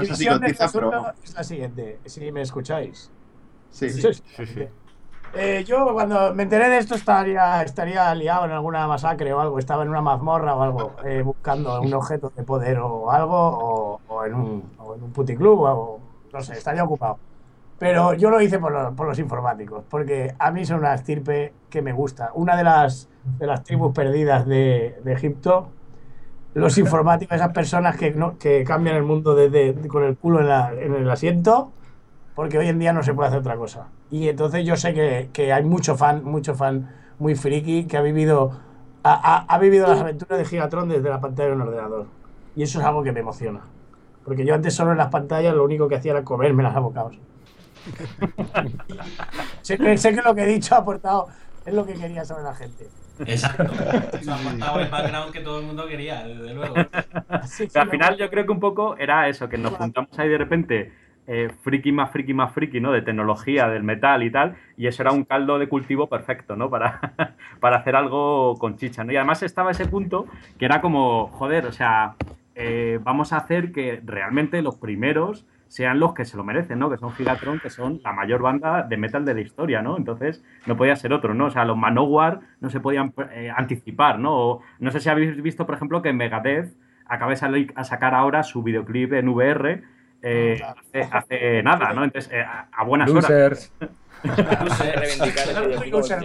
Mi 0.00 0.06
sé 0.06 0.14
si 0.16 0.24
visión 0.24 0.40
del 0.40 0.50
cotiza, 0.50 0.64
asunto 0.64 0.90
pero 0.90 1.12
es 1.22 1.34
la 1.34 1.44
siguiente, 1.44 2.00
si 2.06 2.32
me 2.32 2.42
escucháis. 2.42 3.10
sí. 3.70 3.90
Sí, 3.90 4.02
sí. 4.12 4.22
Eh, 5.32 5.64
yo 5.66 5.92
cuando 5.92 6.34
me 6.34 6.44
enteré 6.44 6.70
de 6.70 6.78
esto 6.78 6.94
estaría, 6.94 7.62
estaría 7.62 8.14
liado 8.14 8.46
en 8.46 8.52
alguna 8.52 8.86
masacre 8.86 9.32
o 9.34 9.40
algo, 9.40 9.58
estaba 9.58 9.82
en 9.82 9.90
una 9.90 10.00
mazmorra 10.00 10.54
o 10.54 10.62
algo, 10.62 10.96
eh, 11.04 11.20
buscando 11.22 11.80
un 11.82 11.92
objeto 11.92 12.32
de 12.34 12.42
poder 12.44 12.78
o 12.78 13.10
algo, 13.10 13.36
o, 13.36 14.00
o 14.06 14.24
en, 14.24 14.34
un, 14.34 14.72
o 14.78 14.94
en 14.94 15.02
un 15.02 15.12
puticlub, 15.12 15.60
o 15.60 16.00
no 16.32 16.40
sé, 16.40 16.54
estaría 16.54 16.84
ocupado. 16.84 17.18
Pero 17.78 18.14
yo 18.14 18.30
lo 18.30 18.40
hice 18.40 18.58
por 18.58 18.72
los, 18.72 18.94
por 18.94 19.06
los 19.08 19.18
informáticos, 19.18 19.84
porque 19.90 20.34
a 20.38 20.50
mí 20.52 20.64
son 20.64 20.78
una 20.80 20.94
estirpe 20.94 21.54
que 21.70 21.82
me 21.82 21.92
gusta. 21.92 22.30
Una 22.34 22.56
de 22.56 22.64
las, 22.64 23.08
de 23.38 23.46
las 23.46 23.62
tribus 23.64 23.92
perdidas 23.94 24.46
de, 24.46 25.00
de 25.04 25.12
Egipto, 25.12 25.74
los 26.54 26.78
informáticos, 26.78 27.36
esas 27.36 27.52
personas 27.52 27.96
que, 27.96 28.12
no- 28.12 28.38
que 28.38 28.64
cambian 28.64 28.96
el 28.96 29.02
mundo 29.04 29.34
desde 29.34 29.88
con 29.88 30.04
el 30.04 30.16
culo 30.18 30.40
en, 30.40 30.48
la- 30.48 30.72
en 30.72 30.94
el 30.94 31.10
asiento, 31.10 31.72
porque 32.34 32.58
hoy 32.58 32.68
en 32.68 32.78
día 32.78 32.92
no 32.92 33.02
se 33.02 33.14
puede 33.14 33.28
hacer 33.28 33.40
otra 33.40 33.56
cosa. 33.56 33.88
Y 34.10 34.28
entonces 34.28 34.64
yo 34.64 34.76
sé 34.76 34.94
que, 34.94 35.30
que 35.32 35.52
hay 35.52 35.64
mucho 35.64 35.96
fan, 35.96 36.22
mucho 36.24 36.54
fan 36.54 36.88
muy 37.18 37.34
friki 37.34 37.86
que 37.86 37.96
ha 37.96 38.02
vivido, 38.02 38.52
ha, 39.02 39.12
ha- 39.14 39.46
ha 39.54 39.58
vivido 39.58 39.86
las 39.88 40.00
aventuras 40.00 40.38
de 40.38 40.44
Gigatron 40.44 40.88
desde 40.88 41.08
la 41.08 41.20
pantalla 41.20 41.48
de 41.50 41.54
un 41.56 41.62
ordenador. 41.62 42.06
Y 42.54 42.62
eso 42.62 42.78
es 42.80 42.84
algo 42.86 43.02
que 43.02 43.12
me 43.12 43.20
emociona. 43.20 43.60
Porque 44.24 44.44
yo 44.44 44.54
antes 44.54 44.74
solo 44.74 44.92
en 44.92 44.98
las 44.98 45.08
pantallas 45.08 45.54
lo 45.54 45.64
único 45.64 45.88
que 45.88 45.96
hacía 45.96 46.12
era 46.12 46.24
comerme 46.24 46.62
las 46.62 46.74
abocados. 46.76 47.18
sé, 49.62 49.78
que, 49.78 49.96
sé 49.98 50.14
que 50.14 50.22
lo 50.22 50.34
que 50.34 50.42
he 50.42 50.46
dicho 50.46 50.74
ha 50.74 50.78
aportado, 50.78 51.28
es 51.64 51.74
lo 51.74 51.84
que 51.84 51.94
quería 51.94 52.24
saber 52.24 52.44
la 52.44 52.54
gente. 52.54 52.88
Exacto. 53.20 53.64
Eso 54.20 54.32
ha 54.32 54.36
aportado 54.36 54.80
el 54.80 54.90
background 54.90 55.32
que 55.32 55.40
todo 55.40 55.60
el 55.60 55.66
mundo 55.66 55.86
quería, 55.86 56.24
desde 56.24 56.54
luego. 56.54 56.74
Pero 56.74 57.80
al 57.82 57.90
final 57.90 58.16
yo 58.16 58.28
creo 58.30 58.44
que 58.46 58.52
un 58.52 58.60
poco 58.60 58.96
era 58.96 59.28
eso, 59.28 59.48
que 59.48 59.56
nos 59.58 59.72
juntamos 59.74 60.10
ahí 60.18 60.28
de 60.28 60.38
repente, 60.38 60.92
eh, 61.26 61.50
friki 61.62 61.92
más 61.92 62.10
friki 62.10 62.34
más 62.34 62.52
friki, 62.52 62.80
¿no? 62.80 62.92
De 62.92 63.02
tecnología, 63.02 63.68
del 63.68 63.82
metal 63.82 64.22
y 64.22 64.30
tal, 64.30 64.56
y 64.76 64.86
eso 64.86 65.02
era 65.02 65.12
un 65.12 65.24
caldo 65.24 65.58
de 65.58 65.68
cultivo 65.68 66.08
perfecto, 66.08 66.56
¿no? 66.56 66.70
Para, 66.70 67.00
para 67.60 67.76
hacer 67.76 67.96
algo 67.96 68.54
con 68.58 68.76
chicha, 68.76 69.04
¿no? 69.04 69.12
Y 69.12 69.16
además 69.16 69.42
estaba 69.42 69.70
ese 69.70 69.86
punto 69.86 70.26
que 70.58 70.64
era 70.64 70.80
como, 70.80 71.28
joder, 71.28 71.66
o 71.66 71.72
sea, 71.72 72.14
eh, 72.54 72.98
vamos 73.02 73.32
a 73.32 73.38
hacer 73.38 73.72
que 73.72 74.00
realmente 74.04 74.62
los 74.62 74.76
primeros 74.76 75.46
sean 75.68 75.98
los 75.98 76.14
que 76.14 76.24
se 76.24 76.36
lo 76.36 76.44
merecen, 76.44 76.78
¿no? 76.78 76.88
Que 76.88 76.96
son 76.96 77.12
Gigatron, 77.12 77.58
que 77.60 77.70
son 77.70 78.00
la 78.04 78.12
mayor 78.12 78.40
banda 78.40 78.82
de 78.82 78.96
metal 78.96 79.24
de 79.24 79.34
la 79.34 79.40
historia, 79.40 79.82
¿no? 79.82 79.96
Entonces 79.96 80.44
no 80.64 80.76
podía 80.76 80.96
ser 80.96 81.12
otro, 81.12 81.34
¿no? 81.34 81.46
O 81.46 81.50
sea, 81.50 81.64
los 81.64 81.76
Manowar 81.76 82.40
no 82.60 82.70
se 82.70 82.80
podían 82.80 83.12
eh, 83.32 83.52
anticipar, 83.54 84.18
¿no? 84.18 84.60
No 84.78 84.90
sé 84.90 85.00
si 85.00 85.08
habéis 85.08 85.42
visto, 85.42 85.66
por 85.66 85.74
ejemplo, 85.74 86.02
que 86.02 86.12
Megadeth 86.12 86.72
acaba 87.04 87.30
de 87.30 87.36
salir 87.36 87.72
a 87.76 87.84
sacar 87.84 88.14
ahora 88.14 88.42
su 88.42 88.62
videoclip 88.62 89.12
en 89.12 89.28
VR 89.28 89.82
eh, 90.28 90.60
hace, 90.62 91.08
hace 91.12 91.62
nada, 91.62 91.92
¿no? 91.92 92.04
Entonces, 92.04 92.32
eh, 92.32 92.40
a, 92.42 92.68
a 92.72 92.84
buenas 92.84 93.10
horas. 93.10 93.24
Losers. 93.30 93.72
sí, 94.26 94.30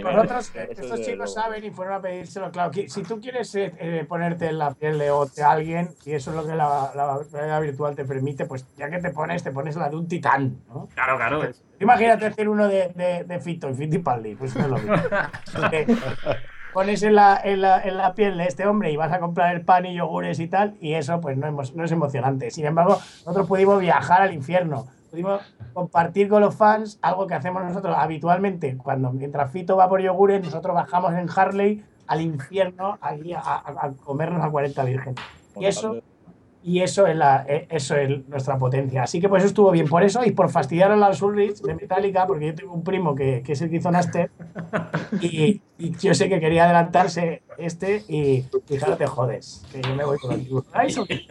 vosotros, 0.02 0.52
eso 0.54 0.70
estos 0.82 1.00
chicos 1.02 1.34
saben 1.34 1.64
y 1.64 1.70
fueron 1.70 1.94
a 1.94 2.00
pedírselo. 2.00 2.50
Claro, 2.50 2.72
si 2.72 3.02
tú 3.02 3.20
quieres 3.20 3.54
eh, 3.54 3.72
eh, 3.78 4.04
ponerte 4.08 4.46
en 4.46 4.58
la 4.58 4.72
piel 4.74 4.98
de, 4.98 5.10
o- 5.10 5.26
de 5.26 5.42
alguien, 5.42 5.90
y 6.04 6.12
eso 6.12 6.30
es 6.30 6.36
lo 6.36 6.46
que 6.46 6.54
la, 6.54 6.90
la 6.94 7.18
realidad 7.32 7.60
virtual 7.60 7.94
te 7.94 8.04
permite, 8.04 8.46
pues 8.46 8.66
ya 8.76 8.90
que 8.90 8.98
te 8.98 9.10
pones, 9.10 9.42
te 9.44 9.52
pones 9.52 9.76
la 9.76 9.88
de 9.88 9.96
un 9.96 10.08
titán. 10.08 10.62
¿no? 10.68 10.88
Claro, 10.94 11.16
claro. 11.16 11.44
es- 11.44 11.62
Imagínate 11.80 12.26
hacer 12.26 12.48
uno 12.48 12.68
de, 12.68 12.92
de, 12.94 13.24
de 13.24 13.40
Fito 13.40 13.68
y 13.68 13.74
Fittipaldi, 13.74 14.36
pues 14.36 14.54
no 14.56 14.62
es 14.62 14.68
lo 14.70 14.78
mismo. 14.78 14.94
Pones 16.72 17.02
en 17.02 17.14
la, 17.14 17.38
en, 17.42 17.60
la, 17.60 17.80
en 17.82 17.96
la 17.98 18.14
piel 18.14 18.38
de 18.38 18.44
este 18.44 18.66
hombre 18.66 18.90
y 18.90 18.96
vas 18.96 19.12
a 19.12 19.20
comprar 19.20 19.54
el 19.54 19.62
pan 19.62 19.84
y 19.84 19.94
yogures 19.94 20.40
y 20.40 20.48
tal, 20.48 20.74
y 20.80 20.94
eso 20.94 21.20
pues 21.20 21.36
no, 21.36 21.46
emo- 21.46 21.70
no 21.74 21.84
es 21.84 21.92
emocionante. 21.92 22.50
Sin 22.50 22.64
embargo, 22.64 22.94
nosotros 23.26 23.46
pudimos 23.46 23.78
viajar 23.80 24.22
al 24.22 24.32
infierno 24.32 24.86
pudimos 25.10 25.42
compartir 25.74 26.26
con 26.30 26.40
los 26.40 26.54
fans 26.54 26.98
algo 27.02 27.26
que 27.26 27.34
hacemos 27.34 27.62
nosotros 27.62 27.94
habitualmente. 27.98 28.78
Cuando 28.78 29.12
mientras 29.12 29.50
Fito 29.50 29.76
va 29.76 29.86
por 29.86 30.00
yogures, 30.00 30.42
nosotros 30.42 30.74
bajamos 30.74 31.12
en 31.12 31.28
Harley 31.36 31.84
al 32.06 32.22
infierno 32.22 32.96
allí 33.02 33.34
a, 33.34 33.40
a- 33.40 33.62
a 33.86 33.90
comernos 34.02 34.42
a 34.42 34.48
40 34.50 34.82
virgen. 34.84 35.14
Y 35.60 35.66
eso, 35.66 35.96
y 36.62 36.80
eso 36.80 37.06
es, 37.06 37.16
la, 37.16 37.44
eh, 37.48 37.66
eso 37.70 37.96
es 37.96 38.28
nuestra 38.28 38.58
potencia. 38.58 39.02
Así 39.02 39.20
que 39.20 39.28
pues 39.28 39.42
eso 39.42 39.48
estuvo 39.48 39.70
bien 39.70 39.88
por 39.88 40.02
eso 40.02 40.24
y 40.24 40.30
por 40.32 40.50
fastidiar 40.50 40.92
a 40.92 40.96
Lars 40.96 41.20
Ulrich 41.22 41.60
de 41.60 41.74
Metallica, 41.74 42.26
porque 42.26 42.46
yo 42.46 42.54
tengo 42.54 42.72
un 42.72 42.84
primo 42.84 43.14
que, 43.14 43.42
que 43.42 43.52
es 43.52 43.62
el 43.62 43.70
que 43.70 43.76
hizo 43.76 43.90
Naster 43.90 44.30
y, 45.20 45.60
y 45.78 45.96
yo 45.98 46.14
sé 46.14 46.28
que 46.28 46.40
quería 46.40 46.64
adelantarse 46.64 47.42
este 47.58 48.04
y 48.08 48.44
fíjate, 48.66 48.96
te 48.96 49.06
jodes, 49.06 49.64
que 49.72 49.82
yo 49.82 49.94
me 49.94 50.04
voy 50.04 50.18
con 50.18 50.44
los 50.50 50.64
¿Sabes 50.66 50.98
o 50.98 51.06
qué? 51.06 51.26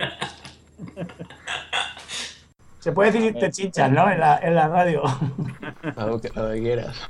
Se 2.79 2.91
puede 2.91 3.11
decir 3.11 3.33
te 3.39 3.51
chinchan, 3.51 3.93
¿no? 3.93 4.09
En 4.09 4.19
la, 4.19 4.39
en 4.41 4.55
la 4.55 4.67
radio. 4.67 5.03
Lo 5.97 6.19
que, 6.19 6.29
lo 6.33 6.51
que 6.51 6.59
quieras. 6.59 7.07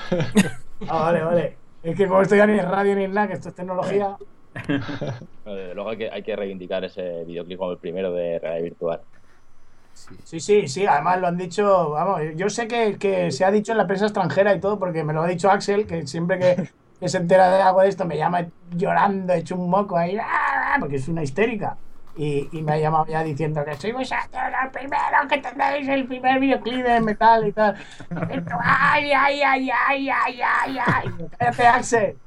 Ah, 0.88 1.03
vale, 1.03 1.24
vale. 1.24 1.57
Es 1.84 1.95
que 1.95 2.07
como 2.07 2.22
estoy 2.22 2.39
ya 2.39 2.45
ni 2.45 2.59
en 2.59 2.69
radio 2.69 2.95
ni 2.95 3.05
en 3.05 3.13
nada, 3.13 3.28
que 3.28 3.34
esto 3.34 3.49
es 3.49 3.55
tecnología. 3.55 4.17
Desde 5.45 5.76
luego 5.76 5.89
hay 5.89 5.97
que, 5.97 6.10
hay 6.10 6.24
que 6.24 6.36
reivindicar 6.36 6.84
ese 6.84 7.24
videoclip 7.26 7.58
como 7.58 7.72
el 7.72 7.78
primero 7.78 8.12
de 8.12 8.39
realidad 8.39 8.64
virtual. 8.64 9.02
Sí, 10.24 10.39
sí, 10.39 10.68
sí, 10.68 10.86
además 10.86 11.20
lo 11.20 11.28
han 11.28 11.38
dicho, 11.38 11.91
vamos, 11.91 12.22
yo 12.36 12.49
sé 12.49 12.68
que, 12.68 12.97
que 12.97 13.32
se 13.32 13.45
ha 13.45 13.52
dicho 13.52 13.72
en 13.72 13.78
la 13.78 13.88
prensa 13.88 14.06
extranjera 14.06 14.54
y 14.56 14.60
todo, 14.60 14.80
porque 14.80 15.04
me 15.04 15.14
lo 15.14 15.22
ha 15.22 15.28
dicho 15.28 15.49
Axel, 15.49 15.86
que 15.86 16.08
siempre 16.08 16.39
que, 16.39 17.08
se 17.08 17.18
entera 17.18 17.52
de 17.52 17.62
algo 17.62 17.82
de 17.82 17.89
esto 17.89 18.06
me 18.06 18.18
llama 18.18 18.47
llorando, 18.76 19.34
hecho 19.34 19.56
un 19.56 19.70
moco 19.70 19.97
ahí, 19.97 20.18
¡ah! 20.20 20.78
porque 20.80 20.95
es 20.95 21.08
una 21.08 21.24
histérica. 21.24 21.78
Y, 22.16 22.49
me 22.52 22.74
ha 22.74 22.78
llamado 22.78 23.06
ya 23.08 23.24
diciendo 23.24 23.64
que 23.64 23.74
soy 23.76 23.93
vosotros 23.93 24.30
los 24.34 24.74
primeros 24.74 25.28
que 25.30 25.38
tendréis 25.38 25.88
el 25.88 26.06
primer 26.06 26.39
videoclip 26.39 26.86
de 26.86 26.99
metal 26.99 27.47
y 27.47 27.52
tal. 27.54 27.76
Y 28.12 28.43
¡Ay, 28.62 29.12
ay, 29.14 29.41
ay, 29.41 29.70
ay, 29.72 30.10
ay, 30.10 30.41
ay, 30.41 30.78
ay! 30.86 31.12
Cállate, 31.38 31.68
Axel. 31.68 32.18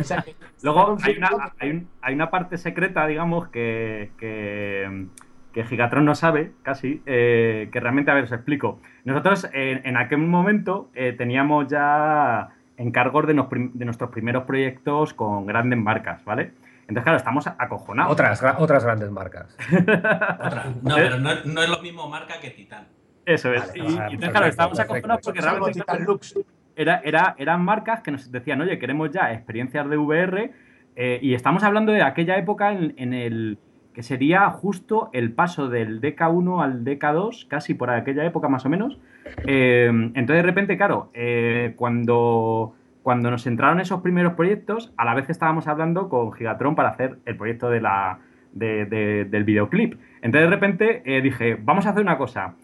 O 0.00 0.02
sea, 0.02 0.22
que 0.22 0.34
Luego 0.66 0.96
hay 1.02 1.16
una, 1.16 1.28
confirmado 1.28 1.52
hay, 1.58 1.70
un- 1.70 1.88
hay 2.02 2.14
una 2.14 2.30
parte 2.30 2.58
secreta, 2.58 3.06
digamos, 3.06 3.48
que, 3.48 4.10
que, 4.18 5.06
que 5.52 5.64
Gigatron 5.64 6.04
no 6.04 6.14
sabe 6.14 6.52
casi, 6.62 7.02
eh, 7.06 7.68
que 7.72 7.80
realmente, 7.80 8.10
a 8.10 8.14
ver, 8.14 8.24
os 8.24 8.32
explico. 8.32 8.80
Nosotros 9.04 9.48
eh, 9.52 9.80
en 9.84 9.96
aquel 9.96 10.18
momento 10.18 10.90
eh, 10.94 11.14
teníamos 11.16 11.68
ya 11.68 12.48
encargos 12.76 13.26
de, 13.26 13.34
nos 13.34 13.48
de 13.50 13.84
nuestros 13.84 14.10
primeros 14.10 14.44
proyectos 14.44 15.14
con 15.14 15.46
grandes 15.46 15.78
marcas, 15.78 16.22
¿vale? 16.24 16.52
Entonces, 16.82 17.02
claro, 17.04 17.16
estamos 17.18 17.46
acojonados. 17.46 18.12
Otras, 18.12 18.42
gra- 18.42 18.56
otras 18.58 18.84
grandes 18.84 19.10
marcas. 19.10 19.56
Otra. 19.70 20.72
No, 20.82 20.94
pero 20.94 21.18
no, 21.18 21.30
no 21.44 21.62
es 21.62 21.68
lo 21.68 21.80
mismo 21.80 22.08
marca 22.08 22.38
que 22.40 22.50
Titán. 22.50 22.86
Eso 23.24 23.52
es. 23.52 23.60
Vale, 23.60 23.72
y, 23.74 23.80
vale, 23.80 24.10
y 24.10 24.14
entonces, 24.14 24.18
perfecto, 24.20 24.56
claro, 24.56 24.70
perfecto. 24.76 24.82
acojonados 24.82 25.20
porque 25.24 25.40
realmente 25.40 25.80
Titan 25.80 26.04
Lux. 26.04 26.34
Era, 26.76 27.00
era- 27.04 27.34
eran 27.38 27.64
marcas 27.64 28.00
que 28.02 28.10
nos 28.12 28.30
decían, 28.30 28.60
oye, 28.60 28.78
queremos 28.78 29.10
ya 29.10 29.32
experiencias 29.32 29.88
de 29.88 29.96
VR 29.96 30.52
eh, 30.94 31.18
y 31.22 31.34
estamos 31.34 31.62
hablando 31.64 31.92
de 31.92 32.02
aquella 32.02 32.36
época 32.38 32.72
en, 32.72 33.12
el 33.14 33.58
que 33.92 34.02
sería 34.02 34.48
justo 34.50 35.08
el 35.14 35.32
paso 35.32 35.68
del 35.68 36.00
DK1 36.02 36.62
al 36.62 36.84
DK2, 36.84 37.48
casi 37.48 37.74
por 37.74 37.88
aquella 37.90 38.24
época 38.26 38.48
más 38.48 38.66
o 38.66 38.68
menos. 38.68 39.00
Eh, 39.46 39.86
entonces 39.88 40.36
de 40.36 40.42
repente, 40.42 40.76
claro, 40.76 41.10
eh, 41.14 41.72
cuando, 41.76 42.74
cuando 43.02 43.30
nos 43.30 43.46
entraron 43.46 43.80
esos 43.80 44.02
primeros 44.02 44.34
proyectos, 44.34 44.92
a 44.98 45.04
la 45.06 45.14
vez 45.14 45.30
estábamos 45.30 45.66
hablando 45.66 46.08
con 46.10 46.32
Gigatron 46.32 46.74
para 46.74 46.90
hacer 46.90 47.18
el 47.24 47.36
proyecto 47.36 47.70
de 47.70 47.80
la, 47.80 48.18
de- 48.52 48.84
de- 48.84 49.24
del 49.24 49.44
videoclip. 49.44 49.94
Entonces 50.22 50.42
de 50.42 50.54
repente 50.54 51.02
dije, 51.22 51.56
vamos 51.60 51.86
a 51.86 51.90
hacer 51.90 52.02
una 52.02 52.18
cosa, 52.18 52.54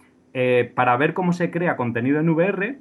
para 0.75 0.97
ver 0.97 1.15
cómo 1.15 1.33
se 1.33 1.51
crea 1.51 1.77
contenido 1.77 2.21
en 2.21 2.29
VR, 2.29 2.79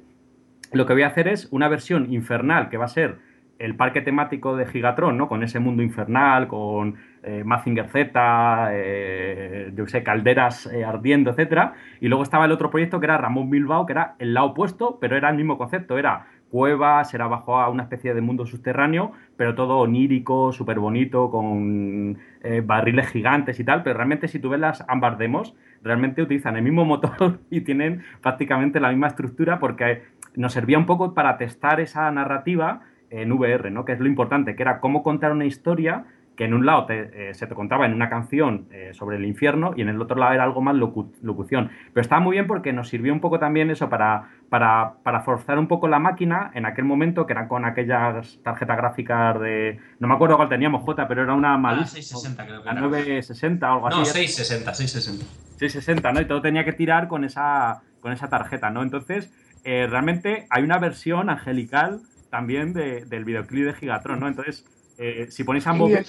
lo 0.72 0.86
que 0.86 0.92
voy 0.92 1.02
a 1.02 1.08
hacer 1.08 1.28
es 1.28 1.48
una 1.50 1.68
versión 1.68 2.12
infernal 2.12 2.68
que 2.68 2.76
va 2.76 2.86
a 2.86 2.88
ser 2.88 3.18
el 3.58 3.76
parque 3.76 4.00
temático 4.00 4.56
de 4.56 4.66
Gigatron, 4.66 5.16
¿no? 5.16 5.28
Con 5.28 5.44
ese 5.44 5.60
mundo 5.60 5.84
infernal, 5.84 6.48
con 6.48 6.96
eh, 7.22 7.44
Mazinger 7.44 7.88
Z, 7.88 8.70
eh, 8.72 9.72
yo 9.76 9.86
sé, 9.86 10.02
calderas 10.02 10.66
eh, 10.66 10.84
ardiendo, 10.84 11.30
etcétera. 11.30 11.74
Y 12.00 12.08
luego 12.08 12.24
estaba 12.24 12.46
el 12.46 12.52
otro 12.52 12.70
proyecto 12.70 12.98
que 12.98 13.06
era 13.06 13.18
Ramón 13.18 13.50
Bilbao, 13.50 13.86
que 13.86 13.92
era 13.92 14.16
el 14.18 14.34
lado 14.34 14.48
opuesto, 14.48 14.98
pero 15.00 15.16
era 15.16 15.30
el 15.30 15.36
mismo 15.36 15.58
concepto. 15.58 15.96
Era 15.96 16.26
cuevas, 16.52 17.14
era 17.14 17.26
bajo 17.28 17.58
a 17.58 17.70
una 17.70 17.84
especie 17.84 18.12
de 18.12 18.20
mundo 18.20 18.44
subterráneo, 18.44 19.12
pero 19.38 19.54
todo 19.54 19.78
onírico, 19.78 20.52
súper 20.52 20.78
bonito, 20.78 21.30
con 21.30 22.18
eh, 22.42 22.62
barriles 22.64 23.08
gigantes 23.08 23.58
y 23.58 23.64
tal. 23.64 23.82
Pero 23.82 23.96
realmente, 23.96 24.28
si 24.28 24.38
tú 24.38 24.50
ves 24.50 24.60
las 24.60 24.84
ambas 24.86 25.16
demos, 25.16 25.56
realmente 25.82 26.20
utilizan 26.20 26.56
el 26.56 26.62
mismo 26.62 26.84
motor 26.84 27.40
y 27.50 27.62
tienen 27.62 28.02
prácticamente 28.20 28.80
la 28.80 28.90
misma 28.90 29.06
estructura 29.06 29.58
porque 29.58 30.02
nos 30.34 30.52
servía 30.52 30.78
un 30.78 30.86
poco 30.86 31.14
para 31.14 31.36
testar 31.38 31.80
esa 31.80 32.10
narrativa 32.10 32.80
en 33.10 33.32
VR, 33.32 33.70
¿no? 33.70 33.84
Que 33.84 33.92
es 33.92 34.00
lo 34.00 34.06
importante, 34.08 34.56
que 34.56 34.62
era 34.62 34.80
cómo 34.80 35.02
contar 35.02 35.32
una 35.32 35.44
historia 35.44 36.04
que 36.34 36.46
en 36.46 36.54
un 36.54 36.64
lado 36.64 36.86
te- 36.86 37.28
eh, 37.28 37.34
se 37.34 37.46
te 37.46 37.54
contaba 37.54 37.84
en 37.84 37.92
una 37.92 38.08
canción 38.08 38.64
eh, 38.70 38.92
sobre 38.94 39.18
el 39.18 39.26
infierno 39.26 39.74
y 39.76 39.82
en 39.82 39.90
el 39.90 40.00
otro 40.00 40.16
lado 40.16 40.32
era 40.32 40.44
algo 40.44 40.62
más 40.62 40.74
locu- 40.74 41.12
locución. 41.20 41.70
Pero 41.92 42.00
estaba 42.00 42.22
muy 42.22 42.32
bien 42.32 42.46
porque 42.46 42.72
nos 42.72 42.88
sirvió 42.88 43.12
un 43.12 43.20
poco 43.20 43.38
también 43.38 43.70
eso 43.70 43.90
para, 43.90 44.30
para, 44.48 44.94
para 45.02 45.20
forzar 45.20 45.58
un 45.58 45.68
poco 45.68 45.88
la 45.88 45.98
máquina 45.98 46.50
en 46.54 46.64
aquel 46.64 46.86
momento, 46.86 47.26
que 47.26 47.34
eran 47.34 47.48
con 47.48 47.66
aquellas 47.66 48.38
tarjetas 48.42 48.78
gráficas 48.78 49.38
de... 49.40 49.78
No 50.00 50.08
me 50.08 50.14
acuerdo 50.14 50.36
cuál 50.38 50.48
teníamos, 50.48 50.80
J, 50.84 51.06
pero 51.06 51.22
era 51.22 51.34
una 51.34 51.52
Ah, 51.52 51.58
malísima. 51.58 51.96
660 52.02 52.46
creo 52.46 52.62
que 52.62 52.68
era. 52.70 52.80
960 52.80 53.66
o 53.74 53.86
algo 53.86 53.90
No, 53.90 53.96
así. 54.02 54.12
660, 54.26 54.72
660. 54.72 55.24
660, 55.58 56.12
¿no? 56.14 56.20
Y 56.22 56.24
todo 56.24 56.40
tenía 56.40 56.64
que 56.64 56.72
tirar 56.72 57.08
con 57.08 57.24
esa, 57.24 57.82
con 58.00 58.10
esa 58.10 58.28
tarjeta, 58.30 58.70
¿no? 58.70 58.82
Entonces, 58.82 59.30
eh, 59.64 59.86
realmente 59.88 60.46
hay 60.50 60.62
una 60.62 60.78
versión 60.78 61.30
angelical 61.30 62.00
también 62.30 62.72
de- 62.72 63.04
del 63.04 63.24
videoclip 63.24 63.66
de 63.66 63.74
Gigatron, 63.74 64.20
¿no? 64.20 64.28
Entonces, 64.28 64.64
eh, 64.98 65.26
si 65.30 65.44
ponéis 65.44 65.66
ambos... 65.66 65.90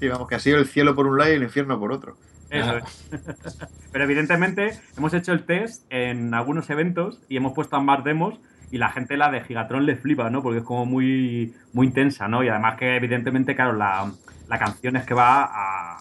Sí, 0.00 0.08
vamos, 0.08 0.26
que 0.28 0.34
ha 0.34 0.40
sido 0.40 0.58
el 0.58 0.66
cielo 0.66 0.96
por 0.96 1.06
un 1.06 1.16
lado 1.16 1.30
y 1.30 1.36
el 1.36 1.42
infierno 1.44 1.78
por 1.78 1.92
otro. 1.92 2.16
Eso 2.50 2.78
es. 2.78 3.08
Pero 3.92 4.04
evidentemente 4.04 4.80
hemos 4.96 5.14
hecho 5.14 5.32
el 5.32 5.44
test 5.44 5.84
en 5.90 6.34
algunos 6.34 6.68
eventos 6.70 7.22
y 7.28 7.36
hemos 7.36 7.52
puesto 7.52 7.76
ambas 7.76 8.02
demos 8.02 8.40
y 8.72 8.78
la 8.78 8.90
gente 8.90 9.16
la 9.16 9.30
de 9.30 9.42
Gigatron 9.44 9.86
le 9.86 9.94
flipa, 9.96 10.28
¿no? 10.30 10.42
Porque 10.42 10.58
es 10.58 10.64
como 10.64 10.86
muy, 10.86 11.54
muy 11.72 11.86
intensa, 11.86 12.26
¿no? 12.26 12.42
Y 12.42 12.48
además 12.48 12.76
que 12.78 12.96
evidentemente, 12.96 13.54
claro, 13.54 13.74
la, 13.74 14.12
la 14.48 14.58
canción 14.58 14.96
es 14.96 15.04
que 15.04 15.14
va 15.14 15.44
a 15.44 15.98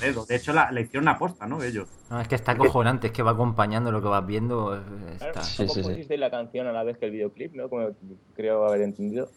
dedo. 0.00 0.24
De 0.26 0.36
hecho, 0.36 0.52
la, 0.52 0.70
la 0.72 0.80
hicieron 0.80 1.08
aposta, 1.08 1.46
¿no? 1.46 1.62
Ellos. 1.62 1.88
No, 2.10 2.20
es 2.20 2.28
que 2.28 2.34
está 2.34 2.52
acojonante, 2.52 3.08
es 3.08 3.12
que 3.12 3.22
va 3.22 3.32
acompañando 3.32 3.90
lo 3.92 4.00
que 4.02 4.08
vas 4.08 4.26
viendo. 4.26 4.80
Claro, 5.18 5.32
Está... 5.32 5.42
Sí, 5.42 5.62
¿no 5.64 5.68
sí, 5.68 6.04
sí. 6.04 6.16
la 6.16 6.30
canción 6.30 6.66
a 6.66 6.72
la 6.72 6.82
vez 6.84 6.98
que 6.98 7.06
el 7.06 7.12
videoclip, 7.12 7.54
¿no? 7.54 7.68
Como 7.68 7.88
creo 8.34 8.66
haber 8.66 8.82
entendido. 8.82 9.30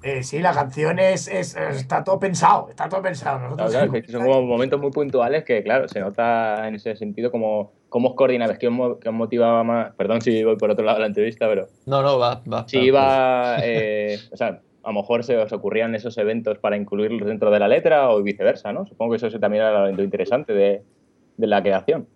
Eh, 0.00 0.22
sí, 0.22 0.38
la 0.38 0.52
canción 0.52 1.00
es, 1.00 1.26
es- 1.26 1.56
está 1.56 2.04
todo 2.04 2.20
pensado, 2.20 2.68
está 2.70 2.88
todo 2.88 3.02
pensado. 3.02 3.40
Nosotros 3.40 3.70
claro, 3.72 3.92
son 4.08 4.22
como 4.24 4.42
momentos 4.42 4.80
muy 4.80 4.92
puntuales 4.92 5.42
que, 5.44 5.60
claro, 5.64 5.88
se 5.88 5.98
nota 5.98 6.68
en 6.68 6.76
ese 6.76 6.94
sentido 6.94 7.32
como 7.32 7.72
cómo 7.88 8.10
os 8.10 8.14
coordinabais, 8.14 8.58
qué 8.60 8.68
os, 8.68 8.98
qué 9.00 9.08
os 9.08 9.14
motivaba 9.14 9.64
más. 9.64 9.92
Perdón 9.96 10.20
si 10.20 10.44
voy 10.44 10.56
por 10.56 10.70
otro 10.70 10.84
lado 10.84 10.98
de 10.98 11.00
la 11.00 11.06
entrevista, 11.08 11.48
pero 11.48 11.68
No, 11.86 12.00
no, 12.02 12.16
va, 12.16 12.42
va. 12.50 12.68
si 12.68 12.78
iba. 12.78 13.56
eh, 13.60 14.20
o 14.30 14.36
sea, 14.36 14.60
a 14.84 14.88
lo 14.88 14.94
mejor 14.94 15.24
se 15.24 15.36
os 15.36 15.52
ocurrían 15.52 15.94
esos 15.94 16.16
eventos 16.18 16.58
para 16.58 16.76
incluirlos 16.76 17.26
dentro 17.26 17.50
de 17.50 17.58
la 17.58 17.68
letra 17.68 18.10
o 18.10 18.22
viceversa, 18.22 18.72
¿no? 18.72 18.86
Supongo 18.86 19.16
que 19.16 19.26
eso 19.26 19.40
también 19.40 19.64
era 19.64 19.90
lo 19.90 20.02
interesante 20.02 20.52
de, 20.52 20.82
de 21.36 21.46
la 21.46 21.62
creación. 21.62 22.08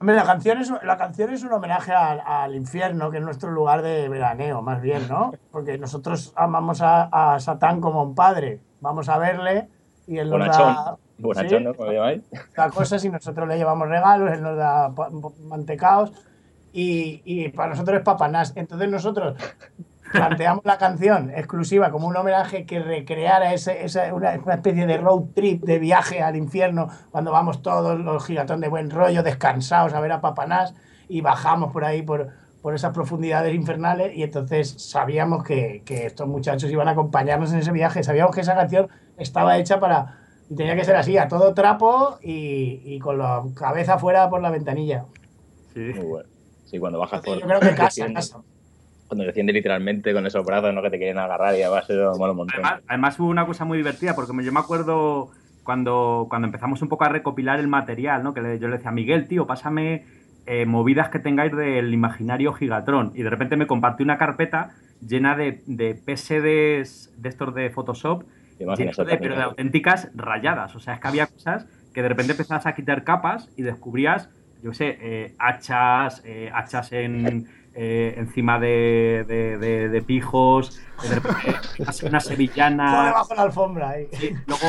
Hombre, 0.00 0.16
la 0.16 0.24
canción 0.24 0.58
es, 0.58 0.72
la 0.82 0.96
canción 0.96 1.30
es 1.32 1.42
un 1.44 1.52
homenaje 1.52 1.92
al, 1.92 2.20
al 2.24 2.54
infierno, 2.54 3.10
que 3.10 3.18
es 3.18 3.22
nuestro 3.24 3.50
lugar 3.50 3.82
de 3.82 4.08
veraneo, 4.08 4.62
más 4.62 4.80
bien, 4.80 5.02
¿no? 5.08 5.32
Porque 5.50 5.76
nosotros 5.76 6.32
amamos 6.36 6.80
a, 6.80 7.34
a 7.34 7.38
Satán 7.40 7.80
como 7.82 8.02
un 8.02 8.14
padre. 8.14 8.60
Vamos 8.80 9.10
a 9.10 9.18
verle 9.18 9.68
y 10.06 10.16
él 10.16 10.30
nos 10.30 10.46
da, 10.46 10.96
Bonachón, 11.18 11.58
Sí. 11.58 11.64
¿no? 11.64 11.74
Como 11.74 11.90
lo 11.90 11.98
llamáis. 11.98 12.22
da 12.56 12.70
cosas 12.70 13.04
y 13.04 13.10
nosotros 13.10 13.46
le 13.46 13.58
llevamos 13.58 13.88
regalos, 13.88 14.32
él 14.32 14.42
nos 14.42 14.56
da 14.56 14.90
mantecaos 15.44 16.12
y, 16.72 17.20
y 17.26 17.50
para 17.50 17.68
nosotros 17.70 17.98
es 17.98 18.02
papanás. 18.02 18.54
Entonces 18.56 18.88
nosotros 18.88 19.34
planteamos 20.12 20.64
la 20.64 20.78
canción 20.78 21.30
exclusiva 21.30 21.90
como 21.90 22.06
un 22.08 22.16
homenaje 22.16 22.66
que 22.66 22.80
recreara 22.80 23.52
ese, 23.54 23.84
esa, 23.84 24.12
una, 24.14 24.38
una 24.44 24.54
especie 24.54 24.86
de 24.86 24.96
road 24.98 25.22
trip 25.34 25.62
de 25.64 25.78
viaje 25.78 26.22
al 26.22 26.36
infierno 26.36 26.88
cuando 27.10 27.32
vamos 27.32 27.62
todos 27.62 27.98
los 27.98 28.24
gigatón 28.24 28.60
de 28.60 28.68
buen 28.68 28.90
rollo, 28.90 29.22
descansados 29.22 29.92
a 29.94 30.00
ver 30.00 30.12
a 30.12 30.20
papanás 30.20 30.74
y 31.08 31.20
bajamos 31.20 31.72
por 31.72 31.84
ahí 31.84 32.02
por, 32.02 32.28
por 32.62 32.74
esas 32.74 32.92
profundidades 32.92 33.54
infernales 33.54 34.16
y 34.16 34.22
entonces 34.22 34.74
sabíamos 34.78 35.44
que, 35.44 35.82
que 35.84 36.06
estos 36.06 36.26
muchachos 36.28 36.70
iban 36.70 36.88
a 36.88 36.92
acompañarnos 36.92 37.52
en 37.52 37.60
ese 37.60 37.72
viaje, 37.72 38.02
sabíamos 38.02 38.34
que 38.34 38.40
esa 38.42 38.54
canción 38.54 38.88
estaba 39.16 39.56
hecha 39.58 39.80
para... 39.80 40.16
Y 40.48 40.56
tenía 40.56 40.74
que 40.74 40.82
ser 40.84 40.96
así, 40.96 41.16
a 41.16 41.28
todo 41.28 41.54
trapo 41.54 42.18
y, 42.20 42.82
y 42.84 42.98
con 42.98 43.18
la 43.18 43.40
cabeza 43.54 43.98
fuera 43.98 44.28
por 44.28 44.42
la 44.42 44.50
ventanilla. 44.50 45.04
Sí. 45.72 45.92
Muy 45.94 46.04
bueno. 46.06 46.28
Sí, 46.64 46.78
cuando 46.80 46.98
bajas 46.98 47.20
por. 47.20 47.38
Yo 47.38 47.46
creo 47.46 47.60
que 47.60 47.68
casa, 47.76 47.84
desciende- 48.06 48.14
casa. 48.14 48.38
Cuando 49.10 49.24
desciende 49.24 49.52
literalmente 49.52 50.12
con 50.12 50.24
esos 50.24 50.46
brazos, 50.46 50.72
¿no? 50.72 50.82
Que 50.82 50.90
te 50.90 50.98
quieren 50.98 51.18
agarrar 51.18 51.56
y 51.58 51.62
además 51.62 51.90
eso 51.90 52.14
mola 52.16 52.30
un 52.30 52.36
montón. 52.36 52.54
Además, 52.64 52.82
además 52.86 53.18
hubo 53.18 53.26
una 53.28 53.44
cosa 53.44 53.64
muy 53.64 53.76
divertida, 53.76 54.14
porque 54.14 54.32
yo 54.44 54.52
me 54.52 54.60
acuerdo 54.60 55.30
cuando, 55.64 56.26
cuando 56.30 56.46
empezamos 56.46 56.80
un 56.80 56.88
poco 56.88 57.02
a 57.02 57.08
recopilar 57.08 57.58
el 57.58 57.66
material, 57.66 58.22
¿no? 58.22 58.32
Que 58.34 58.40
le- 58.40 58.60
yo 58.60 58.68
le 58.68 58.76
decía, 58.76 58.92
Miguel, 58.92 59.26
tío, 59.26 59.48
pásame 59.48 60.04
eh, 60.46 60.64
movidas 60.64 61.08
que 61.08 61.18
tengáis 61.18 61.50
del 61.56 61.92
imaginario 61.92 62.52
Gigatron. 62.52 63.10
Y 63.16 63.22
de 63.24 63.30
repente 63.30 63.56
me 63.56 63.66
compartió 63.66 64.04
una 64.04 64.16
carpeta 64.16 64.70
llena 65.04 65.34
de, 65.36 65.62
de 65.66 65.94
PSDs 65.94 67.10
de 67.20 67.28
estos 67.28 67.52
de 67.52 67.70
Photoshop, 67.70 68.22
de- 69.06 69.16
pero 69.22 69.34
de 69.34 69.42
auténticas 69.42 70.08
rayadas. 70.14 70.76
O 70.76 70.80
sea, 70.80 70.94
es 70.94 71.00
que 71.00 71.08
había 71.08 71.26
cosas 71.26 71.66
que 71.92 72.02
de 72.02 72.08
repente 72.08 72.32
empezabas 72.32 72.66
a 72.66 72.74
quitar 72.74 73.02
capas 73.04 73.50
y 73.56 73.62
descubrías, 73.62 74.30
yo 74.62 74.72
sé, 74.72 74.98
eh, 75.00 75.34
hachas, 75.38 76.22
eh, 76.24 76.50
hachas 76.54 76.92
en, 76.92 77.46
eh, 77.74 78.14
encima 78.16 78.58
de, 78.58 79.24
de- 79.28 79.58
de- 79.58 79.88
de 79.88 80.02
pijos, 80.02 80.80
una 82.04 82.20
sevillana. 82.20 83.06
debajo 83.06 83.28
de 83.28 83.36
la 83.36 83.42
alfombra 83.42 83.88
ahí. 83.90 84.08
Sí, 84.12 84.30
luego, 84.46 84.62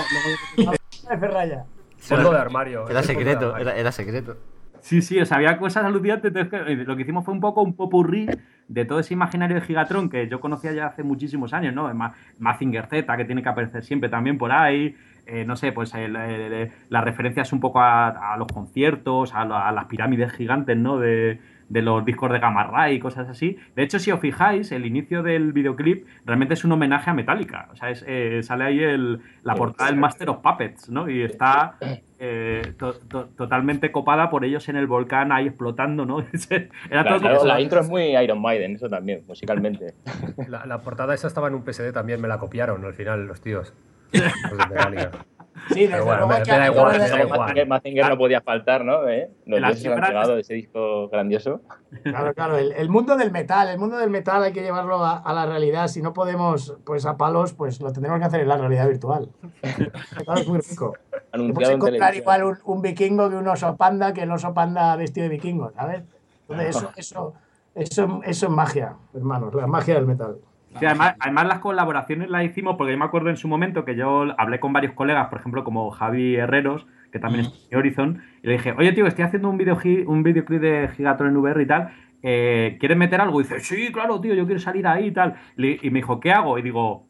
luego- 0.57 0.71
De 1.09 1.17
Ferraya. 1.17 1.65
Fondo 1.97 2.31
de 2.31 2.37
armario. 2.39 2.89
Era 2.89 3.03
secreto, 3.03 3.57
era, 3.57 3.75
era 3.75 3.91
secreto. 3.91 4.37
Sí, 4.79 5.01
sí, 5.03 5.19
o 5.19 5.25
sea, 5.25 5.37
había 5.37 5.57
cosas 5.59 5.85
alucinantes. 5.85 6.33
entonces, 6.33 6.65
que- 6.65 6.75
lo 6.85 6.95
que 6.95 7.03
hicimos 7.03 7.23
fue 7.25 7.33
un 7.33 7.39
poco 7.39 7.61
un 7.61 7.75
popurrí 7.75 8.27
de 8.67 8.85
todo 8.85 8.99
ese 8.99 9.13
imaginario 9.13 9.55
de 9.55 9.61
Gigatron 9.61 10.09
que 10.09 10.27
yo 10.27 10.39
conocía 10.39 10.71
ya 10.71 10.87
hace 10.87 11.03
muchísimos 11.03 11.53
años, 11.53 11.73
¿no? 11.75 11.93
Ma- 11.93 12.13
Mazinger 12.39 12.87
Z, 12.87 13.15
que 13.17 13.25
tiene 13.25 13.43
que 13.43 13.49
aparecer 13.49 13.83
siempre 13.83 14.09
también 14.09 14.37
por 14.37 14.51
ahí. 14.51 14.95
eh, 15.27 15.45
no 15.45 15.55
sé, 15.55 15.71
pues 15.71 15.93
el- 15.93 16.15
el- 16.15 16.51
el- 16.53 16.71
las 16.89 17.03
referencias 17.03 17.53
un 17.53 17.59
poco 17.59 17.79
a, 17.79 18.33
a 18.33 18.37
los 18.37 18.47
conciertos, 18.47 19.33
a, 19.35 19.41
a 19.67 19.71
las 19.71 19.85
pirámides 19.85 20.31
gigantes, 20.33 20.75
¿no? 20.75 20.97
De, 20.97 21.39
de 21.72 21.82
los 21.82 22.03
discos 22.03 22.30
de 22.32 22.39
Gamma 22.39 22.65
Ray 22.65 22.95
y 22.95 22.99
cosas 22.99 23.30
así. 23.30 23.57
De 23.76 23.84
hecho, 23.84 23.97
si 23.97 24.11
os 24.11 24.19
fijáis, 24.19 24.72
el 24.74 24.86
inicio 24.86 25.24
del 25.24 25.53
videoclip 25.53 26.05
realmente 26.26 26.53
es 26.55 26.65
un 26.65 26.74
homenaje 26.74 27.09
a 27.09 27.13
Metallica. 27.13 27.69
O 27.72 27.76
sea, 27.78 27.89
es, 27.89 28.03
eh, 28.07 28.41
sale 28.43 28.65
ahí 28.65 28.80
el, 28.82 29.19
la 29.43 29.55
portada 29.55 29.89
del 29.89 29.97
Master 29.99 30.30
of 30.32 30.39
Puppets, 30.39 30.89
¿no? 30.89 31.09
Y 31.09 31.22
está 31.22 31.76
eh, 32.19 32.74
to- 32.78 32.93
to- 33.07 33.30
totalmente 33.38 33.91
copada 33.91 34.30
por 34.30 34.43
ellos 34.43 34.67
en 34.67 34.76
el 34.76 34.86
volcán 34.86 35.32
ahí 35.32 35.47
explotando, 35.47 36.05
¿no? 36.05 36.19
Era 36.89 37.03
La, 37.03 37.03
todo 37.05 37.19
la- 37.30 37.36
como- 37.36 37.45
la 37.47 37.61
intro 37.61 37.80
es 37.80 37.88
muy 37.89 38.17
Iron 38.17 38.41
Maiden, 38.41 38.76
eso 38.76 38.89
también, 38.89 39.22
musicalmente. 39.28 39.93
La, 40.49 40.65
la 40.65 40.80
portada 40.80 41.13
esa 41.13 41.28
estaba 41.28 41.47
en 41.47 41.55
un 41.55 41.63
PSD 41.63 41.93
también, 41.93 42.19
me 42.19 42.28
la 42.28 42.38
copiaron 42.38 42.84
al 42.84 42.93
final 42.93 43.26
los 43.28 43.39
tíos. 43.39 43.74
Los 44.11 44.57
de 44.57 44.76
Metallica. 44.76 45.11
Sí, 45.70 45.88
desde 45.88 46.01
bueno, 46.01 46.28
luego 46.28 46.43
que 46.43 46.51
da 46.51 46.68
igual, 46.68 46.97
da. 46.97 47.38
Mazinger, 47.38 47.68
Mazinger 47.68 48.09
no 48.09 48.18
podía 48.18 48.41
faltar, 48.41 48.84
¿no? 48.84 49.07
¿Eh? 49.07 49.32
Los 49.45 49.59
dioses 49.62 49.86
han 49.88 50.01
llegado 50.01 50.36
de 50.36 50.41
ese 50.41 50.53
disco 50.55 51.07
grandioso. 51.09 51.62
Claro, 52.03 52.34
claro, 52.34 52.57
el, 52.57 52.72
el 52.74 52.89
mundo 52.89 53.16
del 53.16 53.32
metal, 53.32 53.70
el 53.70 53.78
mundo 53.78 53.97
del 53.97 54.09
metal 54.09 54.43
hay 54.43 54.53
que 54.53 54.62
llevarlo 54.62 55.03
a, 55.03 55.18
a 55.18 55.34
la 55.34 55.45
realidad. 55.45 55.88
Si 55.88 56.01
no 56.01 56.14
podemos, 56.14 56.78
pues 56.84 57.05
a 57.05 57.16
palos, 57.18 57.53
pues 57.53 57.80
lo 57.80 57.91
tendremos 57.91 58.20
que 58.20 58.26
hacer 58.26 58.41
en 58.41 58.47
la 58.47 58.57
realidad 58.57 58.88
virtual. 58.88 59.30
Claro, 60.26 60.41
es 60.41 60.47
muy 60.47 60.59
rico. 60.59 60.95
Anunciado 61.32 61.72
en 61.72 61.78
encontrar 61.78 62.16
igual 62.16 62.43
un, 62.43 62.57
un 62.66 62.82
vikingo 62.82 63.30
que 63.30 63.36
un 63.36 63.47
oso 63.47 63.76
panda 63.78 64.14
que 64.14 64.24
el 64.24 64.32
oso 64.32 64.53
panda 64.53 64.95
vestido 64.95 65.24
de 65.24 65.30
vikingo, 65.30 65.72
¿sabes? 65.72 66.03
Entonces 66.49 66.76
eso, 66.76 66.91
eso, 66.95 67.34
eso, 67.76 68.22
eso 68.26 68.45
es 68.47 68.51
magia, 68.51 68.95
hermanos, 69.14 69.53
la 69.53 69.68
magia 69.68 69.95
del 69.95 70.05
metal. 70.05 70.38
Sí, 70.80 70.86
además, 70.86 71.15
además 71.19 71.47
las 71.47 71.59
colaboraciones 71.59 72.30
las 72.30 72.45
hicimos 72.45 72.76
porque 72.78 72.93
yo 72.93 72.97
me 72.97 73.05
acuerdo 73.05 73.30
en 73.30 73.38
su 73.38 73.47
momento 73.47 73.84
que 73.84 73.95
yo 73.95 74.28
hablé 74.38 74.59
con 74.59 74.74
varios 74.74 74.93
colegas, 74.93 75.28
por 75.28 75.39
ejemplo, 75.39 75.63
como 75.63 75.91
Javi 75.91 76.36
Herreros, 76.36 76.88
que 77.11 77.19
también 77.19 77.45
es 77.45 77.69
de 77.69 77.78
Horizon, 77.78 78.22
y 78.41 78.47
le 78.47 78.53
dije, 78.53 78.74
oye 78.78 78.93
tío, 78.93 79.05
estoy 79.05 79.26
haciendo 79.26 79.49
un, 79.49 79.57
video, 79.57 79.78
un 80.07 80.24
videoclip 80.24 80.61
de 80.61 80.89
Gigatron 80.95 81.30
en 81.30 81.38
VR 81.38 81.61
y 81.61 81.65
tal, 81.65 81.89
eh, 82.24 82.78
¿quieres 82.80 82.97
meter 82.97 83.19
algo? 83.19 83.41
Y 83.41 83.43
dice, 83.43 83.59
sí, 83.59 83.91
claro, 83.91 84.22
tío, 84.22 84.34
yo 84.34 84.45
quiero 84.45 84.59
salir 84.59 84.88
ahí 84.88 85.07
y 85.07 85.11
tal. 85.11 85.36
Y 85.57 85.89
me 85.89 85.99
dijo, 85.99 86.19
¿qué 86.19 86.32
hago? 86.32 86.57
Y 86.57 86.61
digo, 86.61 87.07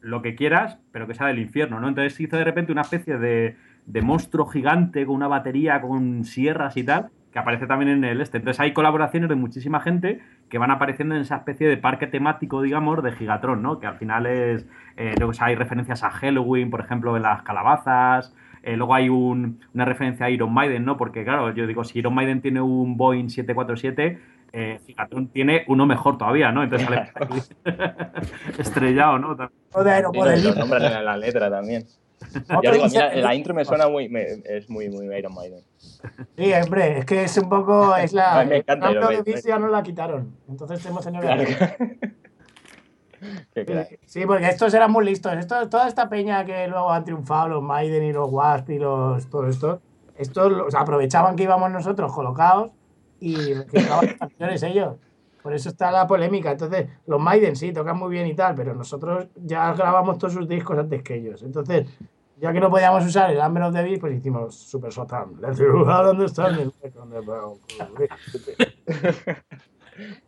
lo 0.00 0.22
que 0.22 0.34
quieras, 0.34 0.78
pero 0.92 1.06
que 1.06 1.14
sea 1.14 1.26
del 1.26 1.38
infierno, 1.38 1.80
¿no? 1.80 1.88
Entonces 1.88 2.18
hizo 2.20 2.36
de 2.36 2.44
repente 2.44 2.72
una 2.72 2.82
especie 2.82 3.18
de, 3.18 3.56
de 3.86 4.02
monstruo 4.02 4.46
gigante 4.46 5.04
con 5.06 5.16
una 5.16 5.28
batería, 5.28 5.80
con 5.80 6.24
sierras 6.24 6.76
y 6.76 6.84
tal, 6.84 7.10
que 7.32 7.38
aparece 7.38 7.66
también 7.66 7.90
en 7.90 8.04
el 8.04 8.20
este. 8.20 8.38
Entonces 8.38 8.60
hay 8.60 8.72
colaboraciones 8.72 9.28
de 9.28 9.34
muchísima 9.36 9.80
gente 9.80 10.20
que 10.48 10.58
van 10.58 10.70
apareciendo 10.70 11.14
en 11.14 11.20
esa 11.22 11.36
especie 11.36 11.68
de 11.68 11.76
parque 11.76 12.06
temático, 12.06 12.60
digamos, 12.62 13.02
de 13.02 13.12
Gigatron, 13.12 13.62
¿no? 13.62 13.78
Que 13.78 13.86
al 13.86 13.96
final 13.98 14.26
es, 14.26 14.66
eh, 14.96 15.14
luego 15.18 15.32
hay 15.40 15.54
referencias 15.54 16.02
a 16.02 16.10
Halloween, 16.10 16.70
por 16.70 16.80
ejemplo, 16.80 17.16
en 17.16 17.22
las 17.22 17.42
calabazas. 17.42 18.34
eh, 18.62 18.76
luego 18.76 18.94
hay 18.94 19.08
un- 19.08 19.58
una 19.72 19.86
referencia 19.86 20.26
a 20.26 20.30
Iron 20.30 20.52
Maiden, 20.52 20.84
¿no? 20.84 20.98
Porque, 20.98 21.24
claro, 21.24 21.50
yo 21.54 21.66
digo, 21.66 21.82
si 21.82 21.98
Iron 22.00 22.14
Maiden 22.14 22.42
tiene 22.42 22.60
un 22.60 22.98
Boeing 22.98 23.30
747, 23.30 24.18
eh, 24.52 24.80
Gigatron 24.86 25.28
tiene 25.28 25.64
uno 25.68 25.86
mejor 25.86 26.18
todavía, 26.18 26.52
¿no? 26.52 26.62
Entonces 26.62 26.86
sale 26.86 27.10
estrellado, 28.58 29.18
¿no? 29.18 29.28
O 29.30 29.34
de 29.84 29.90
Sí, 29.90 29.94
aeromodelismo. 29.96 30.50
lo 30.50 30.56
nombran 30.60 30.82
en 30.92 31.04
la 31.04 31.16
letra 31.16 31.50
también. 31.50 31.84
Digo, 32.62 32.86
mira, 32.90 33.14
la 33.16 33.34
intro 33.34 33.54
me 33.54 33.64
suena 33.64 33.88
muy, 33.88 34.08
me- 34.08 34.42
es 34.44 34.68
muy, 34.68 34.88
muy 34.88 35.06
Iron 35.16 35.34
Maiden. 35.34 35.62
Sí, 36.36 36.52
hombre, 36.52 36.98
es 36.98 37.04
que 37.06 37.24
es 37.24 37.36
un 37.38 37.48
poco. 37.48 37.96
Es 37.96 38.12
la. 38.12 38.44
Me 38.48 38.58
encanta 38.58 38.86
el 38.88 38.92
Iron 38.92 39.02
cambio 39.04 39.22
de. 39.24 39.32
Beast 39.32 39.46
ya 39.46 39.58
nos 39.58 39.70
la 39.70 39.82
quitaron. 39.82 40.34
Entonces 40.48 40.84
hemos 40.86 41.04
tenido 41.04 41.22
Claro 41.22 41.44
que. 43.54 43.98
Sí, 44.06 44.24
porque 44.26 44.48
estos 44.48 44.72
eran 44.74 44.90
muy 44.92 45.04
listos. 45.04 45.32
Esto, 45.34 45.68
toda 45.68 45.88
esta 45.88 46.08
peña 46.08 46.44
que 46.44 46.66
luego 46.68 46.90
han 46.90 47.04
triunfado, 47.04 47.48
los 47.48 47.62
Maiden 47.62 48.04
y 48.04 48.12
los 48.12 48.30
Wasp 48.30 48.70
y 48.70 48.78
los 48.78 49.28
todo 49.28 49.46
esto, 49.48 49.80
estos 50.16 50.52
los 50.52 50.74
aprovechaban 50.74 51.36
que 51.36 51.44
íbamos 51.44 51.70
nosotros 51.70 52.12
colocados 52.12 52.70
y 53.20 53.54
canciones 54.18 54.62
ellos. 54.62 54.96
Por 55.42 55.54
eso 55.54 55.68
está 55.70 55.90
la 55.90 56.06
polémica. 56.06 56.52
Entonces, 56.52 56.88
los 57.06 57.20
Maiden 57.20 57.56
sí 57.56 57.72
tocan 57.72 57.98
muy 57.98 58.10
bien 58.10 58.26
y 58.26 58.34
tal, 58.34 58.54
pero 58.54 58.74
nosotros 58.74 59.28
ya 59.36 59.72
grabamos 59.74 60.18
todos 60.18 60.34
sus 60.34 60.48
discos 60.48 60.78
antes 60.78 61.02
que 61.02 61.14
ellos. 61.16 61.42
Entonces, 61.42 61.88
ya 62.36 62.52
que 62.52 62.60
no 62.60 62.70
podíamos 62.70 63.04
usar 63.06 63.30
el 63.30 63.40
Amber 63.40 63.62
of 63.64 63.74
the 63.74 63.82
Beast, 63.82 64.00
pues 64.00 64.16
hicimos 64.16 64.54
Super 64.54 64.92
Satan. 64.92 65.34
Let's 65.40 65.60
go 65.60 65.84
brown. 65.84 67.58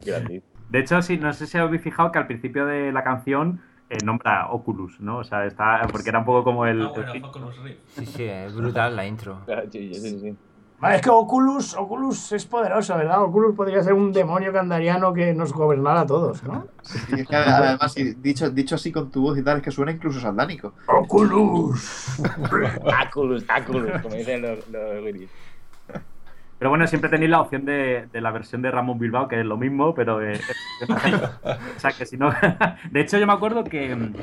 Gratis. 0.05 0.43
De 0.71 0.79
hecho, 0.79 1.03
sí, 1.03 1.19
no 1.19 1.33
sé 1.33 1.47
si 1.47 1.59
habéis 1.59 1.83
fijado 1.83 2.11
que 2.13 2.19
al 2.19 2.27
principio 2.27 2.67
de 2.67 2.93
la 2.93 3.05
canción 3.05 3.61
eh, 3.91 3.99
nombra 4.05 4.49
Oculus, 4.51 5.01
¿no? 5.01 5.19
O 5.19 5.25
sea, 5.25 5.45
está. 5.45 5.83
Porque 5.91 6.09
era 6.09 6.21
un 6.21 6.25
poco 6.25 6.45
como 6.45 6.67
el. 6.67 6.83
Ah, 6.83 6.93
bueno, 6.95 7.13
el- 7.13 7.25
Oculus 7.25 7.63
Rift. 7.63 7.81
Sí, 7.89 8.07
sí, 8.07 8.25
es 8.25 8.55
brutal 8.55 8.97
la 8.97 9.07
intro. 9.07 9.41
Sí, 9.71 9.93
sí, 9.95 10.19
sí. 10.21 10.37
Vale, 10.83 10.97
es 10.97 11.03
que 11.03 11.11
Oculus, 11.11 11.77
Oculus 11.77 12.33
es 12.33 12.45
poderoso, 12.45 12.97
¿verdad? 12.97 13.23
Oculus 13.23 13.55
podría 13.55 13.81
ser 13.85 13.93
un 13.93 14.13
demonio 14.13 14.53
candariano 14.53 15.13
que 15.13 15.33
nos 15.33 15.53
gobernara 15.53 16.01
a 16.01 16.07
todos, 16.09 16.43
¿no? 16.43 16.67
Y 17.17 17.21
es 17.21 17.29
que 17.29 17.37
además, 17.37 17.95
dicho, 18.17 18.51
dicho 18.51 18.75
así 18.75 18.91
con 18.91 19.09
tu 19.09 19.23
voz 19.23 19.39
y 19.39 19.45
tal, 19.45 19.59
es 19.59 19.63
que 19.63 19.71
suena 19.71 19.93
incluso 19.93 20.19
satánico. 20.19 20.73
Oculus. 20.89 22.21
Aculus, 22.99 23.45
Aculus, 23.47 24.03
como 24.03 24.17
dicen 24.17 24.43
los, 24.43 24.69
los. 24.71 25.31
Pero 26.63 26.71
bueno, 26.71 26.87
siempre 26.87 27.11
tenéis 27.11 27.29
la 27.29 27.41
opción 27.41 27.65
de, 27.65 28.07
de 28.13 28.21
la 28.21 28.31
versión 28.31 28.63
de 28.63 28.71
Ramón 28.71 28.97
Bilbao, 28.97 29.27
que 29.27 29.41
es 29.41 29.45
lo 29.45 29.57
mismo, 29.57 29.97
pero. 29.97 30.23
eh, 30.23 30.39
o 30.89 31.81
sea, 31.81 31.91
que 31.91 32.07
si 32.07 32.17
no. 32.17 32.31
de 32.93 33.01
hecho, 33.01 33.19
yo 33.19 33.27
me 33.27 33.33
acuerdo 33.33 33.65
que 33.65 33.91
en, 33.91 34.15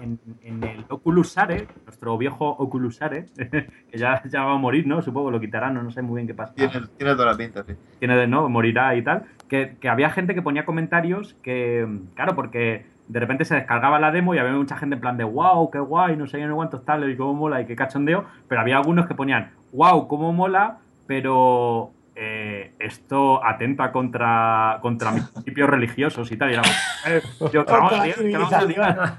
en- 0.00 0.20
en 0.42 0.62
el 0.62 0.84
Oculus 0.88 1.32
Sare, 1.32 1.66
nuestro 1.84 2.16
viejo 2.18 2.48
Oculus 2.50 2.98
Sare, 2.98 3.26
que 3.36 3.98
ya, 3.98 4.22
ya 4.26 4.44
va 4.44 4.52
a 4.52 4.58
morir, 4.58 4.86
¿no? 4.86 5.02
Supongo 5.02 5.32
lo 5.32 5.40
quitarán, 5.40 5.74
no, 5.74 5.82
no 5.82 5.90
sé 5.90 6.02
muy 6.02 6.18
bien 6.18 6.28
qué 6.28 6.34
pasa. 6.34 6.54
Tiene, 6.54 6.86
tiene 6.96 7.14
toda 7.14 7.32
la 7.32 7.36
pinta, 7.36 7.64
sí. 7.64 7.72
tiene 7.98 8.16
de 8.16 8.28
no, 8.28 8.48
morirá 8.48 8.94
y 8.94 9.02
tal, 9.02 9.24
que, 9.48 9.76
que 9.80 9.88
había 9.88 10.10
gente 10.10 10.36
que 10.36 10.42
ponía 10.42 10.64
comentarios 10.64 11.34
que, 11.42 11.84
claro, 12.14 12.36
porque 12.36 12.86
de 13.08 13.18
repente 13.18 13.44
se 13.44 13.56
descargaba 13.56 13.98
la 13.98 14.12
demo 14.12 14.36
y 14.36 14.38
había 14.38 14.52
mucha 14.52 14.76
gente 14.76 14.94
en 14.94 15.00
plan 15.00 15.16
de 15.16 15.24
wow, 15.24 15.68
qué 15.72 15.80
guay, 15.80 16.16
no 16.16 16.28
sé 16.28 16.46
no 16.46 16.54
cuántos 16.54 16.84
tal, 16.84 17.10
y 17.10 17.16
cómo 17.16 17.34
mola 17.34 17.60
y 17.60 17.66
qué 17.66 17.74
cachondeo, 17.74 18.24
pero 18.46 18.60
había 18.60 18.76
algunos 18.76 19.08
que 19.08 19.14
ponían 19.16 19.50
wow, 19.72 20.08
cómo 20.08 20.32
mola, 20.32 20.78
pero 21.06 21.92
eh, 22.14 22.72
esto 22.78 23.44
atenta 23.44 23.92
contra, 23.92 24.78
contra 24.82 25.10
mis 25.12 25.24
principios 25.30 25.68
religiosos 25.70 26.30
y 26.32 26.36
tal. 26.36 26.50
Y 26.50 26.54
era, 26.54 26.62
eh, 27.08 27.20
yo, 27.52 27.64
vamos 27.64 27.92
que 27.92 28.32
vamos 28.32 28.52
a 28.52 28.64
liar. 28.64 29.12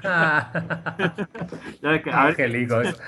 Ya 1.82 1.90
ves 1.92 2.02
que, 2.04 2.12
a 2.12 2.24
ver, 2.26 2.32
Angélicos. 2.32 3.02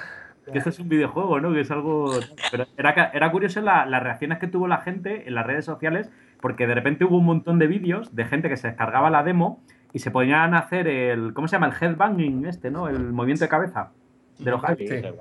que 0.51 0.57
esto 0.57 0.69
es 0.69 0.79
un 0.79 0.89
videojuego, 0.89 1.39
¿no? 1.39 1.51
Que 1.53 1.61
es 1.61 1.71
algo. 1.71 2.11
Pero 2.51 2.65
era, 2.77 3.11
era 3.13 3.31
curioso 3.31 3.61
la- 3.61 3.85
las 3.85 4.01
reacciones 4.03 4.37
que 4.39 4.47
tuvo 4.47 4.67
la 4.67 4.77
gente 4.77 5.27
en 5.27 5.35
las 5.35 5.45
redes 5.45 5.65
sociales, 5.65 6.09
porque 6.41 6.67
de 6.67 6.75
repente 6.75 7.05
hubo 7.05 7.17
un 7.17 7.25
montón 7.25 7.59
de 7.59 7.67
vídeos 7.67 8.15
de 8.15 8.25
gente 8.25 8.49
que 8.49 8.57
se 8.57 8.67
descargaba 8.67 9.09
la 9.09 9.23
demo 9.23 9.61
y 9.93 9.99
se 9.99 10.11
ponían 10.11 10.53
a 10.53 10.59
hacer 10.59 10.87
el. 10.87 11.33
¿Cómo 11.33 11.47
se 11.47 11.55
llama? 11.55 11.67
El 11.67 11.73
headbanging 11.83 12.45
este, 12.45 12.69
¿no? 12.71 12.87
El 12.87 13.11
movimiento 13.11 13.43
de 13.45 13.49
cabeza. 13.49 13.91
De 14.37 14.51
los 14.51 14.61
Sí, 14.77 14.85
heads. 14.87 15.13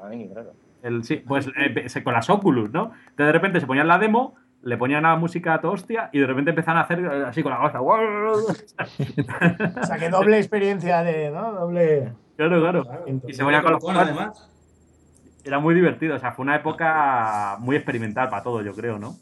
El, 0.83 1.03
sí, 1.05 1.16
pues 1.16 1.49
eh, 1.57 1.89
se- 1.89 2.05
con 2.05 2.14
las 2.14 2.29
Oculus, 2.31 2.70
¿no? 2.70 2.93
Entonces 3.11 3.26
de 3.26 3.33
repente 3.33 3.61
se 3.61 3.66
ponían 3.66 3.89
la 3.89 3.99
demo, 3.99 4.35
le 4.62 4.76
ponían 4.76 5.03
la 5.05 5.16
música 5.16 5.55
a 5.55 5.61
toda 5.61 5.74
hostia 5.74 6.11
y 6.12 6.18
de 6.20 6.26
repente 6.26 6.51
empezaban 6.51 6.79
a 6.79 6.83
hacer 6.83 7.01
eh, 7.01 7.24
así 7.26 7.43
con 7.43 7.51
la 7.53 7.59
cabeza. 7.59 7.81
O 7.81 8.41
sea, 9.87 9.97
que 9.99 10.09
doble 10.11 10.39
experiencia 10.39 11.03
de, 11.03 11.31
¿no? 11.31 11.53
Doble. 11.53 12.12
Claro, 12.37 12.61
claro. 12.61 12.85
Y 13.26 13.33
se 13.35 13.43
ponía 13.45 13.62
con 13.62 13.72
los 13.72 13.85
además. 13.89 14.49
Era 15.45 15.59
muy 15.61 15.74
divertido, 15.74 16.16
o 16.16 16.18
sea, 16.18 16.33
fue 16.33 16.43
una 16.45 16.57
época 16.57 17.57
muy 17.61 17.76
experimental 17.76 18.29
para 18.29 18.43
todo, 18.43 18.61
yo 18.62 18.74
creo, 18.74 18.99
¿no? 18.99 19.16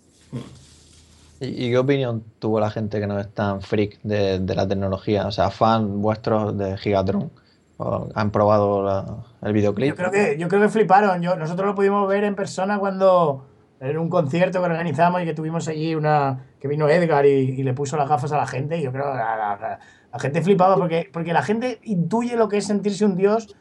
¿Y, 1.41 1.67
y 1.67 1.71
qué 1.71 1.79
opinión 1.79 2.25
tuvo 2.39 2.59
la 2.59 2.71
gente 2.71 2.99
que 2.99 3.07
no 3.07 3.19
es 3.21 3.33
tan 3.33 3.61
freak 3.63 4.01
de, 4.03 4.41
de 4.41 4.55
la 4.55 4.67
tecnología? 4.67 5.27
O 5.27 5.31
sea, 5.31 5.51
fan 5.51 6.01
vuestros 6.03 6.57
de 6.59 6.77
Gigatron. 6.79 7.31
¿O 7.79 8.09
¿Han 8.15 8.31
probado 8.31 8.83
la- 8.83 9.05
el 9.43 9.53
videoclip? 9.53 9.91
Yo 9.91 9.97
creo 9.97 10.11
que, 10.11 10.37
yo 10.39 10.49
creo 10.49 10.63
que 10.63 10.69
fliparon. 10.69 11.21
Yo, 11.23 11.37
nosotros 11.37 11.67
lo 11.67 11.75
pudimos 11.75 12.09
ver 12.09 12.25
en 12.25 12.35
persona 12.35 12.79
cuando 12.79 13.47
en 13.81 13.99
un 13.99 14.09
concierto 14.09 14.61
que 14.61 14.65
organizamos 14.67 15.21
y 15.23 15.25
que 15.27 15.35
tuvimos 15.35 15.69
allí 15.69 15.95
una. 15.95 16.47
que 16.59 16.69
vino 16.69 16.89
Edgar 16.89 17.27
y, 17.27 17.29
y 17.31 17.63
le 17.63 17.75
puso 17.75 17.97
las 17.99 18.09
gafas 18.09 18.33
a 18.33 18.39
la 18.39 18.47
gente. 18.47 18.79
Y 18.79 18.83
yo 18.83 18.93
creo 18.93 19.05
que 19.05 19.11
la, 19.19 19.37
la- 19.37 19.59
la- 19.61 20.19
gente 20.19 20.41
flipaba 20.41 20.77
porque, 20.77 21.11
porque 21.13 21.35
la 21.35 21.43
gente 21.43 21.79
intuye 21.83 22.37
lo 22.37 22.49
que 22.49 22.57
es 22.57 22.67
sentirse 22.67 23.05
un 23.05 23.17
dios. 23.17 23.55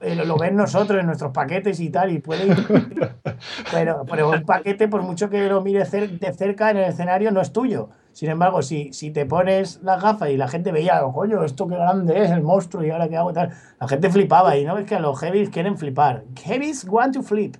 eh, 0.00 0.14
lo, 0.14 0.24
lo 0.24 0.36
ven 0.38 0.56
nosotros 0.56 0.98
en 1.00 1.04
nuestros 1.06 1.32
paquetes 1.32 1.78
y 1.80 1.90
tal, 1.90 2.10
y 2.12 2.20
puede 2.20 2.46
intuir. 2.46 3.10
Pero, 3.72 4.04
pero 4.08 4.30
un 4.30 4.42
paquete, 4.44 4.88
por 4.88 5.02
mucho 5.02 5.28
que 5.30 5.46
lo 5.48 5.60
mires 5.60 5.92
cer- 5.92 6.18
de 6.18 6.32
cerca 6.32 6.70
en 6.70 6.78
el 6.78 6.84
escenario, 6.84 7.30
no 7.30 7.40
es 7.40 7.52
tuyo. 7.52 7.90
Sin 8.18 8.30
embargo, 8.30 8.62
si, 8.62 8.92
si 8.92 9.12
te 9.12 9.26
pones 9.26 9.80
las 9.84 10.02
gafas 10.02 10.30
y 10.30 10.36
la 10.36 10.48
gente 10.48 10.72
veía, 10.72 11.00
coño, 11.14 11.44
esto 11.44 11.68
qué 11.68 11.76
grande 11.76 12.20
es 12.24 12.32
el 12.32 12.42
monstruo 12.42 12.82
y 12.84 12.90
ahora 12.90 13.08
qué 13.08 13.16
hago 13.16 13.30
y 13.30 13.34
tal, 13.34 13.50
la 13.80 13.86
gente 13.86 14.10
flipaba 14.10 14.56
y 14.56 14.64
no 14.64 14.76
es 14.76 14.86
que 14.86 14.98
los 14.98 15.20
heavies 15.20 15.50
quieren 15.50 15.78
flipar. 15.78 16.24
Heavies 16.44 16.84
want 16.88 17.14
to 17.14 17.22
flip. 17.22 17.54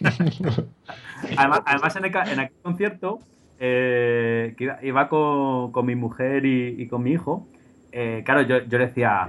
Además, 1.38 1.62
además 1.64 1.94
en, 1.94 2.04
el 2.06 2.10
en 2.16 2.40
aquel 2.40 2.56
concierto, 2.60 3.20
eh, 3.60 4.56
que 4.58 4.68
iba, 4.82 5.08
con, 5.08 5.70
con 5.70 5.86
mi 5.86 5.94
mujer 5.94 6.44
y, 6.44 6.74
y 6.76 6.88
con 6.88 7.04
mi 7.04 7.12
hijo, 7.12 7.46
eh, 7.92 8.22
claro, 8.26 8.42
yo, 8.42 8.64
yo 8.64 8.78
le 8.78 8.88
decía, 8.88 9.28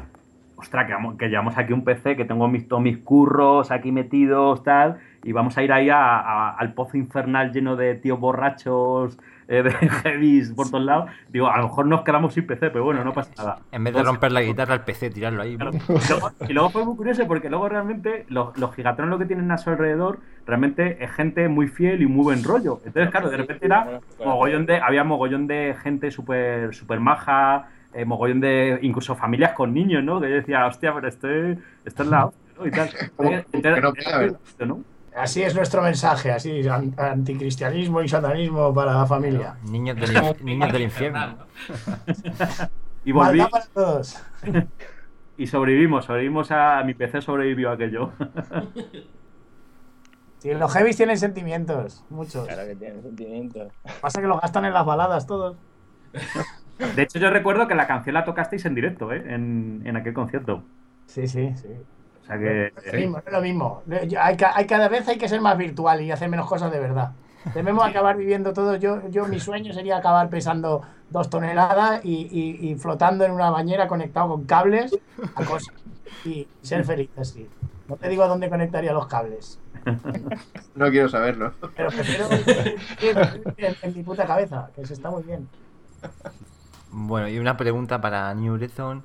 ostras, 0.55 0.87
que, 0.87 0.93
vamos- 0.93 1.15
que 1.15 1.27
llevamos 1.27 1.59
aquí 1.59 1.73
un 1.73 1.83
PC, 1.83 2.15
que 2.15 2.25
tengo 2.25 2.47
mis, 2.47 2.67
todos 2.67 2.81
mis 2.81 2.97
curros 2.97 3.69
aquí 3.69 3.91
metidos, 3.91 4.63
tal, 4.63 4.97
y 5.23 5.31
vamos 5.31 5.57
a 5.59 5.63
ir 5.63 5.71
ahí 5.71 5.91
a- 5.91 6.17
a- 6.19 6.55
al 6.57 6.73
pozo 6.73 6.97
infernal 6.97 7.51
lleno 7.51 7.75
de 7.75 7.93
tíos 7.93 8.19
borrachos, 8.19 9.19
eh, 9.47 9.63
de 9.63 9.71
heavies 10.03 10.51
por 10.51 10.69
todos 10.69 10.83
lados. 10.83 11.09
Digo, 11.29 11.47
a 11.49 11.57
lo 11.57 11.63
mejor 11.63 11.85
nos 11.87 12.03
quedamos 12.03 12.33
sin 12.33 12.47
PC, 12.47 12.69
pero 12.71 12.83
bueno, 12.83 13.03
no 13.03 13.13
pasa 13.13 13.31
nada. 13.37 13.59
En 13.71 13.83
vez 13.83 13.93
de 13.93 14.03
romper 14.03 14.31
la 14.31 14.41
guitarra 14.41 14.73
al 14.73 14.83
PC, 14.83 15.09
tirarlo 15.09 15.41
ahí. 15.41 15.57
Claro. 15.57 15.71
Y 15.73 16.09
luego, 16.09 16.31
y 16.47 16.53
luego 16.53 16.69
fue 16.69 16.85
muy 16.85 16.95
curioso 16.95 17.27
porque 17.27 17.49
luego 17.49 17.69
realmente 17.69 18.25
los, 18.29 18.57
los 18.57 18.73
gigatrones 18.73 19.11
lo 19.11 19.19
que 19.19 19.25
tienen 19.25 19.51
a 19.51 19.57
su 19.57 19.69
alrededor 19.69 20.19
realmente 20.45 21.03
es 21.03 21.11
gente 21.11 21.47
muy 21.47 21.67
fiel 21.67 22.01
y 22.01 22.07
muy 22.07 22.23
buen 22.23 22.43
rollo. 22.43 22.81
Entonces, 22.85 23.11
claro, 23.11 23.29
de 23.29 23.37
repente 23.37 23.65
era 23.65 23.99
mogollón 24.23 24.65
de, 24.65 24.77
había 24.77 25.03
mogollón 25.03 25.47
de 25.47 25.75
gente 25.81 26.11
súper 26.11 26.73
super 26.73 26.99
maja, 26.99 27.69
eh, 27.93 28.05
mogollón 28.05 28.41
de 28.41 28.79
incluso 28.81 29.15
familias 29.15 29.53
con 29.53 29.73
niños, 29.73 30.03
¿no? 30.03 30.19
Que 30.19 30.29
yo 30.29 30.35
decía, 30.35 30.65
hostia, 30.67 30.93
pero 30.93 31.07
esto 31.07 31.29
es, 31.29 31.57
esto 31.85 32.03
es 32.03 32.09
la 32.09 32.25
hostia, 32.25 32.53
¿no? 32.57 32.67
Y 32.67 32.71
tal. 32.71 32.89
Entonces, 33.53 33.75
que 33.75 33.81
no 33.81 33.93
queda, 33.93 34.17
¿verdad? 34.19 34.39
¿no? 34.65 34.94
Así 35.15 35.41
es 35.43 35.55
nuestro 35.55 35.81
mensaje, 35.81 36.31
así, 36.31 36.67
an- 36.67 36.93
anticristianismo 36.97 38.01
y 38.01 38.09
satanismo 38.09 38.73
para 38.73 38.93
la 38.93 39.05
familia. 39.05 39.55
Niños 39.63 39.95
del, 39.95 40.13
inf- 40.15 40.41
niños 40.41 40.71
del 40.73 40.81
infierno. 40.81 41.37
Y 43.05 43.11
volví 43.13 43.39
para 43.49 43.65
todos. 43.65 44.21
y 45.37 45.47
sobrevivimos, 45.47 46.05
sobrevivimos 46.05 46.51
a 46.51 46.83
mi 46.83 46.93
PC 46.95 47.21
sobrevivió 47.21 47.69
a 47.69 47.73
aquello. 47.73 48.11
Sí, 50.39 50.53
los 50.53 50.71
heavies 50.73 50.95
tienen 50.95 51.17
sentimientos, 51.17 52.03
muchos. 52.11 52.45
Claro 52.47 52.67
que 52.67 52.75
tiene 52.75 53.01
sentimientos. 53.01 53.71
Pasa 53.99 54.21
que 54.21 54.27
lo 54.27 54.37
gastan 54.39 54.65
en 54.65 54.73
las 54.73 54.85
baladas 54.85 55.25
todos. 55.25 55.57
De 56.95 57.01
hecho, 57.01 57.17
yo 57.17 57.31
recuerdo 57.31 57.67
que 57.67 57.73
la 57.73 57.87
canción 57.87 58.13
la 58.13 58.25
tocasteis 58.25 58.63
en 58.65 58.75
directo, 58.75 59.11
¿eh? 59.11 59.23
En, 59.27 59.81
en 59.85 59.95
aquel 59.97 60.13
concierto. 60.13 60.61
Sí, 61.07 61.27
sí, 61.27 61.51
sí. 61.55 61.69
O 62.25 62.27
sea 62.27 62.37
que. 62.39 62.67
Es 62.83 62.93
lo 62.93 62.99
mismo, 62.99 63.17
es 63.25 63.31
lo 63.33 63.41
mismo. 63.41 63.83
Yo- 64.07 64.19
Hay, 64.21 64.35
ca- 64.35 64.53
hay 64.55 64.65
cada 64.65 64.89
vez 64.89 65.07
hay 65.07 65.17
que 65.17 65.29
ser 65.29 65.41
más 65.41 65.57
virtual 65.57 66.01
y 66.01 66.11
hacer 66.11 66.27
menos 66.29 66.47
cosas 66.47 66.71
de 66.71 66.79
verdad. 66.79 67.11
Debemos 67.53 67.85
acabar 67.85 68.17
viviendo 68.17 68.53
todo. 68.53 68.75
Yo, 68.75 69.07
yo 69.09 69.27
mi 69.27 69.39
sueño 69.39 69.71
sería 69.73 69.97
acabar 69.97 70.29
pesando 70.29 70.81
dos 71.11 71.29
toneladas 71.29 72.03
y, 72.03 72.27
y- 72.31 72.69
y 72.71 72.75
flotando 72.75 73.23
en 73.23 73.31
una 73.31 73.51
bañera 73.51 73.87
conectado 73.87 74.29
con 74.29 74.45
cables 74.45 74.97
a 75.35 75.45
cosas. 75.45 75.75
Y 76.25 76.47
ser 76.63 76.83
feliz 76.83 77.09
así. 77.17 77.47
No 77.87 77.97
te 77.97 78.09
digo 78.09 78.23
a 78.23 78.27
dónde 78.27 78.49
conectaría 78.49 78.91
los 78.93 79.05
cables. 79.07 79.59
No 80.75 80.89
quiero 80.89 81.07
saberlo. 81.07 81.53
Pero 81.75 81.89
prefiero 81.89 82.27
en 83.83 83.93
mi 83.95 84.03
puta 84.03 84.25
cabeza, 84.25 84.69
que 84.75 84.85
se 84.85 84.93
está 84.93 85.09
muy 85.11 85.23
bien. 85.23 85.47
Bueno, 86.91 87.27
y 87.29 87.39
una 87.39 87.57
pregunta 87.57 88.01
para 88.01 88.33
New 88.33 88.53
Horizon. 88.53 89.03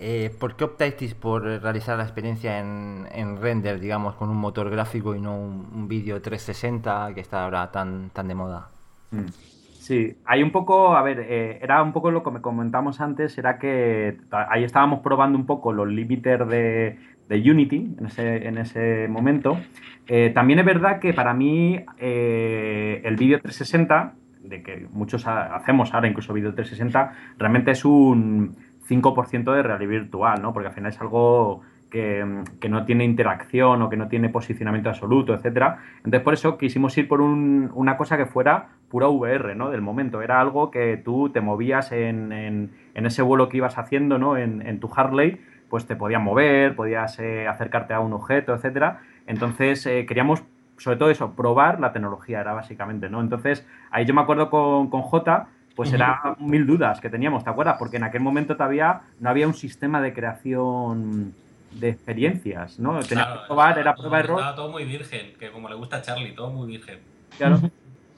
Eh, 0.00 0.30
¿Por 0.38 0.54
qué 0.54 0.64
optasteis 0.64 1.14
por 1.14 1.42
realizar 1.42 1.96
la 1.98 2.04
experiencia 2.04 2.60
en, 2.60 3.06
en 3.12 3.40
render, 3.40 3.80
digamos, 3.80 4.14
con 4.14 4.28
un 4.28 4.36
motor 4.36 4.70
gráfico 4.70 5.16
y 5.16 5.20
no 5.20 5.36
un, 5.36 5.66
un 5.74 5.88
vídeo 5.88 6.22
360 6.22 7.12
que 7.14 7.20
está 7.20 7.44
ahora 7.44 7.70
tan, 7.72 8.10
tan 8.10 8.28
de 8.28 8.34
moda? 8.36 8.68
Mm. 9.10 9.26
Sí, 9.80 10.14
hay 10.26 10.42
un 10.42 10.52
poco, 10.52 10.96
a 10.96 11.02
ver, 11.02 11.18
eh, 11.20 11.58
era 11.62 11.82
un 11.82 11.92
poco 11.92 12.10
lo 12.10 12.22
que 12.22 12.30
me 12.30 12.40
comentamos 12.40 13.00
antes, 13.00 13.36
era 13.38 13.58
que 13.58 14.18
ahí 14.30 14.62
estábamos 14.62 15.00
probando 15.00 15.38
un 15.38 15.46
poco 15.46 15.72
los 15.72 15.88
límites 15.88 16.46
de, 16.46 16.98
Unity 17.30 17.96
en 17.98 18.06
ese, 18.06 18.46
en 18.46 18.58
ese 18.58 19.08
momento. 19.08 19.58
Eh, 20.06 20.30
también 20.34 20.58
es 20.58 20.66
verdad 20.66 21.00
que 21.00 21.12
para 21.14 21.32
mí 21.32 21.80
el 21.98 23.16
vídeo 23.16 23.40
360, 23.40 24.12
de 24.42 24.62
que 24.62 24.86
muchos 24.92 25.26
ha- 25.26 25.56
hacemos 25.56 25.92
ahora, 25.94 26.08
incluso 26.08 26.32
vídeo 26.34 26.54
360, 26.54 27.34
realmente 27.38 27.70
es 27.70 27.84
un 27.84 28.56
5% 28.88 29.52
de 29.52 29.62
realidad 29.62 29.90
virtual, 29.90 30.42
¿no? 30.42 30.52
Porque 30.52 30.68
al 30.68 30.74
final 30.74 30.90
es 30.90 31.00
algo 31.00 31.60
que, 31.90 32.42
que 32.60 32.68
no 32.68 32.84
tiene 32.84 33.04
interacción 33.04 33.80
o 33.82 33.88
que 33.88 33.96
no 33.96 34.08
tiene 34.08 34.28
posicionamiento 34.28 34.88
absoluto, 34.90 35.32
etcétera. 35.34 35.78
Entonces, 35.98 36.20
por 36.22 36.34
eso 36.34 36.58
quisimos 36.58 36.96
ir 36.98 37.08
por 37.08 37.20
un- 37.20 37.70
una 37.74 37.96
cosa 37.96 38.16
que 38.16 38.26
fuera 38.26 38.68
pura 38.90 39.08
VR, 39.08 39.54
¿no? 39.54 39.70
Del 39.70 39.80
momento. 39.82 40.20
Era 40.22 40.40
algo 40.40 40.70
que 40.70 40.96
tú 41.02 41.30
te 41.30 41.40
movías 41.40 41.92
en, 41.92 42.32
en- 42.32 42.70
ese 42.94 43.22
vuelo 43.22 43.48
que 43.48 43.58
ibas 43.58 43.78
haciendo, 43.78 44.18
¿no? 44.18 44.36
En, 44.36 44.66
en 44.66 44.80
tu 44.80 44.90
Harley, 44.94 45.40
pues 45.70 45.86
te 45.86 45.96
podías 45.96 46.20
mover, 46.20 46.74
podías 46.74 47.18
eh, 47.20 47.46
acercarte 47.46 47.94
a 47.94 48.00
un 48.00 48.12
objeto, 48.12 48.54
etcétera. 48.54 49.00
Entonces, 49.26 49.86
eh, 49.86 50.04
queríamos, 50.06 50.42
sobre 50.78 50.96
todo 50.96 51.10
eso, 51.10 51.34
probar 51.36 51.80
la 51.80 51.92
tecnología, 51.92 52.40
era 52.40 52.52
básicamente, 52.54 53.08
¿no? 53.08 53.20
Entonces, 53.20 53.66
ahí 53.90 54.04
yo 54.04 54.14
me 54.14 54.20
acuerdo 54.22 54.50
con, 54.50 54.88
con 54.90 55.02
J, 55.02 55.46
pues 55.78 55.92
era 55.92 56.34
mil 56.40 56.66
dudas 56.66 57.00
que 57.00 57.08
teníamos, 57.08 57.44
¿te 57.44 57.50
acuerdas? 57.50 57.76
Porque 57.78 57.98
en 57.98 58.02
aquel 58.02 58.20
momento 58.20 58.56
todavía 58.56 59.02
no 59.20 59.30
había 59.30 59.46
un 59.46 59.54
sistema 59.54 60.00
de 60.02 60.12
creación 60.12 61.32
de 61.72 61.90
experiencias, 61.90 62.80
¿no? 62.80 62.98
Tenías 62.98 63.26
Claro, 63.26 63.40
que 63.42 63.46
probar, 63.46 63.78
era 63.78 63.94
todo- 63.94 64.02
prueba 64.02 64.18
error. 64.18 64.38
Estaba 64.40 64.56
todo 64.56 64.70
muy 64.72 64.84
virgen, 64.84 65.34
que 65.38 65.52
como 65.52 65.68
le 65.68 65.76
gusta 65.76 65.98
a 65.98 66.02
Charlie, 66.02 66.32
todo 66.34 66.50
muy 66.50 66.66
virgen. 66.66 66.98
Claro. 67.38 67.60